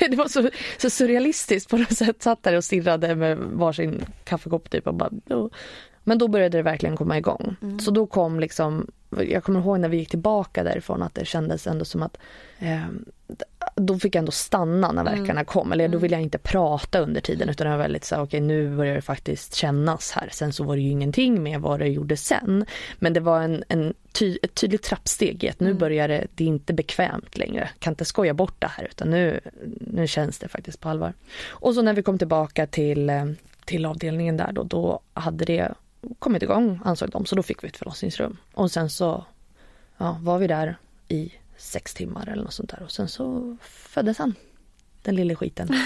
det 0.00 0.16
var 0.16 0.28
så, 0.28 0.50
så 0.78 0.90
surrealistiskt 0.90 1.70
på 1.70 1.76
något 1.76 1.96
sätt. 1.96 2.22
Satt 2.22 2.42
där 2.42 2.56
och 2.56 2.64
stirrade 2.64 3.14
med 3.14 3.38
varsin 3.38 4.04
kaffekopp 4.24 4.70
typ 4.70 4.86
och 4.86 4.94
bara, 4.94 5.10
Men 6.04 6.18
då 6.18 6.28
började 6.28 6.58
det 6.58 6.62
verkligen 6.62 6.96
komma 6.96 7.18
igång. 7.18 7.56
Mm. 7.62 7.78
Så 7.78 7.90
då 7.90 8.06
kom 8.06 8.40
liksom, 8.40 8.90
jag 9.10 9.44
kommer 9.44 9.60
ihåg 9.60 9.80
när 9.80 9.88
vi 9.88 9.96
gick 9.96 10.10
tillbaka 10.10 10.62
därifrån 10.62 11.02
att 11.02 11.14
det 11.14 11.24
kändes 11.24 11.66
ändå 11.66 11.84
som 11.84 12.02
att 12.02 12.18
eh, 12.58 12.86
då 13.74 13.98
fick 13.98 14.14
jag 14.14 14.18
ändå 14.18 14.32
stanna 14.32 14.92
när 14.92 15.04
verkarna 15.04 15.30
mm. 15.30 15.44
kom. 15.44 15.72
Eller 15.72 15.88
då 15.88 15.92
mm. 15.92 16.02
ville 16.02 16.16
jag 16.16 16.22
inte 16.22 16.38
prata 16.38 16.98
under 16.98 17.20
tiden 17.20 17.48
utan 17.48 17.64
det 17.64 17.70
var 17.70 17.78
väldigt 17.78 18.04
så 18.04 18.14
okej 18.14 18.24
okay, 18.24 18.40
nu 18.40 18.76
börjar 18.76 18.94
det 18.94 19.02
faktiskt 19.02 19.54
kännas 19.54 20.12
här. 20.12 20.28
Sen 20.32 20.52
så 20.52 20.64
var 20.64 20.76
det 20.76 20.82
ju 20.82 20.90
ingenting 20.90 21.42
med 21.42 21.60
vad 21.60 21.80
det 21.80 21.88
gjorde 21.88 22.16
sen. 22.16 22.64
Men 22.98 23.12
det 23.12 23.20
var 23.20 23.40
en, 23.40 23.64
en 23.68 23.94
ty, 24.12 24.38
ett 24.42 24.54
tydligt 24.54 24.82
trappsteg 24.82 25.44
i 25.44 25.48
att 25.48 25.60
nu 25.60 25.66
mm. 25.66 25.78
börjar 25.78 26.08
det, 26.08 26.26
det 26.34 26.44
är 26.44 26.48
inte 26.48 26.72
bekvämt 26.72 27.38
längre. 27.38 27.70
Kan 27.78 27.92
inte 27.92 28.04
skoja 28.04 28.34
bort 28.34 28.54
det 28.58 28.66
här 28.66 28.84
utan 28.84 29.10
nu, 29.10 29.40
nu 29.80 30.06
känns 30.06 30.38
det 30.38 30.48
faktiskt 30.48 30.80
på 30.80 30.88
allvar. 30.88 31.12
Och 31.48 31.74
så 31.74 31.82
när 31.82 31.92
vi 31.92 32.02
kom 32.02 32.18
tillbaka 32.18 32.66
till, 32.66 33.10
eh, 33.10 33.24
till 33.64 33.86
avdelningen 33.86 34.36
där 34.36 34.52
då, 34.52 34.62
då 34.62 35.00
hade 35.14 35.44
det 35.44 35.74
kommit 36.18 36.42
igång 36.42 36.80
ansåg 36.84 37.10
de. 37.10 37.26
Så 37.26 37.36
då 37.36 37.42
fick 37.42 37.64
vi 37.64 37.68
ett 37.68 37.76
förlossningsrum. 37.76 38.36
Och 38.54 38.70
sen 38.70 38.90
så 38.90 39.24
ja, 39.98 40.16
var 40.20 40.38
vi 40.38 40.46
där 40.46 40.76
i 41.08 41.32
sex 41.62 41.94
timmar 41.94 42.28
eller 42.28 42.42
något 42.42 42.54
sånt 42.54 42.70
där 42.70 42.82
och 42.82 42.90
sen 42.90 43.08
så 43.08 43.56
föddes 43.62 44.18
han. 44.18 44.34
Den 45.02 45.16
lille 45.16 45.34
skiten. 45.34 45.68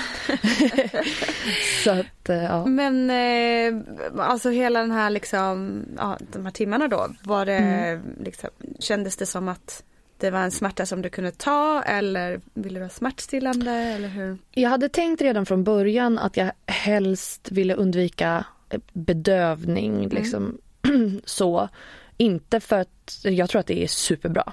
så 1.85 1.91
att, 1.91 2.29
eh, 2.29 2.43
ja. 2.43 2.67
Men 2.67 3.11
eh, 3.11 3.83
alltså 4.19 4.51
hela 4.51 4.81
den 4.81 4.91
här 4.91 5.11
liksom, 5.11 5.83
ja, 5.97 6.19
de 6.33 6.45
här 6.45 6.53
timmarna 6.53 6.89
då, 6.89 7.09
var 7.23 7.47
det 7.47 7.57
mm. 7.57 8.17
liksom, 8.21 8.51
kändes 8.79 9.17
det 9.17 9.27
som 9.27 9.49
att 9.49 9.83
det 10.19 10.31
var 10.31 10.41
en 10.41 10.51
smärta 10.51 10.87
som 10.87 11.03
du 11.03 11.09
kunde 11.09 11.31
ta 11.31 11.83
eller 11.83 12.41
ville 12.55 12.79
du 12.79 12.85
ha 12.85 12.91
smärtstillande 12.91 13.73
eller 13.73 14.09
hur? 14.09 14.39
Jag 14.51 14.71
hade 14.71 14.89
tänkt 14.89 15.23
redan 15.23 15.47
från 15.47 15.65
början 15.65 16.19
att 16.19 16.37
jag 16.37 16.51
helst 16.67 17.51
ville 17.51 17.75
undvika 17.75 18.45
bedövning 18.93 19.95
mm. 19.95 20.09
liksom 20.09 20.59
så. 21.25 21.69
Inte 22.17 22.61
för 22.61 22.77
att 22.79 23.21
jag 23.23 23.51
tror 23.51 23.61
att 23.61 23.67
det 23.67 23.83
är 23.83 23.87
superbra 23.87 24.53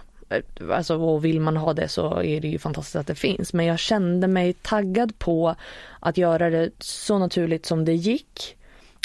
alltså, 0.72 0.98
och 0.98 1.26
vill 1.26 1.40
man 1.40 1.58
ha 1.58 1.74
det 1.74 1.88
så 1.88 2.22
är 2.22 2.42
det 2.42 2.48
ju 2.48 2.60
fantastiskt 2.60 2.96
att 2.96 3.08
det 3.08 3.16
finns. 3.16 3.54
Men 3.54 3.66
jag 3.66 3.80
kände 3.80 4.28
mig 4.28 4.54
taggad 4.54 5.20
på 5.20 5.56
att 6.00 6.18
göra 6.18 6.50
det 6.50 6.72
så 6.80 7.18
naturligt 7.18 7.66
som 7.66 7.86
det 7.86 7.94
gick. 7.94 8.58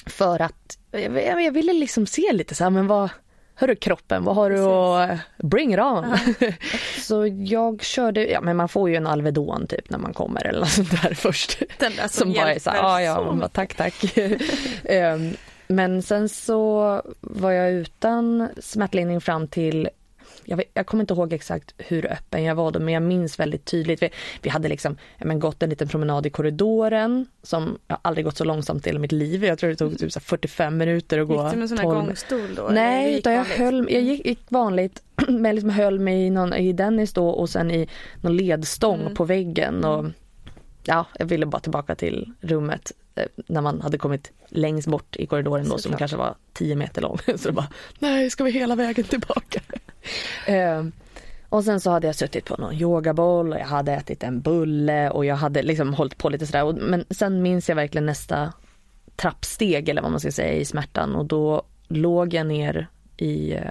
För 0.06 0.42
att 0.42 0.78
jag, 0.90 1.42
jag 1.42 1.52
ville 1.52 1.72
liksom 1.72 2.06
se 2.06 2.32
lite 2.32 2.54
så 2.54 2.64
här, 2.64 2.70
men 2.70 2.86
vad, 2.86 3.10
Hörru 3.60 3.76
kroppen, 3.76 4.24
vad 4.24 4.34
har 4.34 4.50
du 4.50 4.60
att 4.60 5.18
bring 5.36 5.74
it 5.74 5.80
on? 5.80 6.18
så 6.98 7.26
jag 7.26 7.82
körde, 7.82 8.26
ja 8.26 8.40
men 8.40 8.56
man 8.56 8.68
får 8.68 8.90
ju 8.90 8.96
en 8.96 9.06
Alvedon 9.06 9.66
typ 9.66 9.90
när 9.90 9.98
man 9.98 10.12
kommer 10.12 10.46
eller 10.46 10.60
något 10.60 10.70
sånt 10.70 11.02
där 11.02 11.14
först. 11.14 11.62
Den 11.78 11.92
där 11.96 12.08
som, 12.08 12.08
som 12.08 12.32
bara 12.32 12.54
är 12.54 12.58
så 12.58 12.70
här, 12.70 12.76
ja 12.76 13.02
ja, 13.02 13.32
bara, 13.32 13.48
tack 13.48 13.74
tack. 13.74 14.16
um, 14.16 15.36
men 15.66 16.02
sen 16.02 16.28
så 16.28 17.02
var 17.20 17.50
jag 17.50 17.72
utan 17.72 18.48
smärtlindring 18.60 19.20
fram 19.20 19.48
till 19.48 19.88
jag, 20.44 20.56
vet, 20.56 20.66
jag 20.74 20.86
kommer 20.86 21.02
inte 21.02 21.14
ihåg 21.14 21.32
exakt 21.32 21.74
hur 21.78 22.12
öppen 22.12 22.44
jag 22.44 22.54
var 22.54 22.70
då 22.70 22.80
men 22.80 22.94
jag 22.94 23.02
minns 23.02 23.40
väldigt 23.40 23.64
tydligt. 23.64 24.02
Vi, 24.02 24.10
vi 24.42 24.50
hade 24.50 24.68
liksom 24.68 24.96
men 25.18 25.40
gått 25.40 25.62
en 25.62 25.70
liten 25.70 25.88
promenad 25.88 26.26
i 26.26 26.30
korridoren 26.30 27.26
som 27.42 27.78
jag 27.86 27.98
aldrig 28.02 28.24
gått 28.24 28.36
så 28.36 28.44
långsamt 28.44 28.86
i 28.86 28.88
hela 28.90 29.00
mitt 29.00 29.12
liv. 29.12 29.44
Jag 29.44 29.58
tror 29.58 29.70
det 29.70 29.76
tog 29.76 29.98
typ 29.98 30.22
45 30.22 30.76
minuter 30.76 31.18
att 31.18 31.28
gå. 31.28 31.42
Gick 31.42 31.52
du 31.52 31.58
med 31.58 31.68
sån 31.68 31.78
här 31.78 31.84
gångstol 31.84 32.54
då? 32.54 32.68
Nej, 32.72 33.18
utan 33.18 33.32
jag, 33.32 33.44
höll, 33.44 33.88
jag 33.90 34.02
gick, 34.02 34.26
gick 34.26 34.40
vanligt 34.48 35.02
men 35.28 35.54
liksom 35.54 35.70
höll 35.70 35.98
mig 35.98 36.26
i, 36.26 36.30
någon, 36.30 36.54
i 36.54 36.72
Dennis 36.72 37.12
då 37.12 37.28
och 37.28 37.50
sen 37.50 37.70
i 37.70 37.88
någon 38.20 38.36
ledstång 38.36 39.00
mm. 39.00 39.14
på 39.14 39.24
väggen. 39.24 39.84
Och, 39.84 39.98
mm. 39.98 40.12
Ja, 40.88 41.06
jag 41.18 41.26
ville 41.26 41.46
bara 41.46 41.60
tillbaka 41.60 41.94
till 41.94 42.32
rummet 42.40 42.92
eh, 43.14 43.26
när 43.46 43.60
man 43.60 43.80
hade 43.80 43.98
kommit 43.98 44.32
längst 44.48 44.88
bort 44.88 45.16
i 45.16 45.26
korridoren 45.26 45.68
då 45.68 45.78
som 45.78 45.96
kanske 45.96 46.16
var 46.16 46.34
10 46.52 46.76
meter 46.76 47.02
lång. 47.02 47.18
Så 47.36 47.48
det 47.48 47.52
bara, 47.52 47.68
nej 47.98 48.30
ska 48.30 48.44
vi 48.44 48.50
hela 48.50 48.74
vägen 48.74 49.04
tillbaka? 49.04 49.60
eh, 50.46 50.84
och 51.48 51.64
sen 51.64 51.80
så 51.80 51.90
hade 51.90 52.06
jag 52.06 52.16
suttit 52.16 52.44
på 52.44 52.56
någon 52.56 52.74
yogaboll 52.74 53.52
och 53.52 53.58
jag 53.58 53.66
hade 53.66 53.92
ätit 53.92 54.22
en 54.22 54.40
bulle 54.40 55.10
och 55.10 55.24
jag 55.24 55.36
hade 55.36 55.62
liksom 55.62 55.94
hållit 55.94 56.18
på 56.18 56.28
lite 56.28 56.46
sådär. 56.46 56.72
Men 56.72 57.04
sen 57.10 57.42
minns 57.42 57.68
jag 57.68 57.76
verkligen 57.76 58.06
nästa 58.06 58.52
trappsteg 59.16 59.88
eller 59.88 60.02
vad 60.02 60.10
man 60.10 60.20
ska 60.20 60.32
säga 60.32 60.52
i 60.52 60.64
smärtan 60.64 61.14
och 61.14 61.26
då 61.26 61.62
låg 61.88 62.34
jag 62.34 62.46
ner 62.46 62.88
i, 63.16 63.52
eh, 63.52 63.62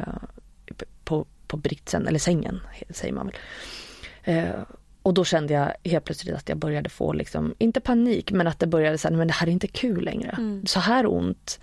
på, 1.03 1.25
på 1.47 1.57
britsen, 1.57 2.07
eller 2.07 2.19
sängen 2.19 2.59
säger 2.89 3.13
man 3.13 3.25
väl. 3.25 3.35
Eh, 4.23 4.61
och 5.07 5.13
då 5.13 5.25
kände 5.25 5.53
jag 5.53 5.91
helt 5.91 6.05
plötsligt 6.05 6.35
att 6.35 6.49
jag 6.49 6.57
började 6.57 6.89
få, 6.89 7.13
liksom, 7.13 7.55
inte 7.57 7.79
panik, 7.79 8.31
men 8.31 8.47
att 8.47 8.59
det 8.59 8.67
började 8.67 8.97
säga, 8.97 9.17
men 9.17 9.27
det 9.27 9.33
här 9.33 9.47
är 9.47 9.51
inte 9.51 9.67
kul 9.67 10.03
längre. 10.03 10.29
Mm. 10.29 10.65
Så 10.65 10.79
här 10.79 11.13
ont 11.13 11.59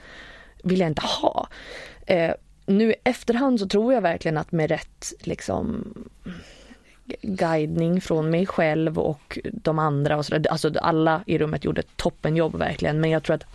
vill 0.62 0.80
jag 0.80 0.88
inte 0.88 1.02
ha. 1.02 1.48
Eh, 2.06 2.34
nu 2.66 2.90
i 2.90 2.94
efterhand 3.04 3.60
så 3.60 3.68
tror 3.68 3.94
jag 3.94 4.00
verkligen 4.00 4.38
att 4.38 4.52
med 4.52 4.70
rätt 4.70 5.12
liksom 5.20 5.94
guidning 7.22 8.00
från 8.00 8.30
mig 8.30 8.46
själv 8.46 8.98
och 8.98 9.38
de 9.52 9.78
andra 9.78 10.16
och 10.16 10.26
sådär. 10.26 10.50
Alltså 10.50 10.72
alla 10.80 11.22
i 11.26 11.38
rummet 11.38 11.64
gjorde 11.64 11.80
ett 11.80 11.96
toppenjobb 11.96 12.56
verkligen. 12.56 13.00
Men 13.00 13.10
jag 13.10 13.22
tror 13.22 13.36
att 13.36 13.46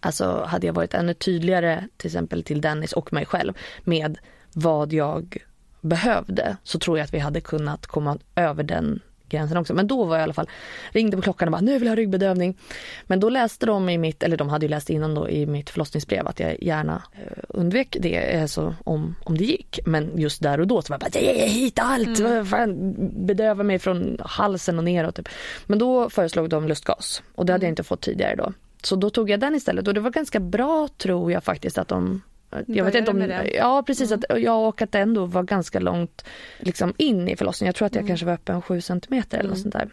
alltså 0.00 0.44
hade 0.48 0.66
jag 0.66 0.74
varit 0.74 0.94
ännu 0.94 1.14
tydligare 1.14 1.88
till 1.96 2.08
exempel 2.08 2.42
till 2.42 2.60
Dennis 2.60 2.92
och 2.92 3.12
mig 3.12 3.26
själv 3.26 3.52
med 3.84 4.18
vad 4.52 4.92
jag 4.92 5.36
behövde 5.80 6.56
så 6.62 6.78
tror 6.78 6.98
jag 6.98 7.04
att 7.04 7.14
vi 7.14 7.18
hade 7.18 7.40
kunnat 7.40 7.86
komma 7.86 8.18
över 8.34 8.62
den 8.62 9.00
gränsen 9.32 9.56
också. 9.56 9.74
Men 9.74 9.86
då 9.86 10.04
var 10.04 10.16
jag 10.16 10.22
i 10.22 10.24
alla 10.24 10.32
fall, 10.32 10.48
ringde 10.90 11.16
på 11.16 11.22
klockan 11.22 11.48
och 11.48 11.52
bara 11.52 11.60
nu 11.60 11.72
vill 11.72 11.82
jag 11.82 11.90
ha 11.90 11.96
ryggbedövning. 11.96 12.58
Men 13.06 13.20
då 13.20 13.28
läste 13.28 13.66
de 13.66 13.88
i 13.88 13.98
mitt, 13.98 14.22
eller 14.22 14.36
de 14.36 14.48
hade 14.48 14.66
ju 14.66 14.70
läst 14.70 14.90
innan 14.90 15.14
då 15.14 15.28
i 15.28 15.46
mitt 15.46 15.70
förlossningsbrev 15.70 16.26
att 16.26 16.40
jag 16.40 16.62
gärna 16.62 17.02
eh, 17.12 17.42
undvek 17.48 17.96
det 18.00 18.40
alltså, 18.42 18.74
om, 18.84 19.16
om 19.24 19.38
det 19.38 19.44
gick. 19.44 19.80
Men 19.86 20.18
just 20.18 20.42
där 20.42 20.60
och 20.60 20.66
då 20.66 20.82
så 20.82 20.92
var 20.92 21.00
jag 21.00 21.12
bara, 21.12 21.20
ge 21.20 21.46
hit 21.46 21.78
allt, 21.78 22.20
mm. 22.20 22.46
Fan, 22.46 22.94
bedöva 23.26 23.62
mig 23.62 23.78
från 23.78 24.16
halsen 24.20 24.78
och 24.78 24.84
neråt. 24.84 25.14
Typ. 25.14 25.28
Men 25.66 25.78
då 25.78 26.10
föreslog 26.10 26.48
de 26.48 26.68
lustgas 26.68 27.22
och 27.34 27.46
det 27.46 27.52
hade 27.52 27.64
jag 27.64 27.68
mm. 27.68 27.72
inte 27.72 27.82
fått 27.82 28.00
tidigare 28.00 28.36
då. 28.36 28.52
Så 28.82 28.96
då 28.96 29.10
tog 29.10 29.30
jag 29.30 29.40
den 29.40 29.54
istället 29.54 29.88
och 29.88 29.94
det 29.94 30.00
var 30.00 30.10
ganska 30.10 30.40
bra 30.40 30.88
tror 30.98 31.32
jag 31.32 31.44
faktiskt 31.44 31.78
att 31.78 31.88
de 31.88 32.22
jag 32.66 32.84
vet 32.84 32.94
inte 32.94 33.10
om, 33.10 33.32
ja 33.54 33.82
precis, 33.86 34.12
mm. 34.12 34.22
att 34.28 34.42
jag 34.42 34.68
och 34.68 34.82
att 34.82 34.92
det 34.92 34.98
ändå 34.98 35.26
var 35.26 35.42
ganska 35.42 35.80
långt 35.80 36.24
liksom 36.58 36.94
in 36.96 37.28
i 37.28 37.36
förlossningen. 37.36 37.68
Jag 37.68 37.74
tror 37.74 37.86
att 37.86 37.94
jag 37.94 38.02
mm. 38.02 38.08
kanske 38.08 38.26
var 38.26 38.32
öppen 38.32 38.62
7 38.62 38.80
centimeter 38.80 39.38
eller 39.38 39.50
mm. 39.50 39.62
sånt 39.62 39.74
där. 39.74 39.88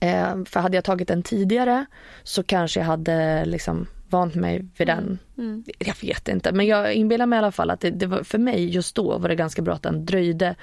Eh, 0.00 0.44
för 0.44 0.60
hade 0.60 0.76
jag 0.76 0.84
tagit 0.84 1.08
den 1.08 1.22
tidigare 1.22 1.86
så 2.22 2.42
kanske 2.42 2.80
jag 2.80 2.86
hade 2.86 3.44
liksom 3.44 3.86
vant 4.08 4.34
mig 4.34 4.66
vid 4.76 4.86
den. 4.86 5.18
Mm. 5.38 5.50
mm. 5.50 5.64
Jag 5.78 5.94
vet 6.02 6.28
inte 6.28 6.52
men 6.52 6.66
jag 6.66 6.94
inbillar 6.94 7.26
mig 7.26 7.36
i 7.36 7.38
alla 7.38 7.52
fall 7.52 7.70
att 7.70 7.80
det, 7.80 7.90
det, 7.90 8.06
var, 8.06 8.22
för 8.22 8.38
mig 8.38 8.70
just 8.74 8.94
då 8.96 9.18
var 9.18 9.28
det 9.28 9.34
ganska 9.34 9.62
bra 9.62 9.74
att 9.74 9.82
den 9.82 10.06
dröjde 10.06 10.54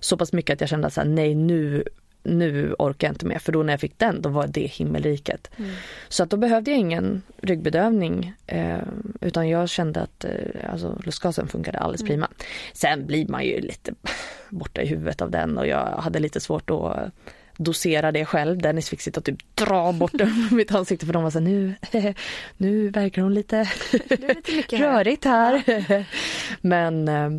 så 0.00 0.16
pass 0.16 0.32
mycket 0.32 0.54
att 0.54 0.60
jag 0.60 0.70
kände 0.70 0.86
att 0.86 0.98
nej 1.06 1.34
nu 1.34 1.84
nu 2.24 2.74
orkar 2.78 3.08
jag 3.08 3.14
inte 3.14 3.26
mer 3.26 3.38
för 3.38 3.52
då 3.52 3.62
när 3.62 3.72
jag 3.72 3.80
fick 3.80 3.98
den 3.98 4.22
då 4.22 4.28
var 4.28 4.46
det 4.46 4.66
himmelriket. 4.66 5.50
Mm. 5.56 5.70
Så 6.08 6.22
att 6.22 6.30
då 6.30 6.36
behövde 6.36 6.70
jag 6.70 6.80
ingen 6.80 7.22
ryggbedövning 7.36 8.32
eh, 8.46 8.78
utan 9.20 9.48
jag 9.48 9.68
kände 9.68 10.00
att 10.00 10.24
eh, 10.24 10.72
alltså, 10.72 11.00
lustgasen 11.04 11.48
funkade 11.48 11.78
alldeles 11.78 12.00
mm. 12.00 12.10
prima. 12.10 12.28
Sen 12.72 13.06
blir 13.06 13.28
man 13.28 13.44
ju 13.44 13.60
lite 13.60 13.94
borta 14.50 14.82
i 14.82 14.86
huvudet 14.86 15.22
av 15.22 15.30
den 15.30 15.58
och 15.58 15.66
jag 15.66 15.86
hade 15.86 16.18
lite 16.18 16.40
svårt 16.40 16.70
att 16.70 17.12
dosera 17.56 18.12
det 18.12 18.24
själv. 18.24 18.58
Dennis 18.58 18.88
fick 18.88 19.00
sitta 19.00 19.20
och 19.20 19.24
typ 19.24 19.56
dra 19.56 19.92
bort 19.92 20.12
mitt 20.50 20.74
ansikte 20.74 21.06
för 21.06 21.12
de 21.12 21.22
var 21.22 21.30
så 21.30 21.40
nu, 21.40 21.74
nu 22.56 22.88
verkar 22.88 23.22
hon 23.22 23.34
lite, 23.34 23.68
lite 24.46 24.76
rörigt 24.76 25.24
här. 25.24 25.62
Ja. 25.88 26.04
men 26.60 27.08
eh, 27.08 27.30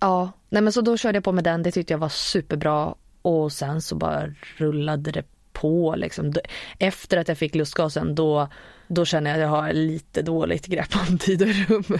ja, 0.00 0.32
nej 0.48 0.62
men 0.62 0.72
så 0.72 0.80
då 0.80 0.96
körde 0.96 1.16
jag 1.16 1.24
på 1.24 1.32
med 1.32 1.44
den. 1.44 1.62
Det 1.62 1.70
tyckte 1.70 1.92
jag 1.92 1.98
var 1.98 2.08
superbra 2.08 2.94
och 3.22 3.52
sen 3.52 3.82
så 3.82 3.94
bara 3.94 4.34
rullade 4.56 5.10
det 5.10 5.24
på 5.60 5.94
liksom. 5.96 6.32
Efter 6.78 7.16
att 7.16 7.28
jag 7.28 7.38
fick 7.38 7.54
lustgasen 7.54 8.14
då, 8.14 8.48
då 8.88 9.04
känner 9.04 9.30
jag 9.30 9.36
att 9.36 9.42
jag 9.42 9.48
har 9.48 9.72
lite 9.72 10.22
dåligt 10.22 10.66
grepp 10.66 10.88
om 11.08 11.18
tid 11.18 11.42
och 11.42 11.48
rum. 11.48 11.98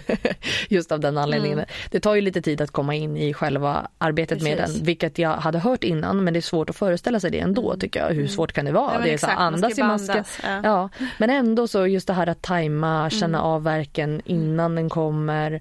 Just 0.69 0.93
av 0.93 1.01
den 1.01 1.19
anledningen. 1.19 1.59
Mm. 1.59 1.71
Det 1.91 2.01
tar 2.01 2.15
ju 2.15 2.21
lite 2.21 2.43
tid 2.43 2.61
att 2.61 2.71
komma 2.71 2.95
in 2.95 3.17
i 3.17 3.35
själva 3.35 3.89
arbetet 3.99 4.39
Precis. 4.39 4.57
med 4.57 4.69
den, 4.69 4.85
vilket 4.85 5.19
jag 5.19 5.37
hade 5.37 5.59
hört 5.59 5.85
innan 5.85 6.25
men 6.25 6.35
det 6.35 6.39
är 6.39 6.41
svårt 6.41 6.71
att 6.71 6.77
föreställa 6.77 7.21
sig 7.21 7.31
det 7.31 7.41
ändå 7.41 7.71
mm. 7.71 7.81
tycker 7.81 8.01
jag. 8.01 8.09
Hur 8.09 8.17
mm. 8.17 8.29
svårt 8.29 8.53
kan 8.53 8.65
det 8.65 8.73
vara? 8.73 8.95
Ja, 8.95 9.01
det 9.01 9.11
är 9.11 9.15
exakt, 9.15 9.33
så 9.33 9.39
andas 9.39 9.79
i 9.79 9.83
masken. 9.83 10.25
Ja. 10.43 10.61
ja. 10.65 10.89
Men 11.19 11.31
ändå 11.31 11.69
så 11.69 11.87
just 11.87 12.07
det 12.07 12.13
här 12.13 12.27
att 12.27 12.43
tajma, 12.43 13.11
känna 13.11 13.39
mm. 13.39 13.51
av 13.51 13.63
verken 13.63 14.23
innan 14.25 14.75
den 14.75 14.89
kommer 14.89 15.61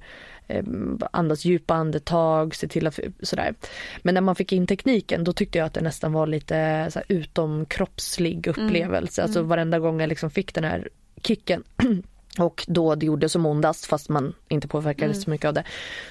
andas 1.12 1.46
djupa 1.46 1.74
andetag, 1.74 2.56
se 2.56 2.68
till 2.68 2.88
att 2.88 3.00
sådär. 3.22 3.56
Men 4.02 4.14
när 4.14 4.22
man 4.22 4.36
fick 4.36 4.54
in 4.54 4.68
tekniken 4.68 5.24
då 5.24 5.34
tyckte 5.34 5.58
jag 5.58 5.66
att 5.66 5.74
det 5.74 5.82
nästan 5.82 6.14
var 6.14 6.28
lite 6.28 6.88
så 6.92 7.00
här, 7.00 7.06
utomkroppslig 7.08 8.48
upplevelse. 8.48 9.22
Mm. 9.22 9.30
Alltså 9.30 9.42
varenda 9.42 9.80
gång 9.80 10.00
jag 10.00 10.08
liksom 10.10 10.30
fick 10.30 10.54
den 10.54 10.64
här 10.64 10.90
kicken 11.24 11.64
och 12.40 12.66
då 12.68 12.96
det 12.96 13.06
gjorde 13.06 13.30
som 13.30 13.46
ondast 13.46 13.86
fast 13.86 14.10
man 14.10 14.34
inte 14.48 14.68
påverkades 14.68 15.16
mm. 15.16 15.24
så 15.24 15.30
mycket 15.30 15.48
av 15.48 15.54
det. 15.54 15.64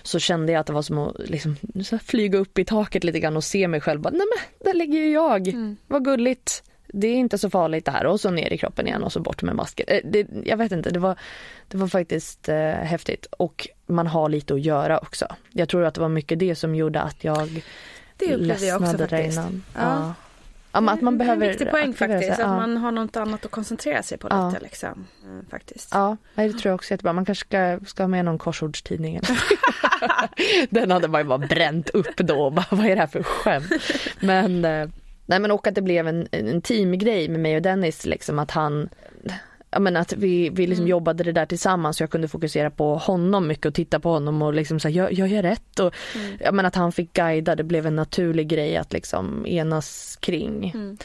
Så 0.03 0.19
kände 0.19 0.53
jag 0.53 0.61
att 0.61 0.67
det 0.67 0.73
var 0.73 0.83
som 0.83 0.99
att 0.99 1.29
liksom, 1.29 1.57
flyga 2.03 2.39
upp 2.39 2.59
i 2.59 2.65
taket 2.65 3.05
lite 3.05 3.21
grann 3.21 3.37
och 3.37 3.45
se 3.45 3.69
mig 3.69 3.81
själv. 3.81 4.01
Bara, 4.01 4.11
Nej 4.11 4.27
men 4.37 4.67
där 4.67 4.79
ligger 4.79 4.99
ju 4.99 5.13
jag, 5.13 5.49
mm. 5.49 5.77
vad 5.87 6.05
gulligt. 6.05 6.63
Det 6.89 7.07
är 7.07 7.15
inte 7.15 7.39
så 7.39 7.51
farligt 7.51 7.85
det 7.85 7.91
här 7.91 8.07
och 8.07 8.21
så 8.21 8.31
ner 8.31 8.53
i 8.53 8.59
kroppen 8.59 8.87
igen 8.87 9.03
och 9.03 9.13
så 9.13 9.21
bort 9.21 9.43
med 9.43 9.55
masken. 9.55 9.87
Eh, 9.89 10.01
det, 10.05 10.27
jag 10.45 10.57
vet 10.57 10.73
inte, 10.73 10.91
det 10.91 10.99
var, 10.99 11.19
det 11.69 11.77
var 11.77 11.89
faktiskt 11.89 12.49
eh, 12.49 12.71
häftigt 12.71 13.27
och 13.31 13.69
man 13.87 14.07
har 14.07 14.29
lite 14.29 14.55
att 14.55 14.61
göra 14.61 14.99
också. 14.99 15.27
Jag 15.51 15.69
tror 15.69 15.85
att 15.85 15.95
det 15.95 16.01
var 16.01 16.09
mycket 16.09 16.39
det 16.39 16.55
som 16.55 16.75
gjorde 16.75 17.01
att 17.01 17.25
jag 17.25 17.65
det 18.17 18.35
upplevde 18.35 18.67
jag 18.67 18.83
också 18.83 18.99
faktiskt. 18.99 19.39
Ja. 19.39 19.51
Ja. 19.75 20.15
Ja, 20.73 20.91
att 20.93 21.01
man 21.01 21.19
behöver 21.19 21.47
en 21.47 21.51
viktig 21.51 21.71
poäng 21.71 21.95
faktiskt, 21.95 22.31
att 22.31 22.49
man 22.49 22.77
har 22.77 22.91
något 22.91 23.17
annat 23.17 23.45
att 23.45 23.51
koncentrera 23.51 24.03
sig 24.03 24.19
på 24.19 24.29
lite 24.29 24.65
liksom. 24.65 25.07
Mm, 25.25 25.47
faktiskt. 25.51 25.89
Ja, 25.93 26.17
det 26.35 26.53
tror 26.53 26.67
jag 26.71 26.75
också 26.75 26.91
är 26.91 26.95
jättebra. 26.95 27.13
Man 27.13 27.25
kanske 27.25 27.47
ska, 27.47 27.79
ska 27.87 28.03
ha 28.03 28.09
med 28.09 28.25
någon 28.25 28.39
korsordstidning. 28.39 29.21
Den 30.71 30.91
hade 30.91 31.09
man 31.09 31.21
ju 31.21 31.25
bara 31.25 31.39
bränt 31.39 31.89
upp 31.89 32.17
då. 32.17 32.51
Bara, 32.51 32.67
vad 32.71 32.87
är 32.87 32.95
det 32.95 33.01
här 33.01 33.07
för 33.07 33.23
skämt? 33.23 33.73
Men, 34.21 34.65
eh, 34.65 34.89
nej, 35.27 35.41
men 35.41 35.51
och 35.51 35.67
att 35.67 35.75
det 35.75 35.83
blev 35.83 36.09
en, 36.09 36.29
en 36.31 36.63
teamgrej 36.63 37.29
med 37.29 37.41
mig 37.41 37.57
och 37.57 37.63
Dennis. 37.63 38.07
Liksom, 38.07 38.39
att 38.39 38.51
han 38.51 38.89
ja, 39.71 39.81
men 39.81 39.97
att 39.97 40.13
vi, 40.13 40.49
vi 40.49 40.67
liksom 40.67 40.83
mm. 40.83 40.91
jobbade 40.91 41.25
det 41.25 41.33
där 41.33 41.47
tillsammans 41.47 41.97
så 41.97 42.03
jag 42.03 42.11
kunde 42.11 42.29
fokusera 42.29 42.71
på 42.71 42.95
honom 42.95 43.47
mycket 43.47 43.67
och 43.67 43.75
titta 43.75 44.01
på 44.01 44.11
honom 44.11 44.43
och 44.43 44.55
liksom 44.55 44.81
säga 44.81 45.03
jag, 45.03 45.13
jag 45.13 45.29
gör 45.29 45.43
rätt 45.43 45.81
och 45.81 45.95
mm. 46.15 46.37
ja, 46.41 46.53
men 46.53 46.67
att 46.67 46.75
han 46.75 46.93
fick 46.93 47.13
guida 47.13 47.55
det 47.55 47.65
blev 47.65 47.87
en 47.87 47.97
naturlig 47.97 48.49
grej 48.49 48.77
att 48.77 48.93
liksom 48.93 49.47
enas 49.47 50.19
kring. 50.21 50.71
Mm. 50.75 50.97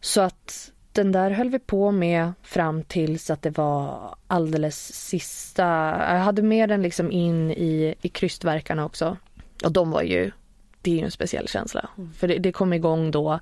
Så 0.00 0.20
att 0.20 0.70
den 0.92 1.12
där 1.12 1.30
höll 1.30 1.50
vi 1.50 1.58
på 1.58 1.90
med 1.90 2.32
fram 2.42 2.82
tills 2.82 3.30
att 3.30 3.42
det 3.42 3.50
var 3.50 4.14
alldeles 4.26 5.08
sista, 5.08 5.64
jag 6.08 6.18
hade 6.18 6.42
med 6.42 6.68
den 6.68 6.82
liksom 6.82 7.12
in 7.12 7.50
i, 7.50 7.94
i 8.00 8.08
krystverkarna 8.08 8.84
också. 8.84 9.16
Och 9.64 9.72
de 9.72 9.90
var 9.90 10.02
ju, 10.02 10.30
det 10.84 10.90
är 10.90 10.96
ju 10.96 11.04
en 11.04 11.10
speciell 11.10 11.48
känsla. 11.48 11.88
Mm. 11.98 12.12
För 12.12 12.28
det, 12.28 12.38
det 12.38 12.52
kom 12.52 12.72
igång 12.72 13.10
då 13.10 13.40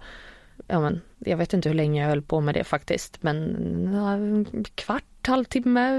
ja 0.67 0.81
men, 0.81 1.01
jag 1.19 1.37
vet 1.37 1.53
inte 1.53 1.69
hur 1.69 1.77
länge 1.77 2.03
jag 2.03 2.09
höll 2.09 2.23
på 2.23 2.41
med 2.41 2.55
det 2.55 2.65
faktiskt, 2.65 3.23
men 3.23 3.57
ja, 3.95 4.63
kvart, 4.75 5.27
halvtimme, 5.27 5.91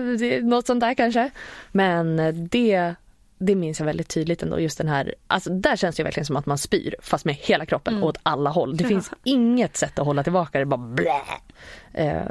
något 0.41 0.67
sånt 0.67 0.79
där 0.79 0.93
kanske. 0.93 1.29
Men 1.71 2.17
det, 2.49 2.95
det 3.37 3.55
minns 3.55 3.79
jag 3.79 3.85
väldigt 3.85 4.09
tydligt 4.09 4.43
ändå, 4.43 4.59
just 4.59 4.77
den 4.77 4.87
här, 4.87 5.15
alltså 5.27 5.49
där 5.49 5.75
känns 5.75 5.95
det 5.95 6.03
verkligen 6.03 6.25
som 6.25 6.35
att 6.35 6.45
man 6.45 6.57
spyr 6.57 6.95
fast 7.01 7.25
med 7.25 7.35
hela 7.35 7.65
kroppen 7.65 7.93
mm. 7.93 8.03
åt 8.03 8.17
alla 8.23 8.49
håll. 8.49 8.77
Det 8.77 8.83
finns 8.83 9.11
inget 9.23 9.77
sätt 9.77 9.99
att 9.99 10.05
hålla 10.05 10.23
tillbaka 10.23 10.59
det, 10.59 10.65
bara 10.65 10.77
blä. 10.77 11.21
Eh, 11.93 12.21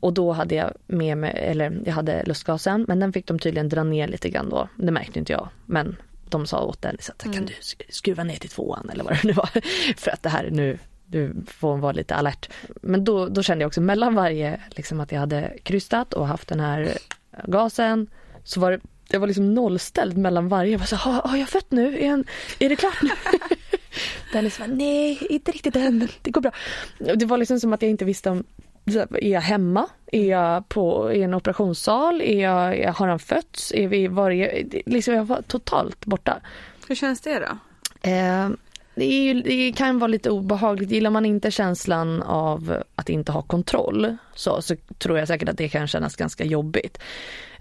och 0.00 0.12
då 0.12 0.32
hade 0.32 0.54
jag 0.54 0.72
med 0.86 1.18
mig, 1.18 1.32
eller 1.36 1.80
jag 1.84 1.92
hade 1.92 2.24
lustgasen, 2.24 2.84
men 2.88 3.00
den 3.00 3.12
fick 3.12 3.26
de 3.26 3.38
tydligen 3.38 3.68
dra 3.68 3.84
ner 3.84 4.08
lite 4.08 4.30
grann 4.30 4.50
då. 4.50 4.68
Det 4.76 4.90
märkte 4.90 5.18
inte 5.18 5.32
jag, 5.32 5.48
men 5.66 5.96
de 6.30 6.46
sa 6.46 6.64
åt 6.64 6.82
Dennis 6.82 7.10
att 7.10 7.24
mm. 7.24 7.36
kan 7.36 7.46
du 7.46 7.54
skruva 7.88 8.24
ner 8.24 8.36
till 8.36 8.50
tvåan 8.50 8.90
eller 8.92 9.04
vad 9.04 9.12
det 9.12 9.24
nu 9.24 9.32
var. 9.32 9.48
För 9.96 10.10
att 10.10 10.22
det 10.22 10.28
här 10.28 10.48
nu, 10.50 10.78
du 11.06 11.34
får 11.46 11.76
vara 11.76 11.92
lite 11.92 12.14
alert. 12.14 12.50
Men 12.82 13.04
då, 13.04 13.28
då 13.28 13.42
kände 13.42 13.62
jag 13.62 13.66
också 13.66 13.80
mellan 13.80 14.14
varje, 14.14 14.60
liksom 14.70 15.00
att 15.00 15.12
jag 15.12 15.20
hade 15.20 15.58
krystat 15.62 16.14
och 16.14 16.28
haft 16.28 16.48
den 16.48 16.60
här 16.60 16.98
gasen, 17.44 18.06
så 18.44 18.60
var 18.60 18.70
det, 18.70 18.80
jag 19.08 19.20
var 19.20 19.26
liksom 19.26 19.54
nollställd 19.54 20.16
mellan 20.16 20.48
varje. 20.48 20.72
Jag 20.72 20.78
var 20.78 20.86
så 20.86 20.96
har, 20.96 21.12
har 21.12 21.36
jag 21.36 21.48
fött 21.48 21.70
nu? 21.70 21.98
Är, 21.98 22.06
en, 22.06 22.24
är 22.58 22.68
det 22.68 22.76
klart 22.76 23.02
nu? 23.02 23.10
Dennis 24.32 24.60
var 24.60 24.66
nej, 24.66 25.26
inte 25.30 25.52
riktigt 25.52 25.76
än, 25.76 26.08
det 26.22 26.30
går 26.30 26.40
bra. 26.40 26.52
Det 26.98 27.24
var 27.24 27.38
liksom 27.38 27.60
som 27.60 27.72
att 27.72 27.82
jag 27.82 27.90
inte 27.90 28.04
visste 28.04 28.30
om 28.30 28.44
är 28.86 29.28
jag 29.28 29.40
hemma? 29.40 29.86
Är 30.12 30.24
jag 30.24 30.68
på, 30.68 31.12
i 31.12 31.22
en 31.22 31.34
operationssal? 31.34 32.20
Är 32.20 32.42
jag, 32.42 32.92
har 32.92 33.08
han 33.08 33.18
fötts? 33.18 33.72
Är 33.72 33.88
vi, 33.88 34.08
var 34.08 34.30
liksom 34.90 35.14
jag 35.14 35.24
var 35.24 35.42
totalt 35.42 36.06
borta. 36.06 36.40
Hur 36.88 36.94
känns 36.94 37.20
det 37.20 37.38
då? 37.38 37.58
Eh, 38.10 38.48
det, 38.94 39.04
ju, 39.04 39.42
det, 39.42 39.72
kan 39.72 39.98
vara 39.98 40.08
lite 40.08 40.30
obehagligt. 40.30 40.90
Gillar 40.90 41.10
man 41.10 41.26
inte 41.26 41.50
känslan 41.50 42.22
av 42.22 42.82
att 42.94 43.08
inte 43.08 43.32
ha 43.32 43.42
kontroll 43.42 44.16
så, 44.34 44.62
så 44.62 44.76
tror 44.98 45.18
jag 45.18 45.28
säkert 45.28 45.48
att 45.48 45.58
det 45.58 45.68
kan 45.68 45.86
kännas 45.86 46.16
ganska 46.16 46.44
jobbigt. 46.44 46.98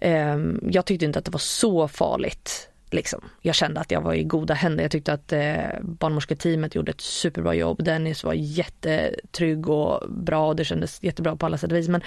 Um, 0.02 0.70
jag 0.72 0.86
tyckte 0.86 1.06
inte 1.06 1.20
att 1.20 1.26
det 1.26 1.32
var 1.32 1.40
så 1.40 1.88
farligt. 1.88 2.70
Liksom. 2.94 3.22
Jag 3.42 3.56
kände 3.56 3.80
att 3.80 3.92
jag 3.92 4.02
var 4.02 4.14
i 4.14 4.24
goda 4.24 4.54
händer. 4.54 4.84
Jag 4.84 4.92
tyckte 4.92 5.14
att 5.14 5.34
eh, 5.34 5.56
barnmorsketeamet 5.82 6.76
gjorde 6.76 6.92
ett 6.92 7.02
superbra 7.02 7.54
jobb. 7.54 7.84
Dennis 7.84 8.24
var 8.24 8.34
jättetrygg 8.34 9.70
och 9.70 10.10
bra 10.10 10.48
och 10.48 10.56
det 10.56 10.66
kändes 10.66 11.04
jättebra 11.04 11.36
på 11.36 11.46
alla 11.46 11.58
sätt 11.58 11.72
och 11.72 11.78
vis. 11.78 11.90
Men 11.90 12.02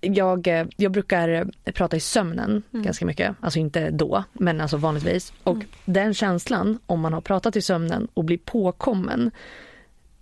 jag, 0.00 0.46
eh, 0.46 0.66
jag 0.76 0.92
brukar 0.92 1.50
prata 1.72 1.96
i 1.96 2.00
sömnen 2.00 2.62
mm. 2.72 2.84
ganska 2.84 3.06
mycket, 3.06 3.36
alltså 3.40 3.58
inte 3.58 3.90
då, 3.90 4.24
men 4.32 4.60
alltså 4.60 4.76
vanligtvis. 4.76 5.32
Och 5.42 5.54
mm. 5.54 5.66
den 5.84 6.14
känslan, 6.14 6.78
om 6.86 7.00
man 7.00 7.12
har 7.12 7.20
pratat 7.20 7.56
i 7.56 7.62
sömnen 7.62 8.08
och 8.14 8.24
blir 8.24 8.38
påkommen, 8.38 9.30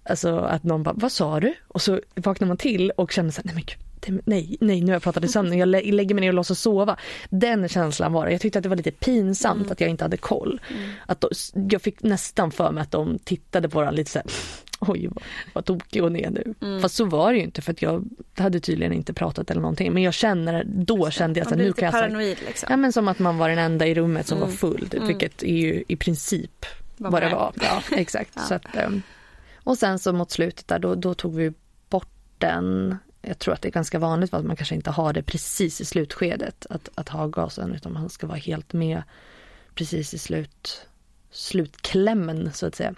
alltså 0.03 0.39
att 0.39 0.63
någon 0.63 0.83
bara, 0.83 0.95
vad 0.95 1.13
sa 1.13 1.41
du? 1.41 1.55
Och 1.69 1.83
så 1.83 2.01
vaknar 2.15 2.49
man 2.49 2.57
till 2.57 2.91
och 2.91 3.13
känner 3.13 3.31
så 3.31 3.41
här, 3.41 3.45
nej 3.45 3.55
men 3.55 3.65
gud, 3.65 3.79
nej, 4.25 4.57
nej, 4.61 4.81
nu 4.81 4.87
har 4.87 4.93
jag 4.93 5.03
pratat 5.03 5.25
i 5.25 5.29
sömnen, 5.29 5.59
jag 5.59 5.69
lägger 5.69 6.15
mig 6.15 6.21
ner 6.21 6.29
och 6.29 6.35
låtsas 6.35 6.61
sova. 6.61 6.97
Den 7.31 7.69
känslan 7.69 8.13
var 8.13 8.27
det. 8.27 8.33
Jag 8.33 8.41
tyckte 8.41 8.59
att 8.59 8.63
det 8.63 8.69
var 8.69 8.77
lite 8.77 8.91
pinsamt 8.91 9.61
mm. 9.61 9.73
att 9.73 9.81
jag 9.81 9.91
inte 9.91 10.05
hade 10.05 10.17
koll. 10.17 10.61
Mm. 10.71 10.91
Att 11.07 11.21
då, 11.21 11.31
jag 11.71 11.83
fick 11.83 12.03
nästan 12.03 12.51
för 12.51 12.73
mig 12.73 12.83
att 12.83 12.91
de 12.91 13.19
tittade 13.19 13.69
på 13.69 13.79
varandra 13.79 13.97
lite 13.97 14.11
så 14.11 14.19
här, 14.19 14.27
oj 14.81 15.09
vad, 15.09 15.25
vad 15.53 15.65
tokig 15.65 16.01
hon 16.01 16.17
är 16.17 16.31
nu. 16.31 16.55
Mm. 16.63 16.81
Fast 16.81 16.95
så 16.95 17.05
var 17.05 17.33
det 17.33 17.39
ju 17.39 17.45
inte 17.45 17.63
för 17.63 17.73
att 17.73 17.83
jag 17.83 18.05
hade 18.39 18.61
tydligen 18.61 18.93
inte 18.93 19.13
pratat 19.13 19.51
eller 19.51 19.61
någonting. 19.61 19.93
Men 19.93 20.03
jag 20.03 20.15
känner, 20.15 20.65
då 20.67 21.11
kände 21.11 21.41
jag 21.41 21.53
att 21.53 21.59
nu 21.59 21.73
kan 21.73 21.85
jag 21.85 21.93
paranoid 21.93 22.39
liksom. 22.47 22.67
Ja 22.71 22.77
men 22.77 22.93
som 22.93 23.09
att 23.09 23.19
man 23.19 23.39
var 23.39 23.49
den 23.49 23.59
enda 23.59 23.87
i 23.87 23.95
rummet 23.95 24.27
som 24.27 24.39
mm. 24.39 24.49
var 24.49 24.57
full. 24.57 24.89
Mm. 24.93 25.09
Vilket 25.09 25.43
är 25.43 25.57
ju 25.57 25.85
i 25.89 25.97
princip 25.97 26.67
vad, 26.97 27.13
vad 27.13 27.23
det 27.23 27.29
var. 27.29 27.53
Ja 27.63 27.83
exakt. 27.91 28.31
ja. 28.35 28.43
Så 28.43 28.55
att, 28.55 28.67
um, 28.87 29.03
och 29.57 29.79
sen 29.79 29.99
så 29.99 30.13
mot 30.13 30.31
slutet 30.31 30.69
där 30.69 30.79
då, 30.79 30.95
då 30.95 31.15
tog 31.15 31.35
vi 31.35 31.53
bort 31.89 32.09
den. 32.39 32.97
Jag 33.27 33.39
tror 33.39 33.55
att 33.55 33.63
det 33.63 33.69
är 33.69 33.73
ganska 33.73 33.99
vanligt 33.99 34.35
att 34.35 34.45
man 34.45 34.57
kanske 34.57 34.75
inte 34.75 34.91
har 34.91 35.13
det 35.13 35.23
precis 35.23 35.81
i 35.81 35.85
slutskedet. 35.85 36.67
Att, 36.71 36.89
att 36.95 37.09
ha 37.09 37.27
gasen 37.27 37.75
utan 37.75 37.93
man 37.93 38.11
ska 38.11 38.27
vara 38.27 38.39
helt 38.39 38.73
med 38.73 39.03
precis 39.75 40.15
i 40.15 40.19
slut, 40.19 40.87
slutklämmen 41.31 42.53
så 42.53 42.67
att 42.67 42.75
säga. 42.75 42.95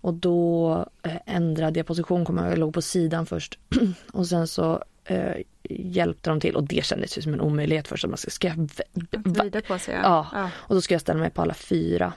Och 0.00 0.14
då 0.14 0.72
eh, 1.02 1.16
ändrade 1.26 1.78
jag 1.78 1.86
position, 1.86 2.24
kom 2.24 2.38
jag, 2.38 2.52
jag 2.52 2.58
låg 2.58 2.74
på 2.74 2.82
sidan 2.82 3.26
först. 3.26 3.58
och 4.12 4.26
sen 4.26 4.48
så 4.48 4.84
eh, 5.04 5.36
hjälpte 5.70 6.30
de 6.30 6.40
till 6.40 6.56
och 6.56 6.64
det 6.64 6.84
kändes 6.84 7.18
ju 7.18 7.22
som 7.22 7.34
en 7.34 7.40
omöjlighet 7.40 7.88
först. 7.88 8.06
Man 8.06 8.16
ska, 8.16 8.30
ska 8.30 8.48
jag 8.48 8.70
vrida 9.10 9.60
på 9.60 9.78
sig? 9.78 9.94
Ja. 9.94 10.00
ja. 10.02 10.26
ja. 10.32 10.50
Och 10.56 10.74
då 10.74 10.80
ska 10.80 10.94
jag 10.94 11.00
ställa 11.00 11.20
mig 11.20 11.30
på 11.30 11.42
alla 11.42 11.54
fyra. 11.54 12.12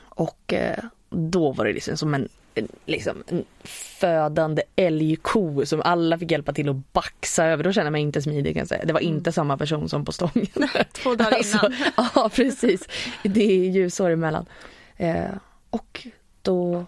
Och 0.00 0.52
eh, 0.52 0.84
då 1.10 1.52
var 1.52 1.64
det 1.64 1.72
liksom 1.72 1.96
som 1.96 2.14
en, 2.14 2.28
liksom, 2.86 3.22
en 3.28 3.44
födande 3.64 4.62
älgko 4.76 5.66
som 5.66 5.82
alla 5.84 6.18
fick 6.18 6.30
hjälpa 6.30 6.52
till 6.52 6.68
att 6.68 6.92
baxa 6.92 7.44
över. 7.44 7.64
Då 7.64 7.72
jag 7.84 7.92
mig 7.92 8.02
inte 8.02 8.22
smidig 8.22 8.54
kan 8.54 8.60
jag 8.60 8.68
säga. 8.68 8.84
Det 8.84 8.92
var 8.92 9.00
mm. 9.00 9.14
inte 9.14 9.32
samma 9.32 9.56
person 9.56 9.88
som 9.88 10.04
på 10.04 10.12
stången. 10.12 10.46
Två 10.92 11.14
dagar 11.14 11.32
alltså, 11.32 11.66
innan. 11.66 11.78
ja 12.14 12.30
precis. 12.34 12.88
Det 13.22 13.44
är 13.44 13.70
ljusår 13.70 14.10
emellan. 14.10 14.46
Eh, 14.96 15.30
och 15.70 16.06
då 16.42 16.86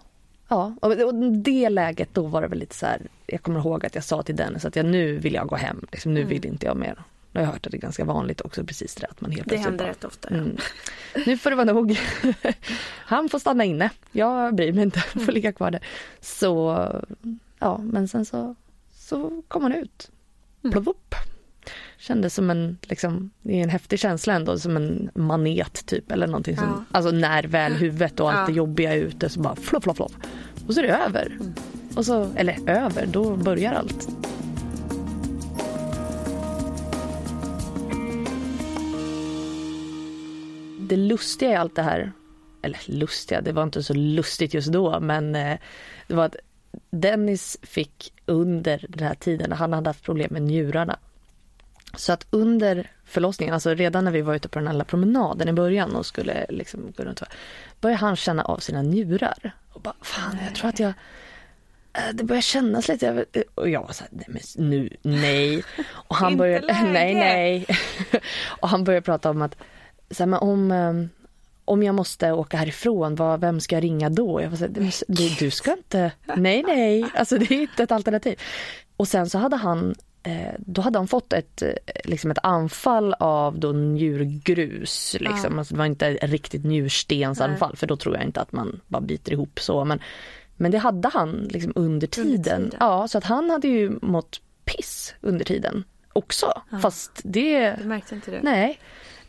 Ja, 0.49 0.75
och 0.81 1.15
det 1.15 1.69
läget 1.69 2.09
då 2.13 2.27
var 2.27 2.43
det 2.43 2.49
väl 2.49 2.59
lite 2.59 2.75
så 2.75 2.87
här, 2.87 3.03
jag 3.27 3.43
kommer 3.43 3.61
ihåg 3.61 3.87
att 3.87 3.95
jag 3.95 4.05
sa 4.05 4.23
till 4.23 4.37
Dennis 4.37 4.65
att 4.65 4.77
jag, 4.77 4.87
nu 4.87 5.19
vill 5.19 5.35
jag 5.35 5.47
gå 5.47 5.57
hem, 5.57 5.87
liksom, 5.93 6.15
nu 6.15 6.21
mm. 6.21 6.31
vill 6.31 6.47
inte 6.47 6.67
jag 6.67 6.77
mer. 6.77 6.99
Jag 7.35 7.41
har 7.47 7.53
hört 7.53 7.67
att 7.67 7.73
det 7.73 7.79
är 7.79 7.81
ganska 7.81 8.05
vanligt 8.05 8.41
också 8.41 8.65
precis 8.65 8.95
det 8.95 9.07
att 9.07 9.21
man 9.21 9.31
helt 9.31 9.49
Det 9.49 9.57
händer 9.57 9.85
rätt 9.85 10.05
ofta. 10.05 10.29
Ja. 10.31 10.37
Mm. 10.37 10.57
Nu 11.27 11.39
får 11.39 11.51
det 11.51 11.57
vara 11.57 11.73
nog. 11.73 12.01
Han 12.97 13.29
får 13.29 13.39
stanna 13.39 13.65
inne. 13.65 13.91
Jag 14.13 14.55
bryr 14.55 14.73
mig 14.73 14.85
inte, 14.85 15.01
får 15.01 15.21
mm. 15.21 15.35
ligga 15.35 15.53
kvar 15.53 15.71
där. 15.71 15.87
Så 16.21 16.89
ja, 17.59 17.79
men 17.79 18.09
sen 18.09 18.25
så, 18.25 18.55
så 18.93 19.43
kom 19.49 19.63
han 19.63 19.73
ut. 19.73 20.11
Mm. 20.65 20.73
Plupp, 20.73 21.15
kändes 21.99 22.35
som 22.35 22.51
en, 22.51 22.79
liksom, 22.83 23.31
det 23.43 23.59
är 23.59 23.63
en 23.63 23.69
häftig 23.69 23.99
känsla 23.99 24.35
ändå, 24.35 24.59
som 24.59 24.77
en 24.77 25.11
manet 25.15 25.87
typ 25.87 26.13
eller 26.13 26.27
någonting 26.27 26.57
som, 26.57 26.67
ja. 26.67 26.99
alltså 26.99 27.11
när 27.11 27.43
väl 27.43 27.73
huvudet 27.73 28.21
och 28.21 28.31
allt 28.31 28.39
ja. 28.39 28.47
det 28.47 28.53
jobbiga 28.53 28.95
är 28.95 28.99
ute 28.99 29.29
så 29.29 29.41
bara 29.41 29.57
flopp, 29.57 29.83
flopp, 29.83 29.97
flopp. 29.97 30.13
Och 30.67 30.75
så 30.75 30.81
är 30.81 30.87
det 30.87 30.97
över. 30.97 31.27
Mm. 31.27 31.55
Och 31.97 32.07
så, 32.07 32.31
eller 32.37 32.71
över, 32.71 33.07
då 33.07 33.37
börjar 33.37 33.73
allt. 33.73 34.09
Det 40.89 40.97
lustiga 40.97 41.51
i 41.51 41.57
allt 41.57 41.77
det 41.77 41.83
här, 41.83 42.13
eller 42.63 42.79
lustiga, 42.87 43.41
det 43.41 43.53
var 43.53 43.63
inte 43.63 43.83
så 43.83 43.95
lustigt 43.95 44.55
just 44.55 44.73
då, 44.73 45.01
men 45.01 45.35
eh, 45.35 45.59
det 46.07 46.15
var 46.15 46.25
att 46.25 46.37
Dennis 46.91 47.59
fick 47.63 48.13
under 48.27 48.87
den 48.89 49.09
här 49.09 49.15
tiden, 49.15 49.53
han 49.53 49.73
hade 49.73 49.91
haft 49.91 50.05
problem 50.05 50.29
med 50.33 50.43
njurarna 50.43 50.99
Så 51.97 52.13
att 52.13 52.27
under 52.31 52.91
förlossningen, 53.05 53.55
alltså 53.55 53.75
redan 53.75 54.05
när 54.05 54.13
vi 54.13 54.21
var 54.21 54.35
ute 54.35 54.49
på 54.49 54.59
den 54.59 54.69
här 54.69 54.85
promenaden 54.85 55.49
i 55.49 55.53
början 55.53 55.97
och 55.97 56.07
skulle 56.07 56.47
liksom 56.49 56.93
gå 56.97 57.05
runt, 57.05 57.23
började 57.81 58.01
han 58.01 58.17
känna 58.17 58.45
av 58.45 58.59
sina 58.59 58.83
njurar. 58.83 59.53
Och 59.73 59.81
bara, 59.81 59.95
fan 60.01 60.39
jag 60.45 60.55
tror 60.55 60.69
att 60.69 60.81
jag 60.81 60.93
eh, 61.93 62.15
det 62.15 62.25
börjar 62.25 62.43
kännas 62.43 62.89
lite, 62.89 63.25
och 63.55 63.69
jag 63.69 63.81
var 63.81 63.93
såhär, 63.93 64.11
nej 64.13 64.27
men 64.29 64.71
nu, 64.71 64.97
nej. 65.03 65.65
Och 65.91 66.17
han 66.17 66.37
började, 66.37 66.67
nej 66.93 67.15
nej. 67.15 67.67
och 68.61 68.69
han 68.69 68.85
började 68.85 69.05
prata 69.05 69.31
om 69.31 69.43
att, 69.43 69.57
så 70.11 70.23
här, 70.23 70.27
men 70.27 70.39
om, 70.39 70.71
eh, 70.71 70.93
om 71.65 71.83
jag 71.83 71.95
måste 71.95 72.33
åka 72.33 72.57
härifrån, 72.57 73.15
vad, 73.15 73.41
vem 73.41 73.61
ska 73.61 73.77
jag 73.77 73.85
ringa 73.85 74.11
då? 74.11 74.43
Jag 74.43 74.51
var 74.51 74.57
så 74.57 74.65
här, 74.65 74.91
du, 75.09 75.29
du 75.39 75.51
ska 75.51 75.73
inte, 75.73 76.13
nej 76.37 76.63
nej, 76.63 77.05
alltså 77.15 77.39
det 77.39 77.51
är 77.51 77.61
inte 77.61 77.83
ett 77.83 77.93
alternativ. 77.93 78.41
Och 78.97 79.09
sen 79.09 79.31
så 79.31 79.39
hade 79.39 79.57
han 79.57 79.95
Eh, 80.27 80.55
då 80.59 80.83
hade 80.83 80.99
han 80.99 81.09
fått 81.09 81.33
ett, 81.33 81.63
eh, 81.63 81.73
liksom 82.05 82.31
ett 82.31 82.39
anfall 82.43 83.15
av 83.19 83.59
då 83.59 83.73
njurgrus. 83.73 85.17
Liksom. 85.21 85.53
Ja. 85.53 85.59
Alltså 85.59 85.75
det 85.75 85.79
var 85.79 85.87
inte 85.87 86.07
ett 86.07 86.31
riktigt 86.31 86.65
njurstensanfall 86.65 87.71
Nej. 87.71 87.77
för 87.77 87.87
då 87.87 87.97
tror 87.97 88.15
jag 88.15 88.25
inte 88.25 88.41
att 88.41 88.53
man 88.53 88.81
bara 88.87 89.01
biter 89.03 89.33
ihop 89.33 89.61
så. 89.61 89.85
Men, 89.85 90.01
men 90.57 90.71
det 90.71 90.79
hade 90.79 91.09
han 91.09 91.49
liksom 91.51 91.73
under, 91.75 92.07
tiden. 92.07 92.31
under 92.31 92.45
tiden. 92.45 92.73
Ja, 92.81 93.09
så 93.09 93.19
att 93.19 93.25
han 93.25 93.51
hade 93.51 93.69
ju 93.69 93.99
mått 94.03 94.41
piss 94.65 95.15
under 95.21 95.45
tiden 95.45 95.85
också. 96.13 96.63
Ja. 96.71 96.79
Fast 96.79 97.21
det... 97.25 97.75
Du 97.79 97.85
märkte 97.85 98.15
inte 98.15 98.31
det? 98.31 98.41
Nej. 98.43 98.79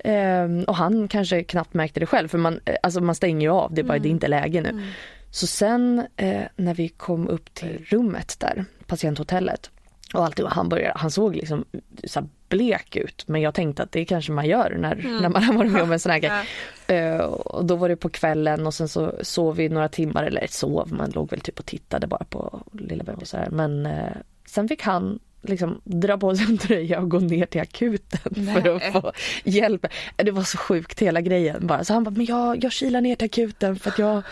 Um, 0.05 0.63
och 0.63 0.75
han 0.75 1.07
kanske 1.07 1.43
knappt 1.43 1.73
märkte 1.73 1.99
det 1.99 2.05
själv 2.05 2.27
för 2.27 2.37
man, 2.37 2.59
eh, 2.65 2.75
alltså 2.83 3.01
man 3.01 3.15
stänger 3.15 3.47
ju 3.47 3.53
av, 3.53 3.73
det 3.73 3.81
är 3.81 3.83
bara 3.83 3.93
mm. 3.93 4.03
det 4.03 4.09
är 4.09 4.11
inte 4.11 4.27
läge 4.27 4.61
nu. 4.61 4.69
Mm. 4.69 4.83
Så 5.31 5.47
sen 5.47 6.07
eh, 6.17 6.41
när 6.55 6.73
vi 6.73 6.87
kom 6.87 7.27
upp 7.27 7.53
till 7.53 7.85
rummet 7.89 8.35
där, 8.39 8.65
patienthotellet, 8.87 9.71
och 10.13 10.25
alltid, 10.25 10.45
han, 10.45 10.69
började, 10.69 10.93
han 10.95 11.11
såg 11.11 11.35
liksom 11.35 11.65
så 12.03 12.27
blek 12.49 12.95
ut 12.95 13.23
men 13.27 13.41
jag 13.41 13.53
tänkte 13.53 13.83
att 13.83 13.91
det 13.91 14.05
kanske 14.05 14.31
man 14.31 14.45
gör 14.45 14.75
när, 14.79 14.93
mm. 14.93 15.17
när 15.17 15.29
man 15.29 15.43
har 15.43 15.53
varit 15.53 15.71
med 15.71 15.81
om 15.81 15.91
en 15.91 15.99
sån 15.99 16.11
här 16.11 16.19
grej. 16.19 17.15
Uh, 17.15 17.21
och 17.21 17.65
då 17.65 17.75
var 17.75 17.89
det 17.89 17.95
på 17.95 18.09
kvällen 18.09 18.67
och 18.67 18.73
sen 18.73 18.87
så 18.87 19.13
sov 19.21 19.55
vi 19.55 19.69
några 19.69 19.89
timmar, 19.89 20.23
eller 20.23 20.47
sov, 20.49 20.93
man 20.93 21.11
låg 21.11 21.29
väl 21.29 21.39
typ 21.39 21.59
och 21.59 21.65
tittade 21.65 22.07
bara 22.07 22.23
på 22.29 22.63
lilla 22.71 23.03
bebisar. 23.03 23.47
Men 23.51 23.85
uh, 23.85 24.11
sen 24.45 24.67
fick 24.67 24.81
han 24.81 25.19
liksom 25.49 25.81
dra 25.83 26.17
på 26.17 26.35
sig 26.35 26.45
en 26.45 26.57
tröja 26.57 26.99
och 26.99 27.09
gå 27.09 27.19
ner 27.19 27.45
till 27.45 27.61
akuten 27.61 28.19
Nej. 28.31 28.63
för 28.63 28.75
att 28.75 28.83
få 28.93 29.11
hjälp. 29.43 29.85
Det 30.15 30.31
var 30.31 30.43
så 30.43 30.57
sjukt 30.57 31.01
hela 31.01 31.21
grejen 31.21 31.67
bara. 31.67 31.83
Så 31.83 31.93
han 31.93 32.03
bara, 32.03 32.11
men 32.11 32.25
jag, 32.25 32.63
jag 32.63 32.71
kilar 32.71 33.01
ner 33.01 33.15
till 33.15 33.25
akuten 33.25 33.75
för 33.75 33.89
att 33.89 33.99
jag 33.99 34.23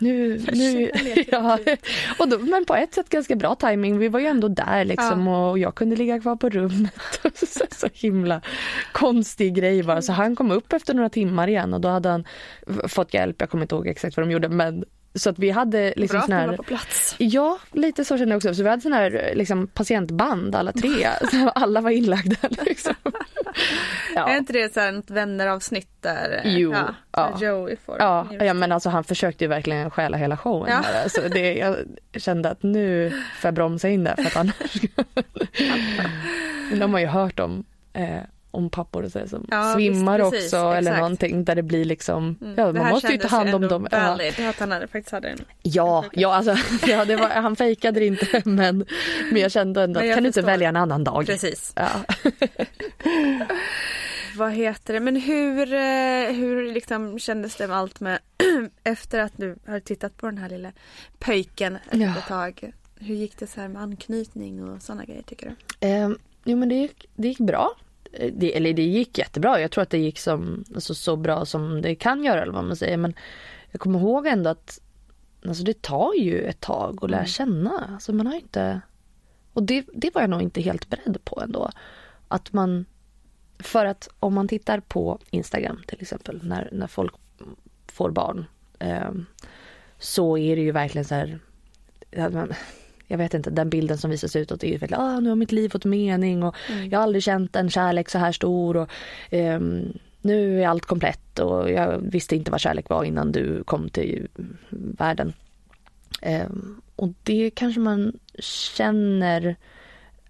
nu, 0.00 0.44
nu 0.52 0.90
ja. 1.28 1.58
och 2.18 2.28
då, 2.28 2.38
men 2.38 2.64
på 2.64 2.74
ett 2.74 2.94
sätt 2.94 3.08
ganska 3.08 3.36
bra 3.36 3.54
timing. 3.54 3.98
Vi 3.98 4.08
var 4.08 4.20
ju 4.20 4.26
ändå 4.26 4.48
där 4.48 4.84
liksom 4.84 5.26
ja. 5.26 5.50
och 5.50 5.58
jag 5.58 5.74
kunde 5.74 5.96
ligga 5.96 6.20
kvar 6.20 6.36
på 6.36 6.48
rummet. 6.48 7.20
så, 7.34 7.64
så 7.70 7.88
himla 7.92 8.40
konstig 8.92 9.54
grej 9.54 9.82
bara. 9.82 10.02
Så 10.02 10.12
han 10.12 10.36
kom 10.36 10.50
upp 10.50 10.72
efter 10.72 10.94
några 10.94 11.08
timmar 11.08 11.48
igen 11.48 11.74
och 11.74 11.80
då 11.80 11.88
hade 11.88 12.08
han 12.08 12.24
fått 12.88 13.14
hjälp. 13.14 13.36
Jag 13.38 13.50
kommer 13.50 13.64
inte 13.64 13.74
ihåg 13.74 13.86
exakt 13.86 14.16
vad 14.16 14.26
de 14.26 14.32
gjorde 14.32 14.48
men 14.48 14.84
så 15.14 15.30
att 15.30 15.38
vi 15.38 15.50
hade 15.50 15.94
liksom 15.96 16.18
Bra 16.18 16.26
sån 16.26 16.32
här, 16.32 16.56
på 16.56 16.62
plats. 16.62 17.14
Ja, 17.18 17.58
lite 17.72 18.04
så 18.04 18.18
kände 18.18 18.32
jag 18.32 18.36
också. 18.36 18.54
Så 18.54 18.62
vi 18.62 18.68
hade 18.68 18.82
sån 18.82 18.92
här 18.92 19.32
liksom, 19.34 19.66
patientband 19.66 20.54
alla 20.54 20.72
tre. 20.72 21.08
alla 21.54 21.80
var 21.80 21.90
inlagda 21.90 22.36
liksom. 22.66 22.94
ja. 24.14 24.28
Är 24.28 24.36
inte 24.36 24.52
det 24.52 24.74
så 24.74 24.80
här 24.80 24.98
ett 24.98 25.10
vänneravsnitt 25.10 25.90
där 26.00 26.42
jo, 26.44 26.72
ja, 26.72 26.94
ja. 27.12 27.38
Joey 27.40 27.76
får 27.76 27.96
ja, 27.98 28.26
ja, 28.40 28.54
men 28.54 28.72
alltså 28.72 28.88
han 28.88 29.04
försökte 29.04 29.44
ju 29.44 29.48
verkligen 29.48 29.90
stjäla 29.90 30.16
hela 30.16 30.36
showen. 30.36 30.70
Ja. 30.70 30.82
Där. 30.92 31.02
Alltså, 31.02 31.20
det, 31.28 31.54
jag 31.54 31.76
kände 32.16 32.50
att 32.50 32.62
nu 32.62 33.10
får 33.10 33.48
jag 33.48 33.54
bromsa 33.54 33.88
in 33.88 34.04
där 34.04 34.14
för 34.16 34.26
att 34.26 34.36
annars... 34.36 34.80
De 36.80 36.92
har 36.92 37.00
ju 37.00 37.06
hört 37.06 37.40
om 37.40 37.64
eh, 37.92 38.20
om 38.50 38.70
pappor 38.70 39.02
och 39.02 39.12
så, 39.12 39.28
som 39.28 39.46
ja, 39.50 39.72
svimmar 39.74 40.18
visst, 40.18 40.30
precis, 40.30 40.52
också 40.52 40.56
exakt. 40.56 40.78
eller 40.78 40.96
någonting 40.96 41.44
där 41.44 41.54
det 41.54 41.62
blir 41.62 41.84
liksom, 41.84 42.36
mm. 42.40 42.54
ja 42.56 42.72
man 42.72 42.88
måste 42.88 43.12
ju 43.12 43.18
ta 43.18 43.28
hand 43.28 43.54
om 43.54 43.68
dem. 43.68 43.88
Valid, 43.90 44.34
ja. 44.38 44.50
att 44.50 44.58
han 44.58 44.70
hade, 44.72 44.86
faktiskt 44.86 45.12
hade 45.12 45.28
en 45.28 45.38
Ja, 45.62 46.04
ja 46.12 46.34
alltså 46.34 46.56
ja, 46.86 47.04
det 47.04 47.16
var, 47.16 47.28
han 47.28 47.56
fejkade 47.56 48.00
det 48.00 48.06
inte 48.06 48.42
men, 48.48 48.84
men 49.32 49.42
jag 49.42 49.52
kände 49.52 49.82
ändå 49.82 50.00
att 50.00 50.14
kan 50.14 50.22
du 50.22 50.26
inte 50.26 50.42
välja 50.42 50.68
en 50.68 50.76
annan 50.76 51.04
dag? 51.04 51.26
Precis. 51.26 51.72
Ja. 51.76 51.88
Vad 54.36 54.52
heter 54.52 54.94
det, 54.94 55.00
men 55.00 55.16
hur, 55.16 55.74
eh, 55.74 56.32
hur 56.32 56.72
liksom 56.72 57.18
kändes 57.18 57.56
det 57.56 57.68
med 57.68 57.76
allt 57.76 58.00
med 58.00 58.18
efter 58.84 59.18
att 59.18 59.32
du 59.36 59.56
hade 59.66 59.80
tittat 59.80 60.16
på 60.16 60.26
den 60.26 60.38
här 60.38 60.48
lilla 60.48 60.72
pöjken 61.18 61.76
ett 61.76 62.00
ja. 62.00 62.14
tag? 62.28 62.72
Hur 62.96 63.14
gick 63.14 63.38
det 63.38 63.46
så 63.46 63.60
här 63.60 63.68
med 63.68 63.82
anknytning 63.82 64.64
och 64.64 64.82
sådana 64.82 65.04
grejer 65.04 65.22
tycker 65.22 65.54
du? 65.80 65.88
Um, 65.88 66.18
jo 66.44 66.56
men 66.56 66.68
det 66.68 66.74
gick, 66.74 67.06
det 67.14 67.28
gick 67.28 67.38
bra 67.38 67.76
det, 68.32 68.56
eller 68.56 68.72
det 68.72 68.82
gick 68.82 69.18
jättebra. 69.18 69.60
Jag 69.60 69.70
tror 69.70 69.82
att 69.82 69.90
det 69.90 69.98
gick 69.98 70.18
som, 70.18 70.64
alltså, 70.74 70.94
så 70.94 71.16
bra 71.16 71.44
som 71.44 71.82
det 71.82 71.94
kan 71.94 72.24
göra 72.24 72.42
eller 72.42 72.52
vad 72.52 72.64
man 72.64 72.76
säger. 72.76 72.96
Men 72.96 73.14
jag 73.70 73.80
kommer 73.80 73.98
ihåg 73.98 74.26
ändå 74.26 74.50
att 74.50 74.80
alltså, 75.46 75.64
det 75.64 75.82
tar 75.82 76.14
ju 76.14 76.42
ett 76.42 76.60
tag 76.60 76.98
att 77.04 77.10
lära 77.10 77.20
mm. 77.20 77.28
känna. 77.28 77.88
Alltså, 77.92 78.12
man 78.12 78.26
har 78.26 78.34
inte... 78.34 78.80
Och 79.52 79.62
det, 79.62 79.86
det 79.94 80.14
var 80.14 80.20
jag 80.20 80.30
nog 80.30 80.42
inte 80.42 80.60
helt 80.60 80.88
beredd 80.88 81.18
på 81.24 81.40
ändå. 81.40 81.70
Att 82.28 82.52
man... 82.52 82.84
För 83.58 83.86
att 83.86 84.08
om 84.20 84.34
man 84.34 84.48
tittar 84.48 84.80
på 84.80 85.18
Instagram 85.30 85.82
till 85.86 85.98
exempel 86.00 86.40
när, 86.42 86.68
när 86.72 86.86
folk 86.86 87.14
får 87.86 88.10
barn. 88.10 88.44
Eh, 88.78 89.10
så 89.98 90.38
är 90.38 90.56
det 90.56 90.62
ju 90.62 90.72
verkligen 90.72 91.04
så 91.04 91.14
här... 91.14 91.38
Jag 93.10 93.18
vet 93.18 93.34
inte, 93.34 93.50
den 93.50 93.70
bilden 93.70 93.98
som 93.98 94.10
visas 94.10 94.36
utåt 94.36 94.64
är 94.64 94.68
ju 94.68 94.76
väldigt, 94.76 94.98
ah, 94.98 95.20
nu 95.20 95.28
har 95.28 95.36
mitt 95.36 95.52
liv 95.52 95.68
fått 95.68 95.84
mening 95.84 96.42
och 96.42 96.56
mm. 96.68 96.90
jag 96.90 96.98
har 96.98 97.02
aldrig 97.02 97.22
känt 97.22 97.56
en 97.56 97.70
kärlek 97.70 98.08
så 98.08 98.18
här 98.18 98.32
stor 98.32 98.76
och 98.76 98.90
um, 99.30 99.92
nu 100.20 100.62
är 100.62 100.68
allt 100.68 100.86
komplett 100.86 101.38
och 101.38 101.70
jag 101.70 101.98
visste 101.98 102.36
inte 102.36 102.50
vad 102.50 102.60
kärlek 102.60 102.88
var 102.88 103.04
innan 103.04 103.32
du 103.32 103.64
kom 103.64 103.88
till 103.88 104.28
världen. 104.70 105.32
Um, 106.22 106.80
och 106.96 107.08
det 107.22 107.50
kanske 107.50 107.80
man 107.80 108.18
känner 108.76 109.56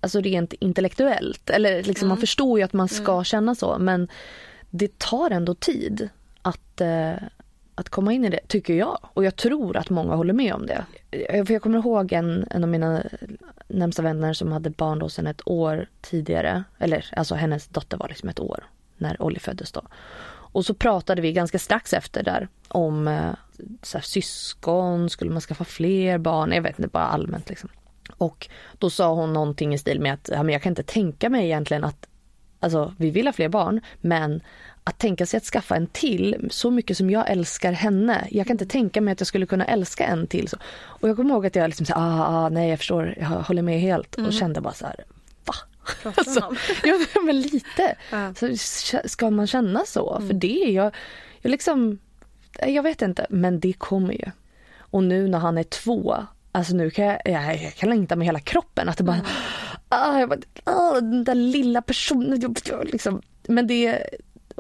alltså 0.01 0.21
rent 0.21 0.53
intellektuellt 0.53 1.51
eller 1.51 1.83
liksom 1.83 2.07
mm. 2.07 2.09
man 2.09 2.19
förstår 2.19 2.59
ju 2.59 2.65
att 2.65 2.73
man 2.73 2.89
ska 2.89 3.13
mm. 3.13 3.25
känna 3.25 3.55
så 3.55 3.79
men 3.79 4.09
det 4.71 4.99
tar 4.99 5.31
ändå 5.31 5.55
tid 5.55 6.09
att, 6.43 6.81
uh, 6.81 7.27
att 7.81 7.89
komma 7.89 8.13
in 8.13 8.25
i 8.25 8.29
det, 8.29 8.41
tycker 8.49 8.75
jag. 8.75 8.99
Och 9.03 9.25
jag 9.25 9.37
tror 9.37 9.77
att 9.77 9.91
många 9.91 10.15
håller 10.15 10.33
med 10.33 10.55
om 10.55 10.67
det. 10.67 10.85
Eh, 11.11 11.45
för 11.45 11.53
jag 11.53 11.63
kommer 11.63 11.79
ihåg 11.79 12.13
en, 12.13 12.47
en 12.51 12.65
av 12.65 12.71
mina 12.71 13.03
närmsta 13.69 14.03
vänner 14.03 14.33
som 14.33 14.53
hade 14.53 14.71
barn 14.71 14.99
då 14.99 15.09
sedan 15.09 15.27
ett 15.27 15.49
år 15.49 15.87
tidigare. 16.01 16.65
Eller 16.79 17.07
alltså 17.17 17.35
hennes 17.35 17.69
dotter 17.69 17.97
var 17.97 18.09
liksom 18.09 18.29
ett 18.29 18.41
år 18.41 18.65
när 18.97 19.23
Olli 19.23 19.39
föddes 19.39 19.73
då. 19.73 19.83
Och 20.53 20.67
så 20.67 20.75
pratade 20.75 21.23
vi 21.23 21.33
ganska 21.33 21.59
strax 21.59 21.93
efter 21.93 22.23
där 22.23 22.49
om 22.69 23.09
eh, 23.09 23.33
så 23.83 23.99
här, 23.99 24.03
syskon, 24.03 25.11
skulle 25.11 25.31
man 25.31 25.41
skaffa 25.41 25.65
fler 25.65 26.19
barn? 26.19 26.53
Jag 26.53 26.63
vet 26.63 26.79
inte, 26.79 26.89
bara 26.89 27.05
allmänt 27.05 27.49
liksom. 27.49 27.71
Och 28.17 28.49
då 28.79 28.91
sa 28.91 29.15
hon 29.15 29.33
någonting 29.33 29.75
i 29.75 29.79
stil 29.79 30.01
med 30.01 30.15
att 30.15 30.31
ja, 30.33 30.43
men 30.43 30.53
jag 30.53 30.63
kan 30.63 30.71
inte 30.71 30.83
tänka 30.83 31.31
mig 31.31 31.45
egentligen 31.45 31.85
att 31.85 32.07
Alltså 32.63 32.95
vi 32.97 33.11
vill 33.11 33.27
ha 33.27 33.33
fler 33.33 33.49
barn 33.49 33.81
men 34.01 34.41
att 34.85 34.99
tänka 34.99 35.27
sig 35.27 35.39
att 35.39 35.45
skaffa 35.45 35.77
en 35.77 35.87
till, 35.87 36.49
så 36.51 36.71
mycket 36.71 36.97
som 36.97 37.11
jag 37.11 37.31
älskar 37.31 37.73
henne. 37.73 38.29
Jag 38.31 38.47
kan 38.47 38.55
inte 38.55 38.67
tänka 38.67 39.01
mig 39.01 39.13
att 39.13 39.21
jag 39.21 39.27
skulle 39.27 39.47
kunna 39.47 39.65
älska 39.65 40.07
en 40.07 40.27
till. 40.27 40.49
Så. 40.49 40.57
Och 40.83 41.09
jag 41.09 41.17
kommer 41.17 41.31
ihåg 41.31 41.47
att 41.47 41.57
jag 41.57 41.69
liksom 41.69 41.87
sa, 41.87 41.95
ah, 41.97 42.27
ah, 42.27 42.49
nej 42.49 42.71
jag 42.71 42.79
förstår, 42.79 43.15
jag 43.21 43.27
håller 43.27 43.63
med 43.63 43.81
helt. 43.81 44.17
Mm. 44.17 44.29
Och 44.29 44.33
kände 44.33 44.61
bara 44.61 44.75
så 44.75 44.87
här, 44.87 45.05
va? 45.45 45.55
Alltså, 46.17 46.41
ja 46.85 46.99
men 47.25 47.41
lite. 47.41 47.97
Ja. 48.11 48.35
Så 48.35 48.57
ska 49.05 49.31
man 49.31 49.47
känna 49.47 49.85
så? 49.87 50.15
Mm. 50.17 50.29
För 50.29 50.35
det 50.35 50.65
är 50.65 50.71
jag, 50.71 50.95
jag 51.41 51.51
liksom, 51.51 51.99
jag 52.67 52.83
vet 52.83 53.03
inte, 53.03 53.27
men 53.31 53.61
det 53.61 53.73
kommer 53.73 54.13
ju. 54.13 54.31
Och 54.79 55.03
nu 55.03 55.29
när 55.29 55.39
han 55.39 55.59
är 55.59 55.63
två, 55.63 56.17
alltså 56.53 56.75
nu 56.75 56.91
kan 56.91 57.05
jag, 57.05 57.21
jag, 57.25 57.63
jag 57.63 57.75
kan 57.75 57.89
längta 57.89 58.17
med 58.17 58.27
hela 58.27 58.41
kroppen. 58.41 58.89
Att 58.89 58.99
det 58.99 59.05
bara, 59.05 59.17
mm. 59.17 59.27
ah, 59.89 60.19
jag 60.19 60.29
bara 60.29 60.41
ah, 60.65 60.95
den 60.95 61.25
där 61.25 61.35
lilla 61.35 61.83
personen. 61.83 62.55
Liksom. 62.85 63.23
Men 63.43 63.67
det, 63.67 64.07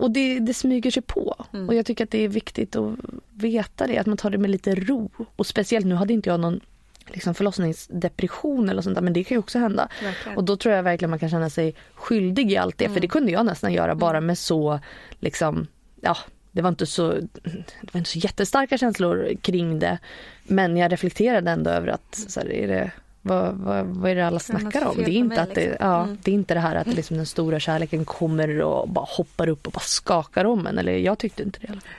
och 0.00 0.10
det, 0.10 0.38
det 0.38 0.54
smyger 0.54 0.90
sig 0.90 1.02
på. 1.02 1.46
Mm. 1.52 1.68
Och 1.68 1.74
jag 1.74 1.86
tycker 1.86 2.04
att 2.04 2.10
det 2.10 2.24
är 2.24 2.28
viktigt 2.28 2.76
att 2.76 2.94
veta 3.34 3.86
det, 3.86 3.98
att 3.98 4.06
man 4.06 4.16
tar 4.16 4.30
det 4.30 4.38
med 4.38 4.50
lite 4.50 4.74
ro. 4.74 5.10
Och 5.36 5.46
speciellt 5.46 5.86
nu 5.86 5.94
hade 5.94 6.12
inte 6.12 6.30
jag 6.30 6.40
någon 6.40 6.60
liksom 7.06 7.34
förlossningsdepression 7.34 8.68
eller 8.68 8.82
sånt 8.82 8.94
där, 8.94 9.02
men 9.02 9.12
det 9.12 9.24
kan 9.24 9.34
ju 9.34 9.38
också 9.38 9.58
hända. 9.58 9.88
Verkligen. 10.02 10.38
Och 10.38 10.44
då 10.44 10.56
tror 10.56 10.74
jag 10.74 10.82
verkligen 10.82 11.10
man 11.10 11.18
kan 11.18 11.30
känna 11.30 11.50
sig 11.50 11.74
skyldig 11.94 12.52
i 12.52 12.56
allt 12.56 12.78
det, 12.78 12.84
mm. 12.84 12.94
för 12.94 13.00
det 13.00 13.08
kunde 13.08 13.32
jag 13.32 13.46
nästan 13.46 13.72
göra 13.72 13.94
bara 13.94 14.16
mm. 14.16 14.26
med 14.26 14.38
så, 14.38 14.80
liksom, 15.20 15.66
ja, 16.00 16.16
det 16.52 16.62
var 16.62 16.68
inte 16.68 16.86
så, 16.86 17.10
det 17.10 17.92
var 17.92 17.98
inte 17.98 18.10
så 18.10 18.18
jättestarka 18.18 18.78
känslor 18.78 19.32
kring 19.42 19.78
det. 19.78 19.98
Men 20.42 20.76
jag 20.76 20.92
reflekterade 20.92 21.50
ändå 21.50 21.70
över 21.70 21.88
att, 21.88 22.24
så 22.28 22.40
här, 22.40 22.52
är 22.52 22.68
det 22.68 22.90
vad, 23.22 23.54
vad, 23.54 23.86
vad 23.86 24.10
är 24.10 24.14
det 24.14 24.26
alla 24.26 24.38
snackar 24.38 24.86
om? 24.86 24.96
Det 24.96 25.02
är, 25.02 25.08
inte 25.08 25.42
att 25.42 25.54
det, 25.54 25.60
liksom. 25.60 25.86
ja, 25.86 26.04
mm. 26.04 26.18
det 26.22 26.30
är 26.30 26.34
inte 26.34 26.54
det 26.54 26.60
här 26.60 26.76
att 26.76 26.86
liksom 26.86 27.16
den 27.16 27.26
stora 27.26 27.60
kärleken 27.60 28.04
kommer 28.04 28.60
och 28.60 28.88
bara 28.88 29.06
hoppar 29.08 29.48
upp 29.48 29.66
och 29.66 29.72
bara 29.72 29.80
skakar 29.80 30.44
om 30.44 30.66
en. 30.66 30.78
Eller 30.78 30.92
jag 30.92 31.18
tyckte 31.18 31.42
inte 31.42 31.60
det 31.60 31.66
i 31.66 31.70
alla 31.70 31.80
fall. 31.80 31.90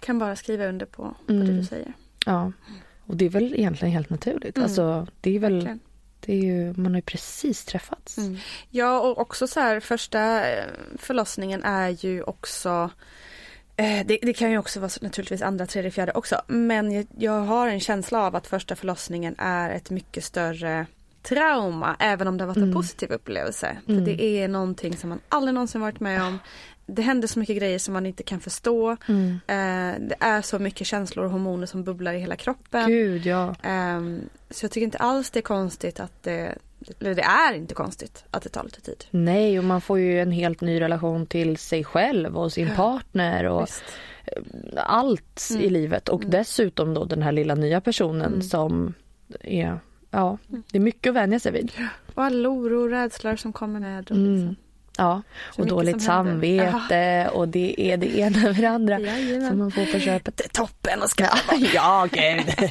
Kan 0.00 0.18
bara 0.18 0.36
skriva 0.36 0.66
under 0.66 0.86
på, 0.86 1.14
på 1.26 1.32
mm. 1.32 1.46
det 1.46 1.52
du 1.52 1.64
säger. 1.64 1.92
Ja, 2.26 2.52
och 3.06 3.16
det 3.16 3.24
är 3.24 3.28
väl 3.28 3.54
egentligen 3.54 3.92
helt 3.92 4.10
naturligt. 4.10 4.56
Mm. 4.56 4.64
Alltså, 4.64 5.06
det 5.20 5.36
är 5.36 5.38
väl 5.38 5.78
Det 6.20 6.32
är 6.32 6.42
ju, 6.42 6.74
man 6.76 6.86
har 6.86 6.98
ju 6.98 7.02
precis 7.02 7.64
träffats. 7.64 8.18
Mm. 8.18 8.36
Ja 8.70 9.00
och 9.00 9.18
också 9.18 9.46
så 9.46 9.60
här 9.60 9.80
första 9.80 10.50
eh, 10.50 10.64
förlossningen 10.98 11.64
är 11.64 11.88
ju 11.88 12.22
också 12.22 12.90
det, 13.76 14.18
det, 14.22 14.32
kan 14.32 14.50
ju 14.50 14.58
också 14.58 14.80
vara 14.80 14.90
naturligtvis 15.00 15.42
andra, 15.42 15.66
tredje, 15.66 15.90
fjärde 15.90 16.12
också. 16.12 16.40
Men 16.46 16.92
jag, 16.92 17.06
jag 17.18 17.40
har 17.40 17.68
en 17.68 17.80
känsla 17.80 18.26
av 18.26 18.36
att 18.36 18.46
första 18.46 18.76
förlossningen 18.76 19.34
är 19.38 19.70
ett 19.70 19.90
mycket 19.90 20.24
större 20.24 20.86
trauma 21.22 21.96
även 21.98 22.28
om 22.28 22.36
det 22.36 22.44
har 22.44 22.48
varit 22.48 22.56
en 22.56 22.62
Mm. 22.62 22.74
positiv 22.74 23.10
upplevelse. 23.10 23.76
Mm. 23.88 24.04
För 24.04 24.12
det 24.12 24.22
är 24.22 24.48
någonting 24.48 24.96
som 24.96 25.08
man 25.08 25.20
aldrig 25.28 25.54
någonsin 25.54 25.80
varit 25.80 26.00
med 26.00 26.22
om. 26.22 26.38
Det 26.86 27.02
händer 27.02 27.28
så 27.28 27.38
mycket 27.38 27.56
grejer 27.56 27.78
som 27.78 27.94
man 27.94 28.06
inte 28.06 28.22
kan 28.22 28.40
förstå. 28.40 28.96
Mm. 29.08 29.30
Eh, 29.46 30.08
det 30.08 30.16
är 30.20 30.42
så 30.42 30.58
mycket 30.58 30.86
känslor 30.86 31.24
och 31.24 31.30
hormoner 31.30 31.66
som 31.66 31.84
bubblar 31.84 32.12
i 32.14 32.18
hela 32.18 32.36
kroppen. 32.36 32.86
Gud 32.88 33.26
ja. 33.26 33.54
Ehm, 33.62 34.20
så 34.50 34.64
jag 34.64 34.70
tycker 34.70 34.84
inte 34.84 34.98
alls 34.98 35.30
det 35.30 35.40
är 35.40 35.42
konstigt 35.42 36.00
att 36.00 36.22
det, 36.22 36.58
eller 37.00 37.14
det 37.14 37.22
är 37.22 37.52
inte 37.54 37.74
konstigt 37.74 38.24
att 38.30 38.42
det 38.42 38.48
tar 38.48 38.64
lite 38.64 38.80
tid. 38.80 39.04
Nej, 39.10 39.58
och 39.58 39.64
man 39.64 39.80
får 39.80 39.98
ju 39.98 40.20
en 40.20 40.30
helt 40.32 40.60
ny 40.60 40.80
relation 40.80 41.26
till 41.26 41.56
sig 41.56 41.84
själv 41.84 42.36
och 42.38 42.52
sin 42.52 42.70
partner 42.70 43.44
och 43.44 43.62
Visst. 43.62 43.82
allt 44.76 45.46
Mm. 45.50 45.62
i 45.62 45.70
livet. 45.70 46.08
Och 46.08 46.22
dessutom 46.26 46.94
då 46.94 47.04
den 47.04 47.22
här 47.22 47.32
lilla 47.32 47.54
nya 47.54 47.80
personen 47.80 48.26
Mm. 48.26 48.42
som 48.42 48.94
är, 49.40 49.78
ja, 50.10 50.38
det 50.48 50.78
är 50.78 50.80
mycket 50.82 51.10
att 51.10 51.16
vänja 51.16 51.40
sig 51.40 51.52
vid. 51.52 51.72
Och 52.14 52.24
all 52.24 52.46
oro 52.46 52.82
och 52.82 52.90
rädslor 52.90 53.36
som 53.36 53.52
kommer 53.52 53.80
med. 53.80 54.10
Och 54.10 54.16
Mm. 54.16 54.34
liksom. 54.34 54.56
Ja, 54.98 55.22
Så 55.56 55.62
och 55.62 55.68
dåligt 55.68 56.02
samvete 56.02 57.28
och 57.32 57.48
det 57.48 57.74
är 57.80 57.96
det 57.96 58.18
ena 58.18 58.38
med 58.38 58.54
det 58.56 58.66
andra 58.66 59.00
Jajamän. 59.00 59.48
som 59.48 59.58
man 59.58 59.70
får 59.70 59.92
på 59.92 59.98
köpet. 59.98 60.36
Det 60.36 60.44
är 60.44 60.48
toppen 60.48 61.02
och 61.02 61.10
ska 61.10 61.24
Ja, 61.74 62.08
gud. 62.12 62.70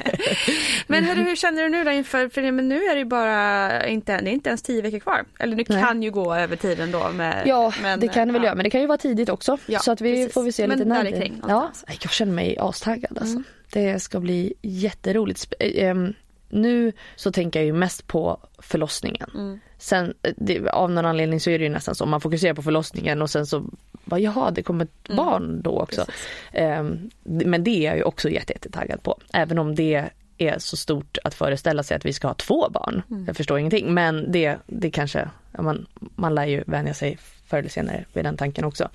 Men 0.86 1.04
hörru, 1.04 1.22
hur 1.22 1.36
känner 1.36 1.62
du 1.62 1.68
nu 1.68 1.84
då 1.84 1.90
inför, 1.90 2.28
för 2.28 2.52
men 2.52 2.68
nu 2.68 2.76
är 2.84 2.94
det 2.94 2.98
ju 2.98 3.04
bara 3.04 3.86
inte, 3.86 4.20
det 4.20 4.30
är 4.30 4.32
inte 4.32 4.48
ens 4.48 4.62
tio 4.62 4.82
veckor 4.82 4.98
kvar. 4.98 5.24
Eller 5.38 5.56
det 5.56 5.64
kan 5.64 6.02
ju 6.02 6.10
gå 6.10 6.34
över 6.34 6.56
tiden 6.56 6.90
då 6.90 7.08
med. 7.08 7.42
Ja, 7.46 7.72
men, 7.82 8.00
det 8.00 8.08
kan 8.08 8.28
det 8.28 8.32
väl 8.32 8.42
ja. 8.42 8.46
göra. 8.46 8.54
Men 8.54 8.64
det 8.64 8.70
kan 8.70 8.80
ju 8.80 8.86
vara 8.86 8.98
tidigt 8.98 9.28
också. 9.28 9.58
Ja, 9.66 9.78
så 9.78 9.92
att 9.92 10.00
vi 10.00 10.12
precis. 10.14 10.34
får 10.34 10.42
vi 10.42 10.52
se 10.52 10.66
Men 10.66 10.78
lite 10.78 10.88
när. 10.88 11.10
kring 11.10 11.40
Ja. 11.48 11.60
Mm. 11.86 11.98
jag 12.02 12.10
känner 12.12 12.32
mig 12.32 12.56
astaggad 12.58 13.18
alltså. 13.18 13.42
Det 13.72 14.00
ska 14.02 14.20
bli 14.20 14.54
jätteroligt. 14.62 15.40
Sp- 15.48 15.54
ehm, 15.60 16.14
nu 16.48 16.92
så 17.16 17.32
tänker 17.32 17.60
jag 17.60 17.66
ju 17.66 17.72
mest 17.72 18.06
på 18.06 18.40
förlossningen. 18.58 19.30
Mm. 19.34 19.60
Sen 19.78 20.14
eh, 20.22 20.32
det, 20.36 20.68
av 20.68 20.90
någon 20.90 21.06
anledning 21.06 21.40
så 21.40 21.50
är 21.50 21.58
det 21.58 21.64
ju 21.64 21.70
nästan 21.70 21.94
så. 21.94 22.06
Man 22.06 22.20
fokuserar 22.20 22.54
på 22.54 22.62
förlossningen 22.62 23.22
och 23.22 23.30
sen 23.30 23.46
så 23.46 23.64
bara 24.04 24.20
jaha 24.20 24.50
det 24.50 24.62
kommer 24.62 24.84
ett 24.84 24.90
Mm. 25.08 25.16
barn 25.16 25.62
då 25.62 25.80
också. 25.80 26.04
Ehm, 26.52 27.10
men 27.24 27.64
det 27.64 27.70
är 27.70 27.84
jag 27.88 27.96
ju 27.96 28.02
också 28.02 28.30
jätte- 28.30 28.52
jättetaggad 28.52 29.02
på. 29.02 29.18
Även 29.32 29.58
om 29.58 29.74
det 29.74 30.04
är 30.38 30.58
så 30.58 30.76
stort 30.76 31.18
att 31.24 31.34
föreställa 31.34 31.82
sig 31.82 31.96
att 31.96 32.04
vi 32.04 32.12
ska 32.12 32.28
ha 32.28 32.34
två 32.34 32.68
barn. 32.70 33.02
Mm. 33.10 33.24
Jag 33.26 33.36
förstår 33.36 33.58
ingenting 33.58 33.94
men 33.94 34.32
det, 34.32 34.56
det 34.66 34.90
kanske, 34.90 35.28
man, 35.58 35.86
man 36.14 36.34
lär 36.34 36.44
ju 36.44 36.62
vänja 36.66 36.94
sig 36.94 37.18
förr 37.46 37.58
eller 37.58 37.68
senare 37.68 38.04
vid 38.12 38.24
den 38.24 38.36
tanken 38.36 38.64
också. 38.64 38.88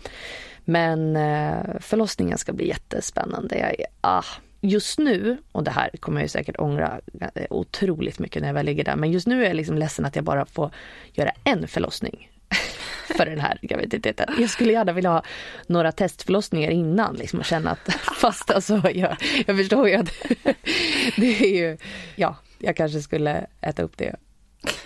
Men 0.65 1.15
eh, 1.15 1.57
förlossningen 1.79 2.37
ska 2.37 2.53
bli 2.53 2.67
jättespännande. 2.67 3.57
Jag 3.57 3.69
är, 3.79 3.85
ah, 4.01 4.23
just 4.61 4.99
nu, 4.99 5.37
och 5.51 5.63
det 5.63 5.71
här 5.71 5.89
kommer 5.99 6.19
jag 6.19 6.25
ju 6.25 6.29
säkert 6.29 6.59
ångra 6.59 7.01
eh, 7.35 7.45
otroligt 7.49 8.19
mycket 8.19 8.41
när 8.41 8.49
jag 8.49 8.53
väl 8.53 8.65
ligger 8.65 8.83
där, 8.83 8.95
men 8.95 9.11
just 9.11 9.27
nu 9.27 9.43
är 9.43 9.47
jag 9.47 9.55
liksom 9.55 9.77
ledsen 9.77 10.05
att 10.05 10.15
jag 10.15 10.25
bara 10.25 10.45
får 10.45 10.71
göra 11.13 11.31
en 11.43 11.67
förlossning 11.67 12.31
för 13.17 13.25
den 13.25 13.39
här 13.39 13.59
graviditeten. 13.61 14.35
Jag 14.39 14.49
skulle 14.49 14.71
gärna 14.71 14.93
vilja 14.93 15.09
ha 15.09 15.23
några 15.67 15.91
testförlossningar 15.91 16.71
innan 16.71 17.15
liksom 17.15 17.39
och 17.39 17.45
känna 17.45 17.71
att 17.71 17.93
fast 18.21 18.51
alltså 18.51 18.81
jag, 18.93 19.15
jag 19.47 19.57
förstår 19.57 19.89
ju 19.89 19.95
att 19.95 20.11
det 21.17 21.43
är 21.43 21.55
ju, 21.55 21.77
ja, 22.15 22.35
jag 22.57 22.75
kanske 22.75 23.01
skulle 23.01 23.47
äta 23.61 23.83
upp 23.83 23.97
det 23.97 24.15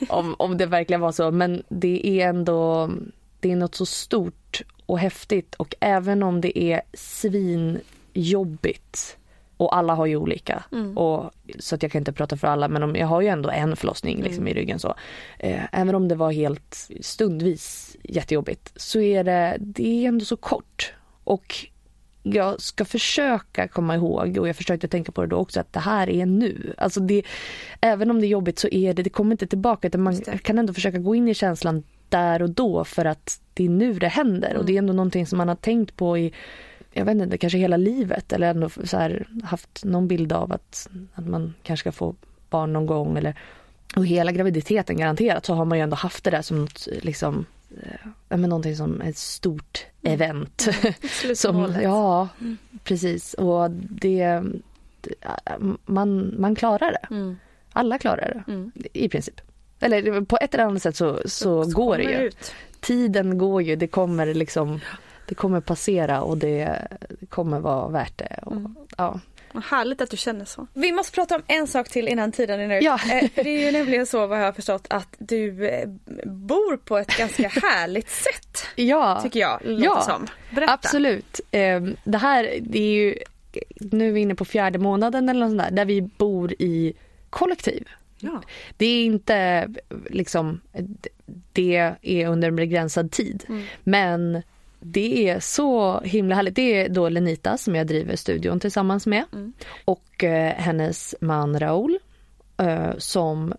om, 0.09 0.35
om 0.39 0.57
det 0.57 0.65
verkligen 0.65 1.01
var 1.01 1.11
så. 1.11 1.31
Men 1.31 1.63
det 1.69 2.07
är 2.21 2.29
ändå, 2.29 2.89
det 3.39 3.51
är 3.51 3.55
något 3.55 3.75
så 3.75 3.85
stort 3.85 4.61
och 4.85 4.99
häftigt 4.99 5.55
och 5.55 5.75
även 5.79 6.23
om 6.23 6.41
det 6.41 6.59
är 6.59 6.81
svinjobbigt 6.93 7.77
och 9.57 9.77
alla 9.77 9.93
har 9.93 10.05
ju 10.05 10.15
olika. 10.15 10.63
Mm. 10.71 10.97
Och, 10.97 11.31
så 11.59 11.75
att 11.75 11.83
jag 11.83 11.91
kan 11.91 11.99
inte 11.99 12.13
prata 12.13 12.37
för 12.37 12.47
alla 12.47 12.67
men 12.67 12.83
om, 12.83 12.95
jag 12.95 13.07
har 13.07 13.21
ju 13.21 13.27
ändå 13.27 13.49
en 13.49 13.75
förlossning 13.75 14.21
liksom, 14.23 14.47
i 14.47 14.53
ryggen 14.53 14.79
så. 14.79 14.95
Eh, 15.39 15.61
även 15.71 15.95
om 15.95 16.07
det 16.07 16.15
var 16.15 16.31
helt 16.31 16.89
stundvis 17.01 17.97
jättejobbigt 18.03 18.73
så 18.75 18.99
är 18.99 19.23
det, 19.23 19.57
det 19.59 20.03
är 20.03 20.07
ändå 20.07 20.25
så 20.25 20.37
kort. 20.37 20.93
Och 21.23 21.55
jag 22.23 22.61
ska 22.61 22.85
försöka 22.85 23.67
komma 23.67 23.95
ihåg 23.95 24.37
och 24.37 24.47
jag 24.47 24.55
försökte 24.55 24.87
tänka 24.87 25.11
på 25.11 25.21
det 25.21 25.27
då 25.27 25.35
också 25.35 25.59
att 25.59 25.73
det 25.73 25.79
här 25.79 26.09
är 26.09 26.25
nu. 26.25 26.73
Alltså 26.77 26.99
det, 26.99 27.23
även 27.81 28.11
om 28.11 28.19
det 28.19 28.27
är 28.27 28.29
jobbigt 28.29 28.59
så 28.59 28.67
är 28.67 28.93
det, 28.93 29.03
det 29.03 29.09
kommer 29.09 29.31
inte 29.31 29.47
tillbaka 29.47 29.87
utan 29.87 30.01
man 30.01 30.21
kan 30.21 30.57
ändå 30.57 30.73
försöka 30.73 30.97
gå 30.97 31.15
in 31.15 31.27
i 31.27 31.33
känslan 31.33 31.83
där 32.09 32.41
och 32.41 32.49
då 32.49 32.83
för 32.83 33.05
att 33.05 33.41
det 33.53 33.65
är 33.65 33.69
nu 33.69 33.93
det 33.93 34.07
händer 34.07 34.57
och 34.57 34.65
det 34.65 34.73
är 34.73 34.77
ändå 34.77 34.93
någonting 34.93 35.27
som 35.27 35.37
man 35.37 35.47
har 35.47 35.55
tänkt 35.55 35.95
på 35.95 36.17
i 36.17 36.33
jag 36.97 37.05
vet 37.05 37.17
inte, 37.17 37.37
kanske 37.37 37.57
hela 37.57 37.77
livet 37.77 38.33
eller 38.33 38.47
ändå 38.49 38.69
så 38.69 38.97
här, 38.97 39.27
haft 39.43 39.83
någon 39.85 40.07
bild 40.07 40.33
av 40.33 40.51
att, 40.53 40.89
att 41.13 41.27
man 41.27 41.53
kanske 41.63 41.81
ska 41.83 41.91
få 41.91 42.15
barn 42.49 42.73
någon 42.73 42.85
gång 42.85 43.17
eller 43.17 43.35
och 43.95 44.05
hela 44.05 44.31
graviditeten 44.31 44.97
garanterat 44.97 45.45
så 45.45 45.53
har 45.53 45.65
man 45.65 45.77
ju 45.77 45.81
ändå 45.83 45.95
haft 45.95 46.23
det 46.23 46.31
där 46.31 46.41
som 46.41 46.61
något 46.61 46.87
liksom 47.01 47.45
eh, 47.83 48.07
ja, 48.29 48.37
men 48.37 48.49
någonting 48.49 48.75
som 48.75 49.01
ett 49.01 49.17
stort 49.17 49.85
event. 50.01 50.61
som, 50.61 50.99
Slutmålet. 51.09 51.83
ja, 51.83 52.27
precis. 52.83 53.33
Och 53.33 53.71
det, 53.71 54.43
man, 55.85 56.35
man 56.37 56.55
klarar 56.55 56.91
det. 56.91 57.15
Mm. 57.15 57.37
Alla 57.71 57.97
klarar 57.97 58.43
det, 58.45 58.51
Mm. 58.53 58.71
i 58.93 59.09
princip. 59.09 59.41
Eller 59.79 60.21
på 60.21 60.37
ett 60.41 60.53
eller 60.53 60.63
annat 60.63 60.81
sätt 60.81 60.95
så, 60.95 61.19
så, 61.25 61.63
Så 61.65 61.71
går 61.71 61.97
det 61.97 62.03
ju. 62.03 62.17
ut. 62.17 62.51
Tiden 62.79 63.37
går 63.37 63.61
ju, 63.61 63.75
det 63.75 63.87
kommer 63.87 64.33
liksom 64.33 64.79
det 65.27 65.35
kommer 65.35 65.61
passera 65.61 66.21
och 66.21 66.37
det 66.37 66.87
kommer 67.29 67.59
vara 67.59 67.87
värt 67.87 68.17
det. 68.17 68.39
Och, 68.45 68.51
Mm. 68.51 68.75
ja. 68.97 69.19
Vad 69.51 69.63
härligt 69.63 70.01
att 70.01 70.09
du 70.09 70.17
känner 70.17 70.45
så. 70.45 70.67
Vi 70.73 70.91
måste 70.91 71.11
prata 71.15 71.35
om 71.35 71.41
en 71.47 71.67
sak 71.67 71.89
till 71.89 72.07
innan 72.07 72.31
tiden 72.31 72.59
är 72.71 72.77
ut. 72.77 72.83
Ja. 72.83 72.99
Eh, 73.11 73.29
Det 73.35 73.49
är 73.49 73.65
ju 73.65 73.71
nämligen 73.71 74.05
så 74.05 74.27
vad 74.27 74.39
jag 74.39 74.45
har 74.45 74.51
förstått 74.51 74.87
att 74.89 75.07
du 75.17 75.67
eh, 75.69 75.89
bor 76.25 76.77
på 76.77 76.97
ett 76.97 77.17
ganska 77.17 77.47
härligt 77.63 78.09
sätt. 78.09 78.65
ja. 78.75 79.19
Tycker 79.23 79.39
jag, 79.39 79.59
låter 79.63 79.83
Ja, 79.85 80.01
som. 80.01 80.27
Berätta. 80.55 80.73
Absolut. 80.73 81.39
Ehm, 81.51 81.95
Det 82.03 82.17
här 82.17 82.57
det 82.61 82.79
är 82.79 82.93
ju, 83.03 83.15
nu 83.79 84.07
är 84.07 84.11
vi 84.11 84.19
inne 84.19 84.35
på 84.35 84.45
fjärde 84.45 84.79
månaden 84.79 85.29
eller 85.29 85.39
något 85.39 85.49
sånt 85.49 85.61
där, 85.61 85.71
där 85.71 85.85
vi 85.85 86.01
bor 86.01 86.53
i 86.59 86.93
kollektiv. 87.29 87.87
Ja. 88.19 88.41
Det 88.77 88.85
är 88.85 89.05
inte 89.05 89.67
liksom, 90.09 90.61
det 91.53 91.93
är 92.01 92.27
under 92.27 92.47
en 92.47 92.55
begränsad 92.55 93.11
tid. 93.11 93.43
Mm. 93.49 93.63
Men 93.83 94.41
det 94.91 95.29
är 95.29 95.39
så 95.39 95.99
himla 95.99 96.35
härligt. 96.35 96.55
Det 96.55 96.81
är 96.81 96.89
då 96.89 97.09
Lenita 97.09 97.57
som 97.57 97.75
jag 97.75 97.87
driver 97.87 98.15
studion 98.15 98.59
tillsammans 98.59 99.07
med. 99.07 99.23
Mm. 99.33 99.53
Och 99.85 100.23
eh, 100.23 100.53
hennes 100.53 101.15
man 101.21 101.59
Raoul 101.59 101.99
eh, 102.57 102.91
som 102.97 103.53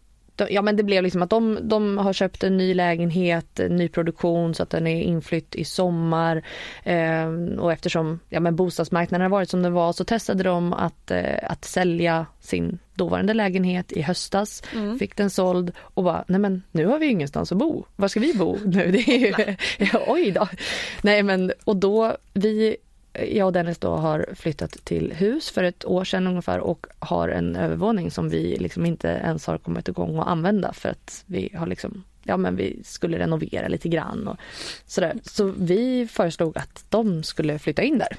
Ja 0.48 0.62
men 0.62 0.76
det 0.76 0.82
blev 0.82 1.02
liksom 1.02 1.22
att 1.22 1.30
de, 1.30 1.58
de 1.62 1.98
har 1.98 2.12
köpt 2.12 2.44
en 2.44 2.56
ny 2.56 2.74
lägenhet, 2.74 3.60
en 3.60 3.76
ny 3.76 3.88
produktion 3.88 4.54
så 4.54 4.62
att 4.62 4.70
den 4.70 4.86
är 4.86 5.02
inflytt 5.02 5.54
i 5.54 5.64
sommar. 5.64 6.42
Eh, 6.84 7.28
och 7.58 7.72
eftersom 7.72 8.20
ja, 8.28 8.40
men 8.40 8.56
bostadsmarknaden 8.56 9.22
har 9.22 9.28
varit 9.28 9.50
som 9.50 9.62
den 9.62 9.72
var 9.72 9.92
så 9.92 10.04
testade 10.04 10.42
de 10.42 10.72
att, 10.72 11.10
eh, 11.10 11.38
att 11.42 11.64
sälja 11.64 12.26
sin 12.40 12.78
dåvarande 12.96 13.34
lägenhet 13.34 13.92
i 13.92 14.02
höstas. 14.02 14.62
Mm. 14.74 14.98
Fick 14.98 15.16
den 15.16 15.30
såld 15.30 15.72
och 15.78 16.04
bara, 16.04 16.24
nej 16.28 16.40
men 16.40 16.62
nu 16.72 16.86
har 16.86 16.98
vi 16.98 17.06
ingenstans 17.06 17.52
att 17.52 17.58
bo. 17.58 17.84
Var 17.96 18.08
ska 18.08 18.20
vi 18.20 18.34
bo 18.34 18.58
nu? 18.64 18.90
Det 18.90 18.98
är 18.98 19.18
ju, 19.18 19.56
oj 20.06 20.30
då. 20.30 20.48
Nej 21.02 21.22
men 21.22 21.52
och 21.64 21.76
då, 21.76 22.16
vi 22.32 22.76
jag 23.30 23.46
och 23.46 23.52
Dennis 23.52 23.78
då 23.78 23.96
har 23.96 24.26
flyttat 24.34 24.70
till 24.84 25.12
hus 25.12 25.50
för 25.50 25.64
ett 25.64 25.84
år 25.84 26.04
sedan 26.04 26.26
ungefär 26.26 26.58
och 26.58 26.86
har 26.98 27.28
en 27.28 27.56
övervåning 27.56 28.10
som 28.10 28.28
vi 28.28 28.56
liksom 28.56 28.86
inte 28.86 29.08
ens 29.08 29.46
har 29.46 29.58
kommit 29.58 29.88
igång 29.88 30.18
att 30.18 30.26
använda 30.26 30.72
för 30.72 30.88
att 30.88 31.24
vi 31.26 31.50
har 31.54 31.66
liksom, 31.66 32.04
ja 32.22 32.36
men 32.36 32.56
vi 32.56 32.80
skulle 32.84 33.18
renovera 33.18 33.68
lite 33.68 33.88
grann 33.88 34.28
och 34.28 34.36
sådär. 34.86 35.14
Så 35.22 35.54
vi 35.58 36.06
föreslog 36.06 36.58
att 36.58 36.84
de 36.88 37.22
skulle 37.22 37.58
flytta 37.58 37.82
in 37.82 37.98
där. 37.98 38.16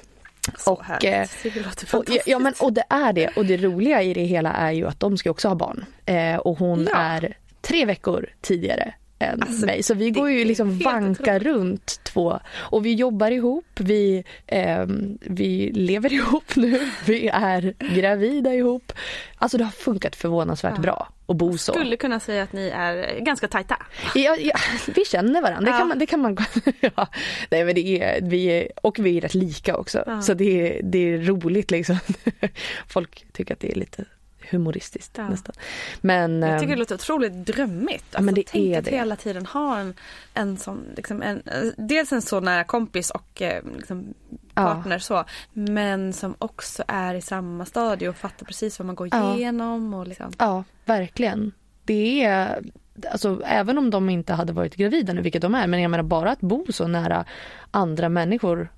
Så 0.58 0.72
Och, 0.72 0.84
härligt. 0.84 1.44
eh, 1.44 1.52
Det 1.54 1.60
låter 1.60 1.96
Och, 1.98 2.04
ja 2.26 2.38
men 2.38 2.54
och 2.60 2.72
det 2.72 2.84
är 2.90 3.12
det 3.12 3.28
och 3.36 3.46
det 3.46 3.56
roliga 3.56 4.02
i 4.02 4.14
det 4.14 4.24
hela 4.24 4.52
är 4.52 4.72
ju 4.72 4.86
att 4.88 5.00
de 5.00 5.18
ska 5.18 5.30
också 5.30 5.48
ha 5.48 5.54
barn. 5.54 5.84
Eh, 6.06 6.36
och 6.36 6.58
hon 6.58 6.88
Ja. 6.92 6.98
är 6.98 7.36
tre 7.60 7.84
veckor 7.84 8.26
tidigare 8.40 8.94
än 9.18 9.42
Alltså, 9.42 9.66
mig. 9.66 9.82
Så 9.82 9.94
vi 9.94 10.10
går 10.10 10.30
ju 10.30 10.44
liksom 10.44 10.78
vanka 10.78 11.38
runt 11.38 12.00
två. 12.04 12.38
Och 12.54 12.86
vi 12.86 12.94
jobbar 12.94 13.30
ihop, 13.30 13.64
vi, 13.80 14.24
ehm, 14.46 15.18
vi 15.20 15.70
lever 15.74 16.12
ihop 16.18 16.56
nu, 16.56 16.80
vi 17.06 17.28
är 17.28 17.74
gravida 17.94 18.54
ihop. 18.54 18.92
Alltså 19.36 19.58
det 19.58 19.64
har 19.64 19.70
funkat 19.70 20.16
förvånansvärt 20.16 20.72
Ja. 20.76 20.82
bra 20.82 21.08
att 21.28 21.36
bo 21.36 21.58
så. 21.58 21.72
Skulle 21.72 21.96
kunna 21.96 22.20
säga 22.20 22.42
att 22.42 22.52
ni 22.52 22.68
är 22.68 23.20
ganska 23.20 23.48
tajta. 23.48 23.82
Ja, 24.14 24.36
ja, 24.38 24.54
vi 24.94 25.04
känner 25.04 25.42
varandra, 25.42 25.60
det 25.60 25.70
Ja. 25.70 25.78
kan 25.78 25.88
man, 25.88 25.98
det 25.98 26.06
kan 26.06 26.20
man 26.20 26.36
ja. 26.80 27.08
Nej 27.50 27.64
men 27.64 27.74
det 27.74 28.02
är, 28.02 28.20
vi 28.22 28.44
är, 28.46 28.68
och 28.82 28.98
vi 28.98 29.16
är 29.16 29.20
rätt 29.20 29.34
lika 29.34 29.76
också. 29.76 30.04
Ja. 30.06 30.22
Så 30.22 30.34
det 30.34 30.78
är, 30.78 30.82
det 30.82 30.98
är 30.98 31.18
roligt 31.18 31.70
liksom. 31.70 31.98
Folk 32.88 33.26
tycker 33.32 33.54
att 33.54 33.60
det 33.60 33.70
är 33.72 33.74
lite 33.74 34.04
humoristiskt 34.50 35.18
Ja. 35.18 35.28
nästan. 35.28 35.54
Men, 36.00 36.42
Jag 36.42 36.58
tycker 36.60 36.72
ehm, 36.72 36.76
det 36.76 36.76
låter 36.82 36.94
otroligt 36.94 37.32
drömmigt. 37.46 38.04
Alltså, 38.14 38.22
men 38.22 38.34
det 38.34 38.42
tänk 38.46 38.64
är 38.66 38.78
att 38.78 38.84
det. 38.84 38.90
hela 38.90 39.16
tiden 39.16 39.46
ha 39.46 39.78
en, 39.78 39.94
en 40.34 40.56
sån, 40.56 40.84
liksom 40.96 41.22
en, 41.22 41.36
eh, 41.46 41.68
dels 41.76 42.12
en 42.12 42.22
så 42.22 42.40
nära 42.40 42.64
kompis 42.64 43.10
och 43.10 43.42
eh, 43.42 43.62
liksom 43.76 44.14
Ja. 44.54 44.64
partner 44.64 44.98
så. 44.98 45.24
Men 45.52 46.12
som 46.12 46.34
också 46.38 46.84
är 46.88 47.14
i 47.14 47.20
samma 47.20 47.64
stadie 47.64 48.08
och 48.08 48.16
fattar 48.16 48.46
precis 48.46 48.78
vad 48.78 48.86
man 48.86 48.94
går 48.94 49.08
Ja. 49.12 49.36
igenom. 49.36 49.94
Och 49.94 50.06
liksom. 50.08 50.32
Ja, 50.38 50.64
verkligen. 50.84 51.52
Det 51.84 52.24
är, 52.24 52.62
alltså 53.10 53.42
även 53.44 53.78
om 53.78 53.90
de 53.90 54.10
inte 54.10 54.32
hade 54.34 54.52
varit 54.52 54.76
gravida 54.76 55.12
nu, 55.12 55.20
vilket 55.22 55.42
de 55.42 55.54
är, 55.54 55.66
men 55.66 55.80
jag 55.82 55.90
menar 55.90 56.04
bara 56.04 56.30
att 56.30 56.40
bo 56.40 56.66
så 56.68 56.86
nära 56.86 57.24
andra 57.70 58.08
människor, 58.08 58.68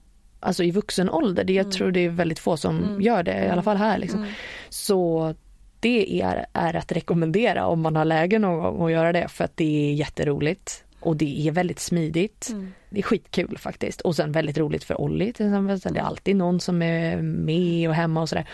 alltså 0.40 0.62
i 0.64 0.70
vuxen 0.70 1.10
ålder, 1.10 1.44
det, 1.44 1.52
jag 1.52 1.72
tror 1.72 1.90
det 1.90 2.00
är 2.00 2.08
väldigt 2.08 2.38
få 2.38 2.56
som 2.56 2.98
gör 3.02 3.22
det, 3.22 3.44
i 3.44 3.48
alla 3.48 3.62
fall 3.62 3.76
här 3.76 3.98
liksom. 3.98 4.26
Så 4.68 5.34
det 5.80 6.22
är, 6.22 6.46
är 6.52 6.76
att 6.76 6.92
rekommendera 6.92 7.66
om 7.66 7.80
man 7.80 7.96
har 7.96 8.04
läge 8.04 8.38
någon 8.38 8.76
gång 8.76 8.86
att 8.86 8.92
göra 8.92 9.12
det, 9.12 9.28
för 9.28 9.44
att 9.44 9.56
det 9.56 9.90
är 9.90 9.94
jätteroligt. 9.94 10.84
Och 11.00 11.16
det 11.16 11.48
är 11.48 11.52
väldigt 11.52 11.80
smidigt. 11.80 12.50
Det 12.90 12.98
är 12.98 13.02
skitkul 13.02 13.58
faktiskt. 13.58 14.00
Och 14.00 14.16
sen 14.16 14.32
väldigt 14.32 14.58
roligt 14.58 14.84
för 14.84 15.00
Olli 15.00 15.32
till 15.32 15.46
exempel. 15.46 15.94
Det 15.94 16.00
är 16.00 16.04
alltid 16.04 16.36
någon 16.36 16.60
som 16.60 16.82
är 16.82 17.16
med 17.22 17.88
och 17.88 17.94
hemma 17.94 18.20
och 18.20 18.28
sådär. 18.28 18.48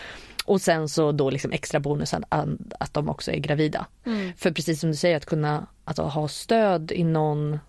Och 0.45 0.61
sen 0.61 0.89
så 0.89 1.11
då 1.11 1.29
liksom 1.29 1.51
extra 1.51 1.79
bonusen 1.79 2.23
att, 2.29 2.93
de 2.93 3.09
också 3.09 3.31
är 3.31 3.37
gravida. 3.37 3.85
För 4.37 4.51
precis 4.51 4.79
som 4.79 4.89
du 4.89 4.95
säger 4.95 5.17
att 5.17 5.25
kunna 5.25 5.67
alltså, 5.83 6.03
ha 6.03 6.27
stöd 6.27 6.91
i 6.91 7.03
någon 7.03 7.59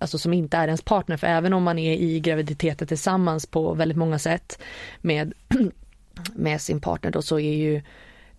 Alltså 0.00 0.18
som 0.18 0.32
inte 0.32 0.56
är 0.56 0.68
ens 0.68 0.82
partner 0.82 1.16
för 1.16 1.26
även 1.26 1.52
om 1.52 1.62
man 1.62 1.78
är 1.78 1.94
i 1.94 2.20
graviditeten 2.20 2.88
tillsammans 2.88 3.46
på 3.46 3.74
väldigt 3.74 3.98
många 3.98 4.18
sätt 4.18 4.58
med, 5.00 5.32
med 6.34 6.60
sin 6.60 6.80
partner 6.80 7.10
då 7.10 7.22
så 7.22 7.38
är 7.38 7.54
ju 7.54 7.82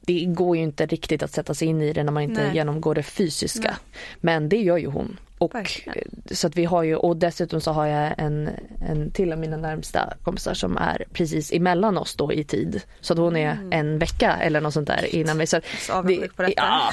det 0.02 0.26
går 0.26 0.58
ju 0.58 0.64
inte 0.64 0.86
riktigt 0.86 1.24
att 1.24 1.32
sätta 1.32 1.54
sig 1.54 1.68
in 1.68 1.82
i 1.82 1.94
det 1.94 2.04
när 2.04 2.12
man 2.12 2.24
inte 2.24 2.44
Nej. 2.44 2.56
genomgår 2.56 2.96
det 2.96 3.04
fysiska. 3.04 3.78
Men 4.20 4.50
det 4.50 4.58
gör 4.58 4.78
ju 4.78 4.88
hon. 4.88 5.20
Och, 5.40 5.56
Verkligen. 5.56 6.22
så 6.32 6.48
att 6.48 6.56
vi 6.56 6.66
har 6.66 6.84
ju, 6.84 6.96
och 6.96 7.18
dessutom 7.18 7.62
så 7.62 7.72
har 7.72 7.86
jag 7.86 8.14
en, 8.18 8.50
en 8.90 9.12
till 9.12 9.34
av 9.34 9.40
mina 9.40 9.58
närmsta 9.58 10.14
kompisar 10.24 10.54
som 10.54 10.78
är 10.78 11.06
precis 11.14 11.52
emellan 11.54 11.98
oss 11.98 12.16
då 12.16 12.34
i 12.34 12.44
tid. 12.44 12.82
Så 13.02 13.14
att 13.14 13.20
hon 13.20 13.36
är 13.36 13.58
en 13.72 14.00
vecka 14.00 14.38
eller 14.42 14.62
något 14.62 14.74
sånt 14.74 14.88
där 14.88 15.16
innan 15.16 15.38
mig. 15.38 15.48
Så, 15.48 15.58
att 15.58 15.66
Så 15.80 16.04
på 16.36 16.42
detta. 16.42 16.54
Ja, 16.56 16.92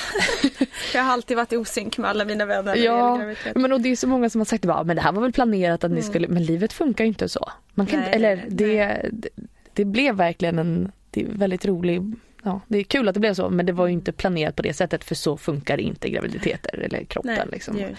Jag 0.95 1.03
har 1.03 1.13
alltid 1.13 1.37
varit 1.37 1.53
i 1.53 1.57
osynk 1.57 1.99
med 1.99 2.11
alla 2.11 2.25
mina 2.25 2.47
vänner 2.47 2.77
ja 2.77 3.21
men 3.55 3.73
och 3.73 3.81
det 3.81 3.89
är 3.89 3.97
så 3.97 4.09
många 4.09 4.31
som 4.31 4.41
har 4.41 4.47
sagt 4.47 4.67
att 4.67 4.87
men 4.87 4.97
det 4.97 5.03
här 5.03 5.13
var 5.13 5.23
väl 5.23 5.33
planerat 5.33 5.85
att 5.85 5.91
ni 5.91 6.03
skulle, 6.03 6.29
men 6.29 6.45
livet 6.45 6.73
funkar 6.73 7.05
ju 7.05 7.09
inte 7.09 7.29
så. 7.29 7.51
Man 7.75 7.87
kan 7.87 8.01
Nej, 8.01 8.09
inte, 8.09 8.17
eller 8.17 8.37
nej, 8.37 8.47
det, 8.49 9.09
det, 9.13 9.29
det 9.73 9.85
blev 9.85 10.15
verkligen 10.15 10.59
en, 10.59 10.93
det 11.11 11.23
är 11.23 11.27
väldigt 11.27 11.67
rolig 11.67 12.03
Ja, 12.47 12.61
det 12.69 12.79
är 12.79 12.83
kul 12.83 13.09
att 13.09 13.15
det 13.15 13.21
blev 13.21 13.35
så 13.35 13.51
men 13.51 13.67
det 13.67 13.73
var 13.73 13.87
ju 13.87 13.93
inte 13.93 14.13
planerat 14.13 14.57
på 14.57 14.63
det 14.63 14.73
sättet 14.75 15.05
för 15.05 15.15
så 15.15 15.37
funkar 15.37 15.81
inte 15.81 16.11
graviditeter 16.11 16.79
eller 16.79 17.05
kroppen. 17.05 17.35
Nej, 17.35 17.47
liksom. 17.53 17.97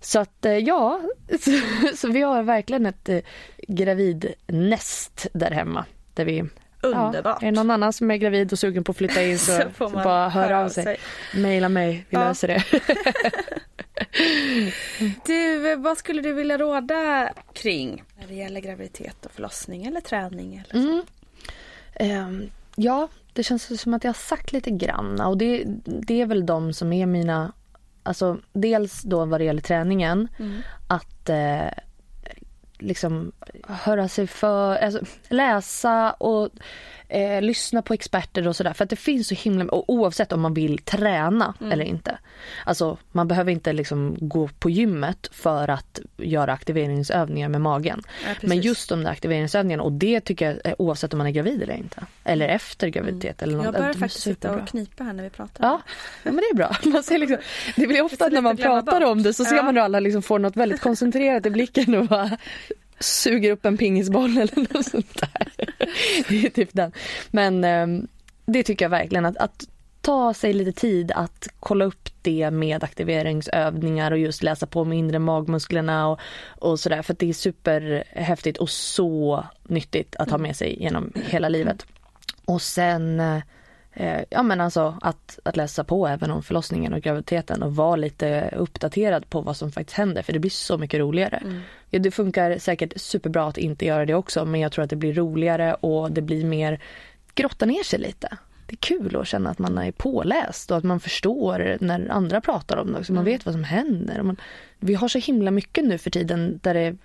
Så 0.00 0.20
att 0.20 0.44
eh, 0.46 0.52
ja, 0.58 1.00
så, 1.40 1.50
så 1.96 2.08
vi 2.08 2.22
har 2.22 2.42
verkligen 2.42 2.86
ett 2.86 3.08
eh, 3.08 3.18
gravidnäst 3.68 5.26
där 5.32 5.50
hemma. 5.50 5.84
Där 6.14 6.24
vi, 6.24 6.44
Underbart. 6.82 7.24
Ja, 7.42 7.46
är 7.48 7.52
det 7.52 7.56
någon 7.56 7.70
annan 7.70 7.92
som 7.92 8.10
är 8.10 8.16
gravid 8.16 8.52
och 8.52 8.58
sugen 8.58 8.84
på 8.84 8.90
att 8.92 8.96
flytta 8.98 9.22
in 9.22 9.38
så, 9.38 9.52
Så 9.52 9.70
får 9.74 9.88
man 9.90 10.04
bara 10.04 10.28
höra 10.28 10.64
av 10.64 10.68
sig. 10.68 10.96
Maila 11.36 11.68
mig, 11.68 12.06
vi 12.08 12.16
Ja. 12.16 12.28
löser 12.28 12.48
det. 12.48 12.64
Du, 15.26 15.76
vad 15.76 15.98
skulle 15.98 16.22
du 16.22 16.32
vilja 16.32 16.58
råda 16.58 17.32
kring 17.52 18.04
när 18.20 18.26
det 18.28 18.34
gäller 18.34 18.60
graviditet 18.60 19.26
och 19.26 19.32
förlossning 19.32 19.84
eller 19.86 20.00
träning? 20.00 20.54
Eller 20.64 20.82
så? 20.82 20.88
Mm. 20.88 21.02
Ehm, 21.94 22.50
ja, 22.76 23.08
det 23.32 23.42
känns 23.42 23.80
som 23.80 23.94
att 23.94 24.04
jag 24.04 24.08
har 24.08 24.14
sagt 24.14 24.52
lite 24.52 24.70
grann 24.70 25.20
och 25.20 25.38
det, 25.38 25.64
det 25.84 26.20
är 26.20 26.26
väl 26.26 26.46
de 26.46 26.72
som 26.72 26.92
är 26.92 27.06
mina, 27.06 27.52
alltså 28.02 28.38
dels 28.52 29.02
då 29.02 29.24
vad 29.24 29.40
det 29.40 29.44
gäller 29.44 29.62
träningen, 29.62 30.28
att 30.88 31.28
eh, 31.28 31.68
liksom 32.78 33.32
höra 33.68 34.08
sig 34.08 34.26
för, 34.26 34.76
alltså, 34.76 35.00
läsa 35.28 36.12
och 36.12 36.48
eh, 37.10 37.42
lyssna 37.42 37.82
på 37.82 37.94
experter 37.94 38.48
och 38.48 38.56
sådär. 38.56 38.72
För 38.72 38.84
att 38.84 38.90
det 38.90 38.96
finns 38.96 39.28
så 39.28 39.34
himla, 39.34 39.64
och 39.64 39.84
oavsett 39.90 40.32
om 40.32 40.40
man 40.40 40.54
vill 40.54 40.78
träna 40.78 41.54
eller 41.72 41.84
inte. 41.84 42.18
Alltså 42.64 42.98
man 43.12 43.28
behöver 43.28 43.52
inte 43.52 43.72
liksom 43.72 44.16
gå 44.20 44.48
på 44.58 44.70
gymmet 44.70 45.28
för 45.32 45.68
att 45.70 46.00
göra 46.16 46.52
aktiveringsövningar 46.52 47.48
med 47.48 47.60
magen. 47.60 48.02
Ja. 48.26 48.34
Men 48.42 48.60
just 48.60 48.88
de 48.88 49.02
där 49.04 49.10
aktiveringsövningarna 49.10 49.82
och 49.82 49.92
det 49.92 50.20
tycker 50.20 50.46
jag 50.50 50.60
är 50.64 50.82
oavsett 50.82 51.12
om 51.12 51.18
man 51.18 51.26
är 51.26 51.30
gravid 51.30 51.62
eller 51.62 51.74
inte. 51.74 52.02
Eller 52.24 52.48
efter 52.48 52.88
graviditet 52.88 53.42
eller 53.42 53.56
något. 53.56 53.64
Jag 53.64 53.74
börjar 53.74 53.92
faktiskt 53.92 54.22
sitta 54.24 54.50
och 54.56 54.68
knipa 54.68 55.04
här 55.04 55.12
när 55.12 55.22
vi 55.22 55.30
pratar. 55.30 55.64
Ja, 55.64 55.80
ja 56.22 56.32
men 56.32 56.36
det 56.36 56.50
är 56.52 56.54
bra. 56.54 56.76
Man 56.84 57.02
ser 57.02 57.18
liksom, 57.18 57.38
det 57.76 57.86
blir 57.86 58.02
ofta 58.02 58.28
när 58.28 58.40
man 58.40 58.56
pratar 58.56 59.00
bort. 59.00 59.08
om 59.08 59.22
det 59.22 59.34
så 59.34 59.44
ser 59.44 59.56
Ja. 59.56 59.62
man 59.62 59.76
hur 59.76 59.82
alla 59.82 60.00
liksom 60.00 60.22
får 60.22 60.38
något 60.38 60.56
väldigt 60.56 60.80
koncentrerat 60.80 61.46
i 61.46 61.50
blicken 61.50 61.94
och 61.94 62.06
bara 62.06 62.30
suger 63.00 63.52
upp 63.52 63.66
en 63.66 63.76
pingisboll 63.76 64.38
eller 64.38 64.74
något 64.74 64.86
sånt 64.86 65.20
där. 65.20 65.52
Det 66.28 66.46
är 66.46 66.50
typ 66.50 66.70
den. 66.72 66.92
Men 67.30 67.64
ehm, 67.64 68.08
det 68.46 68.62
tycker 68.62 68.84
jag 68.84 68.90
verkligen 68.90 69.26
att, 69.26 69.36
att 69.36 69.66
ta 70.00 70.34
sig 70.34 70.52
lite 70.52 70.80
tid 70.80 71.12
att 71.12 71.48
kolla 71.60 71.84
upp 71.84 72.08
det 72.22 72.50
med 72.50 72.84
aktiveringsövningar 72.84 74.10
och 74.10 74.18
just 74.18 74.42
läsa 74.42 74.66
på 74.66 74.84
med 74.84 74.98
inre 74.98 75.18
magmusklerna 75.18 76.08
och, 76.08 76.20
och 76.58 76.80
sådär 76.80 77.02
för 77.02 77.12
att 77.12 77.18
det 77.18 77.28
är 77.28 77.32
superhäftigt 77.32 78.58
och 78.58 78.70
så 78.70 79.44
nyttigt 79.62 80.16
att 80.16 80.30
ha 80.30 80.38
med 80.38 80.56
sig 80.56 80.82
genom 80.82 81.12
hela 81.14 81.48
livet. 81.48 81.86
Och 82.44 82.62
sen 82.62 83.22
eh, 83.92 84.20
ja 84.30 84.42
men 84.42 84.60
alltså 84.60 84.98
att, 85.00 85.38
att 85.42 85.56
läsa 85.56 85.84
på 85.84 86.06
även 86.06 86.30
om 86.30 86.42
förlossningen 86.42 86.92
och 86.92 87.00
graviditeten 87.00 87.62
och 87.62 87.76
vara 87.76 87.96
lite 87.96 88.54
uppdaterad 88.56 89.30
på 89.30 89.40
vad 89.40 89.56
som 89.56 89.72
faktiskt 89.72 89.96
händer 89.96 90.22
för 90.22 90.32
det 90.32 90.38
blir 90.38 90.50
så 90.50 90.78
mycket 90.78 91.00
roligare. 91.00 91.42
Ja, 91.90 91.98
det 91.98 92.10
funkar 92.10 92.58
säkert 92.58 93.00
superbra 93.00 93.46
att 93.46 93.58
inte 93.58 93.86
göra 93.86 94.06
det 94.06 94.14
också 94.14 94.44
men 94.44 94.60
jag 94.60 94.72
tror 94.72 94.84
att 94.84 94.90
det 94.90 94.96
blir 94.96 95.14
roligare 95.14 95.74
och 95.74 96.12
det 96.12 96.22
blir 96.22 96.44
mer 96.44 96.80
grotta 97.34 97.66
ner 97.66 97.82
sig 97.82 97.98
lite. 97.98 98.38
Det 98.66 98.74
är 98.74 98.98
kul 98.98 99.16
att 99.16 99.26
känna 99.26 99.50
att 99.50 99.58
man 99.58 99.78
är 99.78 99.92
påläst 99.92 100.70
och 100.70 100.76
att 100.76 100.84
man 100.84 101.00
förstår 101.00 101.76
när 101.80 102.08
andra 102.08 102.40
pratar 102.40 102.76
om 102.76 102.92
det. 102.92 103.04
Så 103.04 103.12
man 103.12 103.24
vet 103.24 103.46
vad 103.46 103.54
som 103.54 103.64
händer. 103.64 104.22
Man, 104.22 104.36
vi 104.78 104.94
har 104.94 105.08
så 105.08 105.18
himla 105.18 105.50
mycket 105.50 105.84
nu 105.84 105.98
för 105.98 106.10
tiden 106.10 106.60
där 106.62 106.74
det 106.74 106.96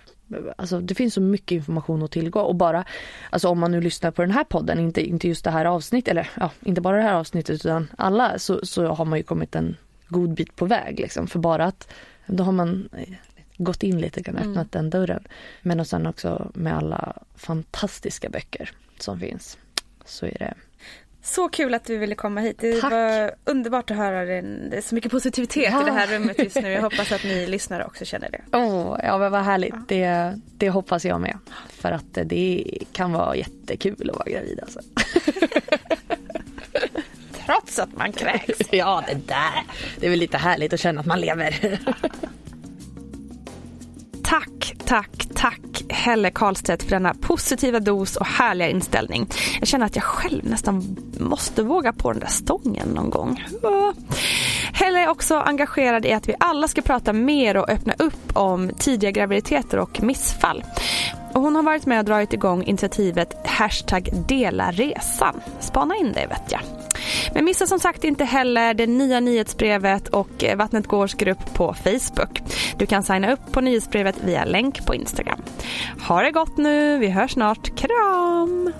Alltså 0.55 0.79
det 0.79 0.95
finns 0.95 1.13
så 1.13 1.21
mycket 1.21 1.51
information 1.51 2.03
att 2.03 2.11
tillgå 2.11 2.39
och 2.39 2.55
bara 2.55 2.85
Alltså 3.29 3.49
om 3.49 3.59
man 3.59 3.71
nu 3.71 3.81
lyssnar 3.81 4.11
på 4.11 4.21
den 4.21 4.31
här 4.31 4.43
podden, 4.43 4.79
inte, 4.79 5.01
inte 5.01 5.27
just 5.27 5.43
det 5.43 5.51
här 5.51 5.65
avsnittet 5.65 6.11
eller 6.11 6.29
ja, 6.39 6.51
inte 6.63 6.81
bara 6.81 6.97
det 6.97 7.03
här 7.03 7.13
avsnittet 7.13 7.55
utan 7.55 7.87
alla 7.97 8.39
så, 8.39 8.65
så 8.65 8.87
har 8.87 9.05
man 9.05 9.19
ju 9.19 9.23
kommit 9.23 9.55
en 9.55 9.77
god 10.07 10.33
bit 10.33 10.55
på 10.55 10.65
väg 10.65 10.99
liksom. 10.99 11.27
För 11.27 11.39
bara 11.39 11.65
att 11.65 11.93
då 12.25 12.43
har 12.43 12.51
man 12.51 12.89
eh, 12.97 13.13
gått 13.57 13.83
in 13.83 14.01
lite 14.01 14.21
grann, 14.21 14.37
öppnat 14.37 14.71
den 14.71 14.89
dörren. 14.89 15.23
Men 15.61 15.79
och 15.79 15.87
sen 15.87 16.07
också 16.07 16.51
med 16.53 16.77
alla 16.77 17.13
fantastiska 17.35 18.29
böcker 18.29 18.71
som 18.99 19.19
finns. 19.19 19.57
Så 20.05 20.25
är 20.25 20.37
det. 20.39 20.53
Så 21.27 21.49
kul 21.49 21.73
att 21.73 21.85
du 21.85 21.97
ville 21.97 22.15
komma 22.15 22.41
hit. 22.41 22.57
Det 22.59 22.81
Tack. 22.81 22.91
var 22.91 23.31
underbart 23.45 23.91
att 23.91 23.97
höra 23.97 24.25
den. 24.25 24.69
Det 24.69 24.77
är 24.77 24.81
så 24.81 24.95
mycket 24.95 25.11
positivitet 25.11 25.69
Ja. 25.71 25.81
i 25.81 25.85
det 25.85 25.91
här 25.91 26.07
rummet 26.07 26.39
just 26.39 26.55
nu. 26.55 26.71
Jag 26.71 26.81
hoppas 26.89 27.11
att 27.11 27.23
ni 27.23 27.47
lyssnare 27.47 27.85
också 27.85 28.05
känner 28.05 28.29
det. 28.29 28.41
Åh, 28.57 28.99
ja 29.03 29.17
men 29.17 29.31
vad 29.31 29.43
härligt. 29.43 29.75
Det, 29.87 30.33
det 30.57 30.69
hoppas 30.69 31.05
jag 31.05 31.21
med. 31.21 31.37
För 31.69 31.91
att 31.91 32.17
det 32.23 32.63
kan 32.91 33.11
vara 33.11 33.35
jättekul 33.35 34.09
att 34.09 34.15
vara 34.15 34.29
gravid 34.29 34.59
alltså. 34.61 34.79
Trots 37.45 37.79
att 37.79 37.93
man 37.97 38.11
kräks. 38.11 38.59
Ja, 38.71 39.03
det 39.07 39.13
där. 39.27 39.63
Det 39.99 40.05
är 40.05 40.09
väl 40.09 40.19
lite 40.19 40.37
härligt 40.37 40.73
att 40.73 40.79
känna 40.79 40.99
att 41.01 41.05
man 41.07 41.19
lever. 41.21 41.79
Tack, 44.85 45.27
tack, 45.35 45.83
Helle 45.89 46.31
Karlstedt 46.31 46.83
för 46.83 46.89
denna 46.89 47.13
positiva 47.13 47.79
dos 47.79 48.15
och 48.15 48.25
härliga 48.25 48.69
inställning. 48.69 49.27
Jag 49.59 49.67
känner 49.67 49.85
att 49.85 49.95
jag 49.95 50.03
själv 50.03 50.49
nästan 50.49 50.97
måste 51.19 51.63
våga 51.63 51.93
på 51.93 52.11
den 52.11 52.19
där 52.19 52.27
stången 52.27 52.87
någon 52.87 53.09
gång. 53.09 53.43
Helle 54.73 54.99
är 54.99 55.09
också 55.09 55.35
engagerad 55.35 56.05
i 56.05 56.13
att 56.13 56.29
vi 56.29 56.35
alla 56.39 56.67
ska 56.67 56.81
prata 56.81 57.13
mer 57.13 57.57
och 57.57 57.69
öppna 57.69 57.93
upp 57.99 58.37
om 58.37 58.71
tidiga 58.79 59.11
graviditeter 59.11 59.77
och 59.77 60.03
missfall. 60.03 60.63
Och 61.33 61.41
hon 61.41 61.55
har 61.55 61.63
varit 61.63 61.85
med 61.85 61.99
och 61.99 62.05
dragit 62.05 62.33
igång 62.33 62.63
initiativet 62.63 63.47
hashtag 63.47 64.09
dela 64.27 64.71
resan. 64.71 65.41
Spana 65.59 65.95
in 65.95 66.13
det 66.13 66.27
vet 66.27 66.51
jag. 66.51 66.61
Men 67.33 67.45
missa 67.45 67.67
som 67.67 67.79
sagt 67.79 68.03
inte 68.03 68.25
heller 68.25 68.73
det 68.73 68.87
nya 68.87 69.19
nyhetsbrevet 69.19 70.07
och 70.07 70.43
eh, 70.43 70.57
Vattnet 70.57 70.87
Gårds 70.87 71.13
grupp 71.13 71.53
på 71.53 71.73
Facebook. 71.73 72.41
Du 72.77 72.85
kan 72.85 73.03
signa 73.03 73.33
upp 73.33 73.51
på 73.51 73.61
nyhetsbrevet 73.61 74.15
via 74.23 74.45
länk 74.45 74.85
på 74.85 74.95
Instagram. 74.95 75.41
Ha 76.07 76.21
det 76.21 76.31
gott 76.31 76.57
nu, 76.57 76.97
vi 76.97 77.09
hörs 77.09 77.31
snart. 77.31 77.75
Kram! 77.77 78.73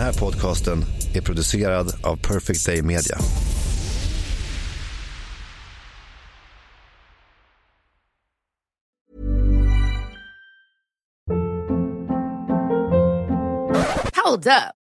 Den 0.00 0.06
här 0.06 0.20
podcasten 0.20 0.84
är 1.14 1.20
producerad 1.20 1.92
av 2.02 2.16
Perfect 2.16 2.66
Day 2.66 2.82
Media. 2.82 3.18
Hold 14.14 14.46
up. 14.46 14.79